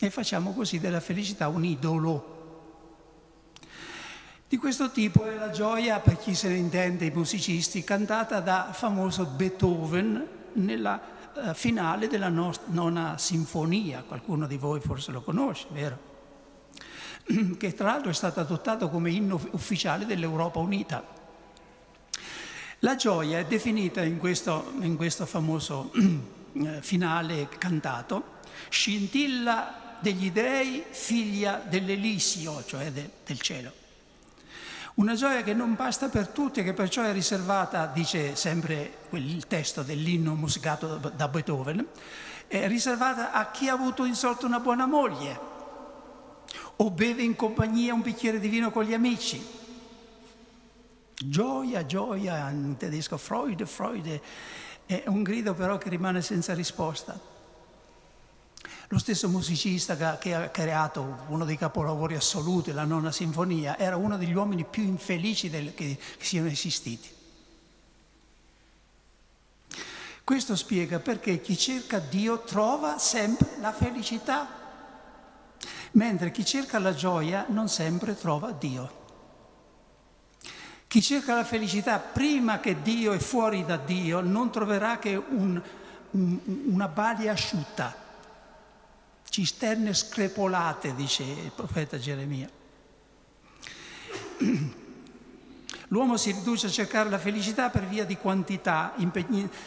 e 0.00 0.10
facciamo 0.10 0.52
così 0.52 0.78
della 0.78 1.00
felicità 1.00 1.48
un 1.48 1.64
idolo. 1.64 2.38
Di 4.48 4.56
questo 4.56 4.90
tipo 4.90 5.24
è 5.26 5.36
la 5.36 5.50
gioia, 5.50 6.00
per 6.00 6.16
chi 6.16 6.34
se 6.34 6.48
ne 6.48 6.56
intende, 6.56 7.04
i 7.04 7.10
musicisti, 7.10 7.84
cantata 7.84 8.40
da 8.40 8.70
famoso 8.72 9.24
Beethoven 9.26 10.26
nella 10.54 11.00
uh, 11.34 11.54
finale 11.54 12.08
della 12.08 12.30
no- 12.30 12.52
nona 12.66 13.16
sinfonia. 13.16 14.02
Qualcuno 14.02 14.48
di 14.48 14.56
voi 14.56 14.80
forse 14.80 15.12
lo 15.12 15.20
conosce, 15.20 15.66
vero? 15.70 16.09
che 17.58 17.74
tra 17.74 17.86
l'altro 17.86 18.10
è 18.10 18.14
stato 18.14 18.40
adottato 18.40 18.88
come 18.88 19.10
inno 19.10 19.40
ufficiale 19.52 20.06
dell'Europa 20.06 20.58
Unita. 20.58 21.18
La 22.80 22.96
gioia 22.96 23.38
è 23.38 23.44
definita 23.44 24.02
in 24.02 24.18
questo, 24.18 24.72
in 24.80 24.96
questo 24.96 25.26
famoso 25.26 25.92
eh, 26.52 26.78
finale 26.80 27.48
cantato 27.58 28.38
scintilla 28.68 29.96
degli 30.00 30.30
dei, 30.30 30.84
figlia 30.88 31.62
dell'Elisio, 31.66 32.64
cioè 32.64 32.90
de, 32.90 33.10
del 33.24 33.40
cielo. 33.40 33.72
Una 34.94 35.14
gioia 35.14 35.42
che 35.42 35.54
non 35.54 35.74
basta 35.76 36.08
per 36.08 36.28
tutti 36.28 36.60
e 36.60 36.62
che 36.64 36.72
perciò 36.72 37.02
è 37.02 37.12
riservata, 37.12 37.86
dice 37.86 38.34
sempre 38.34 38.98
il 39.10 39.46
testo 39.46 39.82
dell'inno 39.82 40.34
musicato 40.34 40.96
da 40.96 41.28
Beethoven, 41.28 41.86
è 42.46 42.66
riservata 42.66 43.32
a 43.32 43.50
chi 43.50 43.68
ha 43.68 43.72
avuto 43.72 44.04
insorto 44.04 44.46
una 44.46 44.58
buona 44.58 44.86
moglie, 44.86 45.38
o 46.82 46.90
beve 46.90 47.22
in 47.22 47.36
compagnia 47.36 47.92
un 47.92 48.00
bicchiere 48.00 48.40
di 48.40 48.48
vino 48.48 48.70
con 48.70 48.84
gli 48.84 48.94
amici. 48.94 49.58
Gioia, 51.14 51.84
gioia, 51.84 52.48
in 52.48 52.76
tedesco 52.78 53.18
Freude, 53.18 53.66
Freude, 53.66 54.22
è 54.86 55.04
un 55.06 55.22
grido 55.22 55.52
però 55.52 55.76
che 55.76 55.90
rimane 55.90 56.22
senza 56.22 56.54
risposta. 56.54 57.18
Lo 58.88 58.98
stesso 58.98 59.28
musicista 59.28 60.16
che 60.16 60.34
ha 60.34 60.48
creato 60.48 61.24
uno 61.28 61.44
dei 61.44 61.58
capolavori 61.58 62.14
assoluti, 62.14 62.72
la 62.72 62.84
nona 62.84 63.12
sinfonia, 63.12 63.78
era 63.78 63.96
uno 63.96 64.16
degli 64.16 64.32
uomini 64.32 64.64
più 64.64 64.82
infelici 64.82 65.50
del, 65.50 65.74
che 65.74 65.98
siano 66.18 66.48
esistiti. 66.48 67.08
Questo 70.24 70.56
spiega 70.56 70.98
perché 70.98 71.42
chi 71.42 71.58
cerca 71.58 71.98
Dio 71.98 72.40
trova 72.40 72.98
sempre 72.98 73.58
la 73.60 73.72
felicità 73.72 74.59
mentre 75.92 76.30
chi 76.30 76.44
cerca 76.44 76.78
la 76.78 76.94
gioia 76.94 77.46
non 77.48 77.68
sempre 77.68 78.16
trova 78.16 78.52
Dio. 78.52 78.98
Chi 80.86 81.00
cerca 81.00 81.34
la 81.34 81.44
felicità 81.44 81.98
prima 81.98 82.58
che 82.58 82.82
Dio 82.82 83.12
è 83.12 83.18
fuori 83.18 83.64
da 83.64 83.76
Dio 83.76 84.20
non 84.20 84.50
troverà 84.50 84.98
che 84.98 85.14
un, 85.14 85.60
un, 86.10 86.38
una 86.66 86.88
balia 86.88 87.32
asciutta, 87.32 87.94
cisterne 89.28 89.94
screpolate, 89.94 90.94
dice 90.96 91.22
il 91.22 91.52
profeta 91.54 91.96
Geremia. 91.96 92.50
L'uomo 95.88 96.16
si 96.16 96.32
riduce 96.32 96.66
a 96.66 96.70
cercare 96.70 97.08
la 97.08 97.18
felicità 97.18 97.68
per 97.70 97.86
via 97.86 98.04
di 98.04 98.16
quantità, 98.16 98.94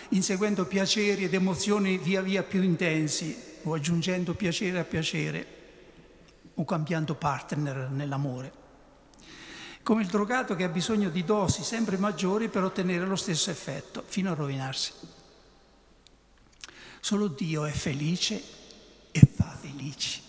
inseguendo 0.10 0.66
piaceri 0.66 1.26
ed 1.26 1.34
emozioni 1.34 1.98
via 1.98 2.22
via 2.22 2.44
più 2.44 2.62
intensi 2.62 3.60
o 3.64 3.74
aggiungendo 3.74 4.34
piacere 4.34 4.80
a 4.80 4.84
piacere 4.84 5.63
o 6.56 6.66
cambiando 6.66 7.16
partner 7.16 7.90
nell'amore. 7.90 8.62
Come 9.84 10.02
il 10.02 10.08
drogato 10.08 10.56
che 10.56 10.64
ha 10.64 10.70
bisogno 10.70 11.10
di 11.10 11.26
dosi 11.26 11.64
sempre 11.64 11.98
maggiori 11.98 12.48
per 12.48 12.64
ottenere 12.64 13.06
lo 13.06 13.18
stesso 13.18 13.52
effetto, 13.52 14.04
fino 14.06 14.32
a 14.32 14.36
rovinarsi. 14.36 14.94
Solo 17.02 17.28
Dio 17.28 17.66
è 17.66 17.72
felice 17.72 18.42
e 19.12 19.30
fa 19.36 19.58
felici. 19.60 20.22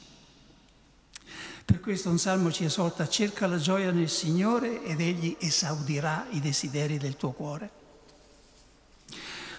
Per 1.64 1.79
questo 1.79 2.11
un 2.11 2.18
salmo 2.18 2.51
ci 2.51 2.64
esorta, 2.64 3.09
cerca 3.09 3.47
la 3.47 3.59
gioia 3.59 3.93
nel 3.93 4.11
Signore 4.11 4.83
ed 4.83 5.01
Egli 5.01 5.37
esaudirà 5.39 6.27
i 6.31 6.41
desideri 6.41 6.99
del 6.99 7.16
tuo 7.16 7.31
cuore. 7.31 7.83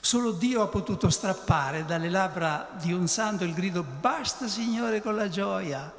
Solo 0.01 0.33
Dio 0.33 0.61
ha 0.61 0.67
potuto 0.67 1.09
strappare 1.09 1.83
dalle 1.83 2.09
labbra 2.09 2.69
di 2.79 2.93
un 2.93 3.07
santo 3.07 3.43
il 3.43 3.53
grido 3.53 3.81
basta 3.81 4.47
Signore 4.47 5.01
con 5.01 5.15
la 5.15 5.29
gioia, 5.29 5.91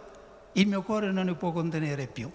il 0.56 0.66
mio 0.66 0.82
cuore 0.82 1.10
non 1.12 1.26
ne 1.26 1.34
può 1.34 1.52
contenere 1.52 2.06
più. 2.06 2.30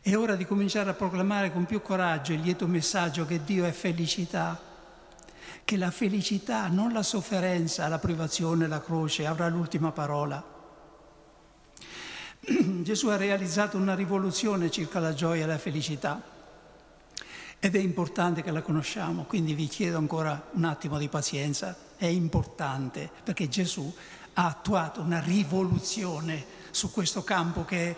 È 0.00 0.16
ora 0.16 0.36
di 0.36 0.46
cominciare 0.46 0.90
a 0.90 0.94
proclamare 0.94 1.52
con 1.52 1.64
più 1.64 1.82
coraggio 1.82 2.32
il 2.32 2.40
lieto 2.40 2.66
messaggio 2.66 3.26
che 3.26 3.44
Dio 3.44 3.64
è 3.64 3.72
felicità, 3.72 4.58
che 5.64 5.76
la 5.76 5.90
felicità, 5.90 6.68
non 6.68 6.92
la 6.92 7.02
sofferenza, 7.02 7.88
la 7.88 7.98
privazione, 7.98 8.66
la 8.66 8.80
croce, 8.80 9.26
avrà 9.26 9.48
l'ultima 9.48 9.92
parola. 9.92 10.42
Gesù 12.82 13.08
ha 13.08 13.16
realizzato 13.16 13.76
una 13.76 13.94
rivoluzione 13.94 14.70
circa 14.70 14.98
la 15.00 15.12
gioia 15.12 15.44
e 15.44 15.46
la 15.46 15.58
felicità 15.58 16.22
ed 17.58 17.74
è 17.74 17.80
importante 17.80 18.42
che 18.42 18.52
la 18.52 18.62
conosciamo, 18.62 19.24
quindi 19.24 19.52
vi 19.54 19.66
chiedo 19.66 19.98
ancora 19.98 20.48
un 20.52 20.64
attimo 20.64 20.96
di 20.96 21.08
pazienza, 21.08 21.76
è 21.96 22.06
importante 22.06 23.10
perché 23.24 23.48
Gesù 23.48 23.92
ha 24.38 24.46
attuato 24.46 25.00
una 25.00 25.18
rivoluzione 25.18 26.44
su 26.70 26.92
questo 26.92 27.24
campo 27.24 27.64
che 27.64 27.90
è 27.90 27.96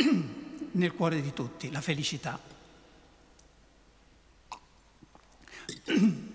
nel 0.72 0.94
cuore 0.94 1.20
di 1.20 1.34
tutti, 1.34 1.70
la 1.70 1.82
felicità. 1.82 2.38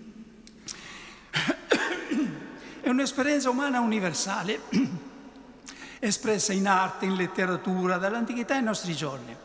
È 2.80 2.88
un'esperienza 2.88 3.50
umana 3.50 3.80
universale, 3.80 4.60
espressa 5.98 6.52
in 6.52 6.68
arte, 6.68 7.04
in 7.04 7.16
letteratura, 7.16 7.98
dall'antichità 7.98 8.54
ai 8.54 8.62
nostri 8.62 8.94
giorni. 8.94 9.36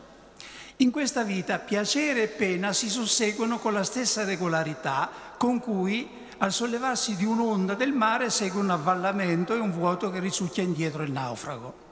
In 0.76 0.90
questa 0.90 1.24
vita 1.24 1.58
piacere 1.58 2.22
e 2.22 2.28
pena 2.28 2.72
si 2.72 2.88
susseguono 2.88 3.58
con 3.58 3.72
la 3.74 3.84
stessa 3.84 4.24
regolarità 4.24 5.10
con 5.36 5.58
cui 5.58 6.08
al 6.38 6.52
sollevarsi 6.52 7.16
di 7.16 7.24
un'onda 7.24 7.74
del 7.74 7.92
mare 7.92 8.30
segue 8.30 8.60
un 8.60 8.70
avvallamento 8.70 9.54
e 9.54 9.58
un 9.58 9.72
vuoto 9.72 10.10
che 10.10 10.18
risucchia 10.18 10.62
indietro 10.62 11.02
il 11.02 11.12
naufrago. 11.12 11.82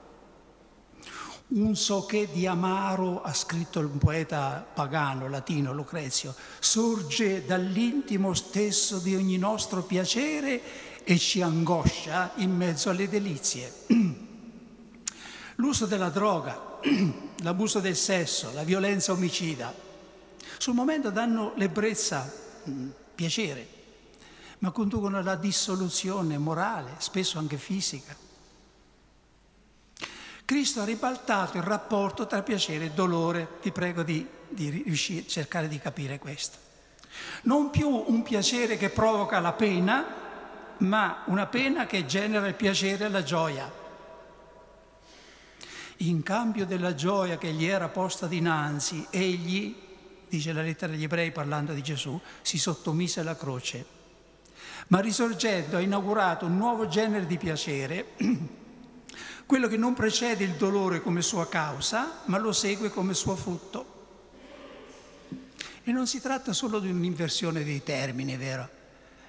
Un 1.48 1.76
so 1.76 2.06
che 2.06 2.28
di 2.32 2.46
amaro, 2.46 3.22
ha 3.22 3.34
scritto 3.34 3.80
un 3.80 3.98
poeta 3.98 4.66
pagano, 4.72 5.28
latino, 5.28 5.74
Lucrezio, 5.74 6.34
sorge 6.58 7.44
dall'intimo 7.44 8.32
stesso 8.32 8.98
di 8.98 9.14
ogni 9.14 9.36
nostro 9.36 9.82
piacere 9.82 10.62
e 11.04 11.18
ci 11.18 11.42
angoscia 11.42 12.32
in 12.36 12.56
mezzo 12.56 12.88
alle 12.88 13.08
delizie. 13.08 13.70
L'uso 15.56 15.84
della 15.84 16.08
droga, 16.08 16.78
l'abuso 17.42 17.80
del 17.80 17.96
sesso, 17.96 18.50
la 18.54 18.64
violenza 18.64 19.12
omicida, 19.12 19.74
sul 20.56 20.74
momento 20.74 21.10
danno 21.10 21.52
l'ebbrezza, 21.56 22.32
mm, 22.68 22.88
piacere, 23.14 23.71
ma 24.62 24.70
conducono 24.70 25.18
alla 25.18 25.34
dissoluzione 25.34 26.38
morale, 26.38 26.94
spesso 26.98 27.38
anche 27.38 27.56
fisica. 27.56 28.14
Cristo 30.44 30.80
ha 30.80 30.84
ribaltato 30.84 31.56
il 31.56 31.62
rapporto 31.62 32.26
tra 32.26 32.42
piacere 32.42 32.86
e 32.86 32.90
dolore, 32.90 33.58
vi 33.62 33.72
prego 33.72 34.02
di, 34.02 34.26
di 34.48 34.70
riuscire, 34.70 35.26
cercare 35.26 35.66
di 35.66 35.78
capire 35.78 36.18
questo. 36.18 36.58
Non 37.42 37.70
più 37.70 37.88
un 37.88 38.22
piacere 38.22 38.76
che 38.76 38.90
provoca 38.90 39.40
la 39.40 39.52
pena, 39.52 40.04
ma 40.78 41.22
una 41.26 41.46
pena 41.46 41.86
che 41.86 42.06
genera 42.06 42.46
il 42.46 42.54
piacere 42.54 43.06
e 43.06 43.08
la 43.08 43.22
gioia 43.22 43.80
in 46.08 46.22
cambio 46.22 46.66
della 46.66 46.94
gioia 46.94 47.38
che 47.38 47.52
gli 47.52 47.64
era 47.64 47.88
posta 47.88 48.26
dinanzi, 48.26 49.06
egli, 49.10 49.76
dice 50.28 50.52
la 50.52 50.62
lettera 50.62 50.92
agli 50.92 51.04
ebrei 51.04 51.30
parlando 51.30 51.72
di 51.72 51.82
Gesù, 51.82 52.20
si 52.40 52.58
sottomise 52.58 53.20
alla 53.20 53.36
croce. 53.36 54.00
Ma 54.92 55.00
risorgendo 55.00 55.78
ha 55.78 55.80
inaugurato 55.80 56.44
un 56.44 56.58
nuovo 56.58 56.86
genere 56.86 57.24
di 57.24 57.38
piacere, 57.38 58.08
quello 59.46 59.66
che 59.66 59.78
non 59.78 59.94
precede 59.94 60.44
il 60.44 60.50
dolore 60.50 61.00
come 61.00 61.22
sua 61.22 61.48
causa, 61.48 62.20
ma 62.26 62.36
lo 62.36 62.52
segue 62.52 62.90
come 62.90 63.14
suo 63.14 63.34
frutto. 63.34 63.86
E 65.82 65.90
non 65.92 66.06
si 66.06 66.20
tratta 66.20 66.52
solo 66.52 66.78
di 66.78 66.90
un'inversione 66.90 67.64
dei 67.64 67.82
termini, 67.82 68.36
vero? 68.36 68.68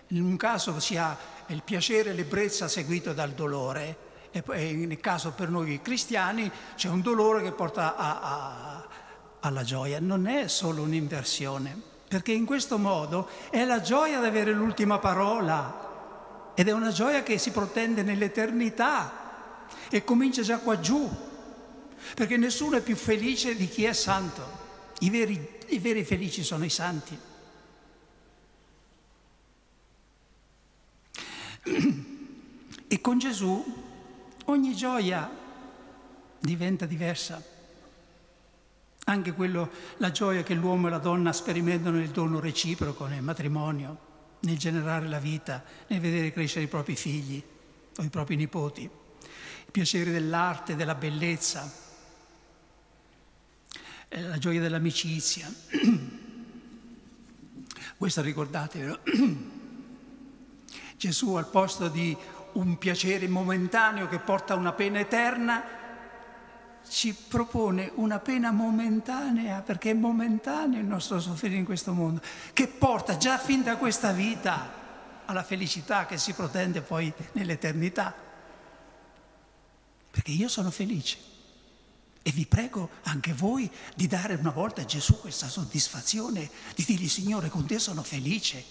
In 0.07 0.23
un 0.23 0.35
caso 0.35 0.81
si 0.81 0.97
ha 0.97 1.17
il 1.47 1.63
piacere 1.63 2.09
e 2.09 2.13
l'ebbrezza 2.13 2.67
seguito 2.67 3.13
dal 3.13 3.31
dolore, 3.31 3.97
e 4.31 4.73
nel 4.73 4.99
caso 4.99 5.31
per 5.31 5.49
noi 5.49 5.81
cristiani 5.81 6.51
c'è 6.75 6.89
un 6.89 6.99
dolore 6.99 7.41
che 7.41 7.53
porta 7.53 7.95
a, 7.95 8.19
a, 8.19 8.87
alla 9.39 9.63
gioia. 9.63 10.01
Non 10.01 10.27
è 10.27 10.49
solo 10.49 10.81
un'inversione, 10.81 11.91
perché 12.13 12.31
in 12.31 12.45
questo 12.45 12.77
modo 12.77 13.27
è 13.49 13.65
la 13.65 13.81
gioia 13.81 14.19
di 14.19 14.27
avere 14.27 14.53
l'ultima 14.53 14.99
parola 14.99 16.51
ed 16.53 16.67
è 16.67 16.71
una 16.71 16.91
gioia 16.91 17.23
che 17.23 17.39
si 17.39 17.49
protende 17.49 18.03
nell'eternità 18.03 19.65
e 19.89 20.03
comincia 20.03 20.43
già 20.43 20.59
qua 20.59 20.79
giù, 20.79 21.09
perché 22.13 22.37
nessuno 22.37 22.77
è 22.77 22.81
più 22.83 22.95
felice 22.95 23.55
di 23.55 23.67
chi 23.67 23.85
è 23.85 23.93
santo. 23.93 24.43
I 24.99 25.09
veri, 25.09 25.59
i 25.69 25.79
veri 25.79 26.03
felici 26.03 26.43
sono 26.43 26.63
i 26.65 26.69
santi. 26.69 27.17
E 32.89 33.01
con 33.01 33.17
Gesù 33.17 33.65
ogni 34.45 34.75
gioia 34.75 35.27
diventa 36.37 36.85
diversa. 36.85 37.52
Anche 39.05 39.33
quello, 39.33 39.69
la 39.97 40.11
gioia 40.11 40.43
che 40.43 40.53
l'uomo 40.53 40.87
e 40.87 40.89
la 40.89 40.97
donna 40.97 41.33
sperimentano 41.33 41.97
nel 41.97 42.09
dono 42.09 42.39
reciproco, 42.39 43.05
nel 43.05 43.21
matrimonio, 43.21 44.11
nel 44.41 44.57
generare 44.57 45.07
la 45.07 45.19
vita, 45.19 45.63
nel 45.87 45.99
vedere 45.99 46.31
crescere 46.31 46.65
i 46.65 46.69
propri 46.69 46.95
figli 46.95 47.43
o 47.97 48.03
i 48.03 48.09
propri 48.09 48.35
nipoti, 48.35 48.83
il 48.83 49.71
piacere 49.71 50.11
dell'arte, 50.11 50.75
della 50.75 50.95
bellezza, 50.95 51.69
eh, 54.07 54.21
la 54.21 54.37
gioia 54.37 54.61
dell'amicizia. 54.61 55.51
Questo 57.97 58.21
ricordatevelo. 58.21 58.99
Gesù 60.95 61.33
al 61.33 61.49
posto 61.49 61.89
di 61.89 62.15
un 62.53 62.77
piacere 62.77 63.27
momentaneo 63.27 64.07
che 64.07 64.19
porta 64.19 64.53
a 64.53 64.57
una 64.57 64.71
pena 64.71 64.99
eterna, 64.99 65.81
ci 66.89 67.13
propone 67.13 67.91
una 67.95 68.19
pena 68.19 68.51
momentanea, 68.51 69.61
perché 69.61 69.91
è 69.91 69.93
momentaneo 69.93 70.79
il 70.79 70.85
nostro 70.85 71.19
soffrire 71.19 71.55
in 71.55 71.65
questo 71.65 71.93
mondo, 71.93 72.21
che 72.53 72.67
porta 72.67 73.17
già 73.17 73.37
fin 73.37 73.63
da 73.63 73.77
questa 73.77 74.11
vita 74.11 74.81
alla 75.25 75.43
felicità 75.43 76.05
che 76.05 76.17
si 76.17 76.33
protende 76.33 76.81
poi 76.81 77.11
nell'eternità. 77.33 78.13
Perché 80.11 80.31
io 80.31 80.47
sono 80.47 80.69
felice 80.69 81.17
e 82.21 82.31
vi 82.31 82.45
prego 82.45 82.89
anche 83.03 83.33
voi 83.33 83.69
di 83.95 84.07
dare 84.07 84.35
una 84.35 84.51
volta 84.51 84.81
a 84.81 84.85
Gesù 84.85 85.19
questa 85.19 85.49
soddisfazione, 85.49 86.49
di 86.75 86.83
dirgli 86.85 87.09
Signore 87.09 87.49
con 87.49 87.65
te 87.65 87.79
sono 87.79 88.03
felice. 88.03 88.63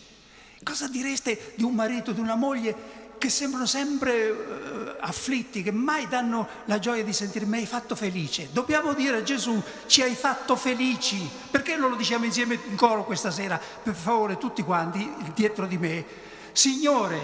Cosa 0.63 0.89
direste 0.89 1.55
di 1.57 1.65
un 1.65 1.75
marito, 1.75 2.13
di 2.13 2.21
una 2.21 2.37
moglie 2.37 3.02
che 3.23 3.29
sembrano 3.29 3.67
sempre 3.67 4.31
uh, 4.31 4.97
afflitti, 4.99 5.63
che 5.63 5.71
mai 5.71 6.09
danno 6.09 6.49
la 6.65 6.81
gioia 6.81 7.05
di 7.05 7.13
sentirmi 7.13 7.51
mi 7.51 7.59
hai 7.59 7.67
fatto 7.67 7.95
felice. 7.95 8.49
Dobbiamo 8.51 8.95
dire 8.95 9.19
a 9.19 9.23
Gesù, 9.23 9.63
ci 9.87 10.03
hai 10.03 10.17
fatto 10.17 10.57
felici. 10.57 11.31
Perché 11.49 11.77
non 11.77 11.91
lo 11.91 11.95
diciamo 11.95 12.25
insieme 12.25 12.59
in 12.69 12.75
coro 12.75 13.05
questa 13.05 13.31
sera? 13.31 13.61
Per 13.81 13.95
favore, 13.95 14.39
tutti 14.39 14.63
quanti, 14.63 15.09
dietro 15.37 15.67
di 15.67 15.79
me. 15.79 16.05
Signore, 16.51 17.21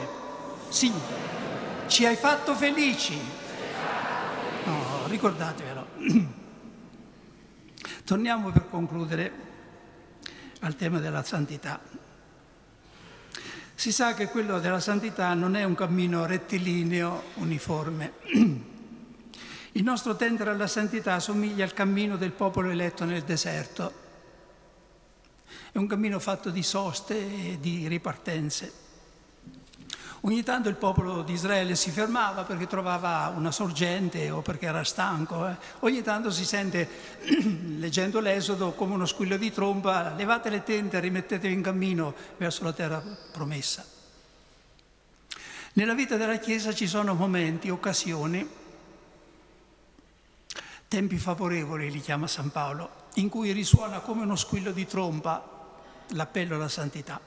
Signore, 0.69 1.87
ci 1.89 2.07
hai 2.07 2.15
fatto 2.15 2.55
felici. 2.55 3.19
No, 4.67 5.07
ricordatevelo. 5.09 5.87
Torniamo 8.07 8.53
per 8.53 8.71
concludere 8.71 9.33
al 10.61 10.77
tema 10.77 11.01
della 11.01 11.25
santità. 11.25 11.81
Si 13.79 13.93
sa 13.93 14.13
che 14.13 14.27
quello 14.27 14.59
della 14.59 14.81
santità 14.81 15.35
non 15.35 15.55
è 15.55 15.63
un 15.63 15.77
cammino 15.77 16.27
rettilineo, 16.27 17.27
uniforme. 17.35 18.15
Il 19.71 19.85
nostro 19.85 20.17
tendere 20.17 20.51
alla 20.51 20.67
santità 20.67 21.21
somiglia 21.21 21.63
al 21.63 21.75
cammino 21.75 22.17
del 22.17 22.33
popolo 22.33 22.71
eletto 22.71 23.05
nel 23.05 23.23
deserto. 23.23 23.93
È 25.71 25.79
un 25.79 25.87
cammino 25.87 26.19
fatto 26.19 26.51
di 26.51 26.65
soste 26.65 27.15
e 27.53 27.59
di 27.61 27.87
ripartenze. 27.87 28.88
Ogni 30.23 30.43
tanto 30.43 30.69
il 30.69 30.75
popolo 30.75 31.23
di 31.23 31.33
Israele 31.33 31.77
si 31.77 31.91
fermava 31.91 32.43
perché 32.43 32.67
trovava 32.67 33.33
una 33.37 33.53
sorgente 33.53 34.31
o 34.31 34.43
perché 34.43 34.67
era 34.67 34.83
stanco. 34.83 35.47
Eh. 35.47 35.57
Ogni 35.81 36.03
tanto 36.03 36.33
si 36.33 36.45
sente, 36.45 36.89
leggendo 37.79 38.19
l'Esodo, 38.19 38.73
come 38.73 38.95
uno 38.95 39.07
squillo 39.07 39.37
di 39.37 39.53
tromba, 39.53 40.15
levate 40.17 40.51
le 40.51 40.65
tende 40.65 40.97
e 40.97 41.01
rimettetevi 41.01 41.55
in 41.55 41.63
cammino 41.63 42.15
verso 42.37 42.65
la 42.65 42.73
terra 42.73 43.01
promessa. 43.33 43.85
Nella 45.75 45.95
vita 45.95 46.17
della 46.17 46.39
Chiesa 46.39 46.75
ci 46.75 46.89
sono 46.89 47.15
momenti, 47.15 47.71
occasioni, 47.71 48.49
tempi 50.89 51.17
favorevoli, 51.17 51.93
li 51.93 52.01
chiama 52.01 52.27
San 52.27 52.51
Paolo, 52.51 53.07
in 53.15 53.29
cui 53.29 53.53
risuona 53.53 54.01
come 54.01 54.23
uno 54.23 54.35
squillo 54.35 54.73
di 54.73 54.85
tromba 54.85 55.57
l'appello 56.09 56.57
alla 56.57 56.69
santità. 56.69 57.21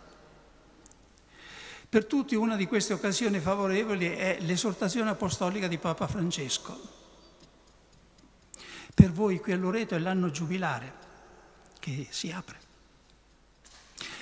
Per 1.92 2.06
tutti 2.06 2.36
una 2.36 2.56
di 2.56 2.68
queste 2.68 2.94
occasioni 2.94 3.42
favorevoli 3.42 4.08
è 4.08 4.38
l'esortazione 4.40 5.10
apostolica 5.10 5.68
di 5.68 5.78
Papa 5.78 6.08
Francesco. 6.08 6.80
Per 8.94 9.12
voi 9.12 9.42
qui 9.42 9.52
a 9.52 9.58
Loreto 9.58 9.96
è 9.96 10.00
l'anno 10.00 10.32
giubilare 10.32 10.94
che 11.80 12.08
si 12.10 12.32
apre. 12.32 12.58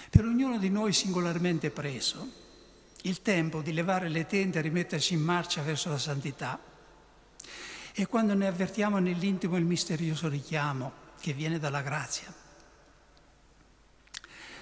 Per 0.09 0.25
ognuno 0.25 0.57
di 0.57 0.71
noi 0.71 0.93
singolarmente 0.93 1.69
preso, 1.69 2.27
il 3.03 3.21
tempo 3.21 3.61
di 3.61 3.71
levare 3.71 4.09
le 4.09 4.25
tende 4.25 4.57
e 4.57 4.61
rimetterci 4.63 5.13
in 5.13 5.21
marcia 5.21 5.61
verso 5.61 5.89
la 5.89 5.99
santità 5.99 6.59
è 7.93 8.07
quando 8.07 8.33
ne 8.33 8.47
avvertiamo 8.47 8.97
nell'intimo 8.97 9.57
il 9.57 9.65
misterioso 9.65 10.27
richiamo 10.27 10.91
che 11.19 11.33
viene 11.33 11.59
dalla 11.59 11.83
grazia. 11.83 12.33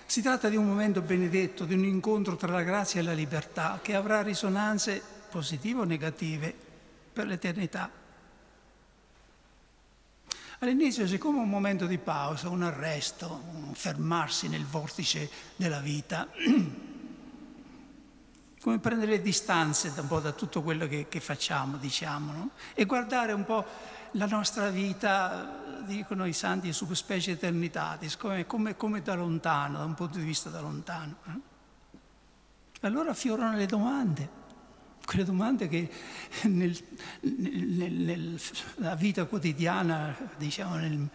Si 0.07 0.21
tratta 0.21 0.47
di 0.47 0.55
un 0.55 0.65
momento 0.65 1.01
benedetto, 1.01 1.65
di 1.65 1.73
un 1.73 1.83
incontro 1.83 2.37
tra 2.37 2.49
la 2.49 2.63
grazia 2.63 3.01
e 3.01 3.03
la 3.03 3.11
libertà 3.11 3.77
che 3.81 3.93
avrà 3.93 4.21
risonanze 4.21 5.01
positive 5.29 5.81
o 5.81 5.83
negative 5.83 6.55
per 7.11 7.27
l'eternità. 7.27 7.91
All'inizio 10.59 11.05
c'è 11.05 11.17
come 11.17 11.39
un 11.39 11.49
momento 11.49 11.85
di 11.85 11.97
pausa, 11.97 12.47
un 12.47 12.63
arresto, 12.63 13.43
un 13.53 13.73
fermarsi 13.73 14.47
nel 14.47 14.65
vortice 14.65 15.29
della 15.57 15.81
vita, 15.81 16.29
come 18.61 18.79
prendere 18.79 19.11
le 19.11 19.21
distanze 19.21 19.91
po' 20.07 20.21
da 20.21 20.31
tutto 20.31 20.63
quello 20.63 20.87
che, 20.87 21.07
che 21.09 21.19
facciamo, 21.19 21.75
diciamo, 21.75 22.31
no? 22.31 22.49
e 22.73 22.85
guardare 22.85 23.33
un 23.33 23.43
po' 23.43 23.65
la 24.11 24.25
nostra 24.25 24.69
vita, 24.69 25.65
dicono 25.85 26.25
i 26.25 26.33
santi, 26.33 26.71
subspecie 26.73 27.31
eternitatis, 27.31 28.17
come, 28.17 28.45
come, 28.45 28.75
come, 28.75 29.01
da 29.01 29.15
lontano, 29.15 29.77
da 29.77 29.85
un 29.85 29.93
punto 29.93 30.17
di 30.17 30.23
vista 30.23 30.49
da 30.49 30.61
lontano. 30.61 31.15
Eh? 31.27 31.55
Allora 32.81 33.11
affiorano 33.11 33.55
le 33.55 33.65
domande, 33.65 34.29
quelle 35.03 35.23
domande 35.23 35.67
che 35.67 35.89
nel, 36.43 36.77
nel, 37.21 38.39
nella 38.77 38.95
vita 38.95 39.25
quotidiana, 39.25 40.15
diciamo 40.37 40.75
nel 40.75 41.09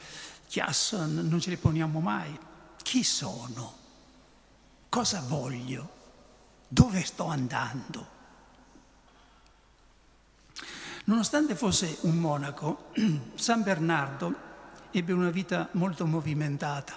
chiasso, 0.46 1.04
non 1.06 1.40
ce 1.40 1.50
le 1.50 1.56
poniamo 1.56 2.00
mai. 2.00 2.38
Chi 2.82 3.02
sono? 3.04 3.80
Cosa 4.88 5.20
voglio? 5.20 6.00
Dove 6.68 7.04
sto 7.04 7.26
andando? 7.26 8.20
Nonostante 11.04 11.56
fosse 11.56 11.98
un 12.02 12.16
monaco, 12.16 12.90
San 13.34 13.62
Bernardo 13.62 14.50
ebbe 14.92 15.12
una 15.12 15.30
vita 15.30 15.68
molto 15.72 16.06
movimentata. 16.06 16.94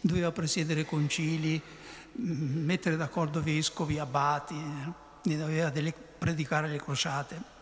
Doveva 0.00 0.30
presiedere 0.30 0.84
concili, 0.84 1.60
mm, 1.60 2.64
mettere 2.64 2.96
d'accordo 2.96 3.42
vescovi, 3.42 3.98
abati, 3.98 4.54
eh, 4.54 4.92
ne 5.22 5.36
doveva 5.36 5.70
delle, 5.70 5.92
predicare 5.92 6.68
le 6.68 6.78
crociate. 6.78 7.54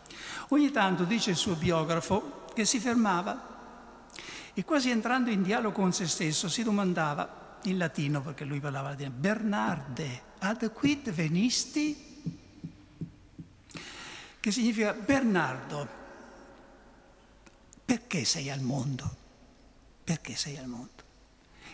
Ogni 0.48 0.70
tanto, 0.70 1.04
dice 1.04 1.30
il 1.30 1.36
suo 1.36 1.54
biografo, 1.54 2.44
che 2.52 2.64
si 2.64 2.78
fermava 2.78 3.52
e 4.52 4.64
quasi 4.64 4.90
entrando 4.90 5.30
in 5.30 5.42
dialogo 5.42 5.80
con 5.80 5.92
se 5.92 6.06
stesso 6.06 6.48
si 6.48 6.62
domandava, 6.62 7.42
in 7.64 7.78
latino 7.78 8.20
perché 8.20 8.44
lui 8.44 8.60
parlava 8.60 8.90
latino, 8.90 9.10
Bernarde, 9.10 10.22
ad 10.40 10.70
quid 10.72 11.10
venisti? 11.10 12.12
che 14.44 14.52
significa 14.52 14.92
Bernardo, 14.92 15.88
perché 17.82 18.26
sei 18.26 18.50
al 18.50 18.60
mondo? 18.60 19.16
Perché 20.04 20.36
sei 20.36 20.58
al 20.58 20.66
mondo? 20.66 21.02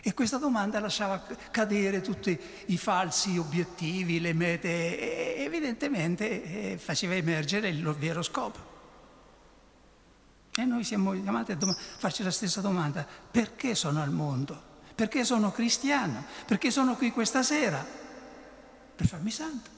E 0.03 0.13
questa 0.13 0.37
domanda 0.37 0.79
lasciava 0.79 1.23
cadere 1.51 2.01
tutti 2.01 2.39
i 2.67 2.77
falsi 2.77 3.37
obiettivi, 3.37 4.19
le 4.19 4.33
mete, 4.33 5.37
e 5.37 5.43
evidentemente 5.43 6.71
eh, 6.71 6.77
faceva 6.77 7.13
emergere 7.13 7.69
il 7.69 7.83
vero 7.93 8.23
scopo. 8.23 8.69
E 10.53 10.65
noi 10.65 10.83
siamo 10.83 11.11
chiamati 11.11 11.51
a 11.51 11.55
dom- 11.55 11.75
farci 11.75 12.23
la 12.23 12.31
stessa 12.31 12.61
domanda, 12.61 13.05
perché 13.05 13.75
sono 13.75 14.01
al 14.01 14.11
mondo? 14.11 14.69
Perché 14.95 15.23
sono 15.23 15.51
cristiano? 15.51 16.25
Perché 16.45 16.71
sono 16.71 16.95
qui 16.95 17.11
questa 17.11 17.43
sera? 17.43 17.85
Per 18.95 19.07
farmi 19.07 19.29
santo. 19.29 19.69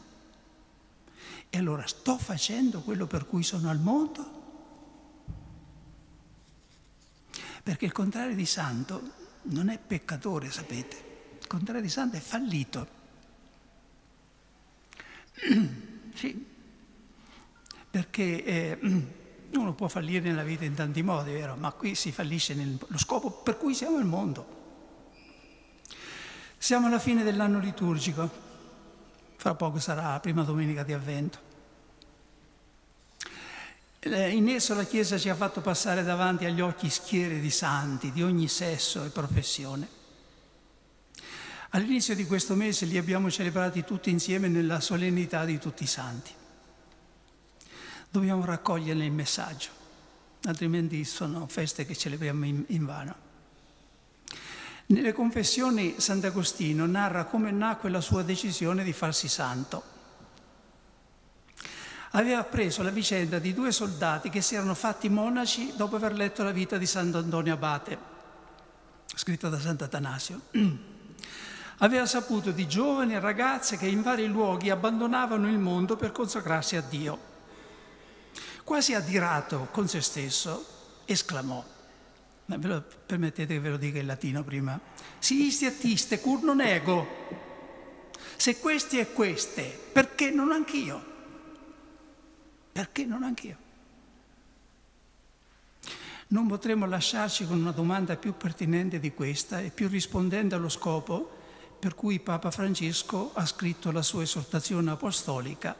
E 1.49 1.57
allora 1.57 1.85
sto 1.85 2.17
facendo 2.17 2.81
quello 2.81 3.07
per 3.07 3.27
cui 3.27 3.43
sono 3.43 3.69
al 3.69 3.79
mondo? 3.79 4.42
Perché 7.63 7.85
il 7.85 7.93
contrario 7.93 8.35
di 8.35 8.45
santo 8.45 9.01
non 9.43 9.69
è 9.69 9.79
peccatore, 9.79 10.51
sapete. 10.51 11.11
Il 11.39 11.47
contrario 11.47 11.81
di 11.81 11.89
santo 11.89 12.17
è 12.17 12.19
fallito. 12.19 12.87
sì, 16.13 16.45
perché 17.89 18.43
eh, 18.43 18.77
uno 19.53 19.73
può 19.73 19.87
fallire 19.87 20.27
nella 20.27 20.43
vita 20.43 20.65
in 20.65 20.73
tanti 20.73 21.01
modi, 21.01 21.31
vero? 21.31 21.55
Ma 21.55 21.71
qui 21.71 21.95
si 21.95 22.11
fallisce 22.11 22.53
nello 22.53 22.97
scopo 22.97 23.31
per 23.31 23.57
cui 23.57 23.73
siamo 23.73 23.97
al 23.97 24.05
mondo. 24.05 24.61
Siamo 26.57 26.87
alla 26.87 26.99
fine 26.99 27.23
dell'anno 27.23 27.59
liturgico. 27.59 28.29
Fra 29.35 29.55
poco 29.55 29.79
sarà 29.79 30.11
la 30.11 30.19
prima 30.19 30.43
domenica 30.43 30.83
di 30.83 30.93
avvento. 30.93 31.51
Eh, 34.05 34.31
in 34.31 34.49
esso 34.49 34.75
la 34.75 34.83
Chiesa 34.83 35.17
ci 35.17 35.29
ha 35.29 35.35
fatto 35.35 35.61
passare 35.61 36.03
davanti 36.03 36.43
agli 36.43 36.59
occhi 36.59 36.89
schiere 36.89 37.39
di 37.39 37.49
santi 37.49 38.11
di 38.11 38.21
ogni 38.21 38.49
sesso 38.49 39.05
e 39.05 39.09
professione. 39.09 39.87
All'inizio 41.69 42.13
di 42.13 42.25
questo 42.25 42.53
mese 42.53 42.85
li 42.85 42.97
abbiamo 42.97 43.31
celebrati 43.31 43.85
tutti 43.85 44.09
insieme 44.09 44.49
nella 44.49 44.81
solennità 44.81 45.45
di 45.45 45.57
tutti 45.57 45.83
i 45.83 45.87
santi. 45.87 46.31
Dobbiamo 48.09 48.43
raccogliere 48.43 49.05
il 49.05 49.11
messaggio, 49.13 49.69
altrimenti 50.43 51.05
sono 51.05 51.47
feste 51.47 51.85
che 51.85 51.95
celebriamo 51.95 52.45
in, 52.45 52.63
in 52.67 52.85
vano. 52.85 53.15
Nelle 54.87 55.13
confessioni 55.13 55.95
Sant'Agostino 55.97 56.85
narra 56.85 57.23
come 57.23 57.51
nacque 57.51 57.89
la 57.89 58.01
sua 58.01 58.21
decisione 58.21 58.83
di 58.83 58.91
farsi 58.91 59.29
santo. 59.29 59.92
Aveva 62.15 62.43
preso 62.43 62.83
la 62.83 62.91
vicenda 62.91 63.39
di 63.39 63.55
due 63.55 63.71
soldati 63.71 64.29
che 64.29 64.41
si 64.41 64.53
erano 64.53 64.75
fatti 64.75 65.09
monaci 65.09 65.73
dopo 65.75 65.95
aver 65.95 66.13
letto 66.13 66.43
la 66.43 66.51
vita 66.51 66.77
di 66.77 66.85
Sant'Antonio 66.85 67.53
Abate, 67.53 67.97
scritta 69.15 69.49
da 69.49 69.59
Sant'Atanasio. 69.59 70.41
Aveva 71.79 72.05
saputo 72.05 72.51
di 72.51 72.67
giovani 72.67 73.15
e 73.15 73.19
ragazze 73.19 73.77
che 73.77 73.87
in 73.87 74.03
vari 74.03 74.27
luoghi 74.27 74.69
abbandonavano 74.69 75.49
il 75.49 75.57
mondo 75.57 75.95
per 75.95 76.11
consacrarsi 76.11 76.75
a 76.75 76.81
Dio. 76.81 77.31
Quasi 78.63 78.93
adirato 78.93 79.69
con 79.71 79.87
se 79.87 79.99
stesso, 80.01 80.65
esclamò, 81.05 81.65
ma 82.45 82.57
ve 82.57 82.67
lo, 82.67 82.83
permettete 83.07 83.55
che 83.55 83.59
ve 83.59 83.69
lo 83.71 83.77
dica 83.77 83.97
in 83.97 84.05
latino 84.05 84.43
prima. 84.43 84.79
Si 85.17 85.45
isti 85.45 85.65
attiste 85.65 86.19
cur 86.19 86.43
non 86.43 86.61
ego. 86.61 87.07
Se 88.35 88.59
questi 88.59 88.99
e 88.99 89.11
queste, 89.13 89.63
perché 89.91 90.29
non 90.29 90.51
anch'io? 90.51 91.12
Perché 92.73 93.05
non 93.05 93.23
anch'io? 93.23 93.57
Non 96.27 96.47
potremmo 96.47 96.87
lasciarci 96.87 97.45
con 97.45 97.59
una 97.59 97.71
domanda 97.71 98.17
più 98.17 98.35
pertinente 98.35 98.99
di 98.99 99.13
questa 99.13 99.61
e 99.61 99.69
più 99.69 99.87
rispondente 99.87 100.55
allo 100.55 100.69
scopo 100.69 101.41
per 101.83 101.95
cui 101.95 102.19
Papa 102.19 102.49
Francesco 102.49 103.31
ha 103.33 103.45
scritto 103.45 103.91
la 103.91 104.01
sua 104.01 104.23
esortazione 104.23 104.89
apostolica, 104.89 105.75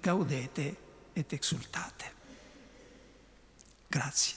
gaudete 0.00 0.76
et 1.12 1.32
exultate. 1.32 2.12
Grazie. 3.88 4.36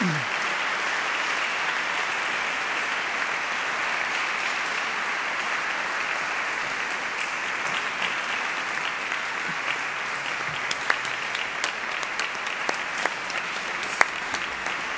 Mm. 0.00 0.41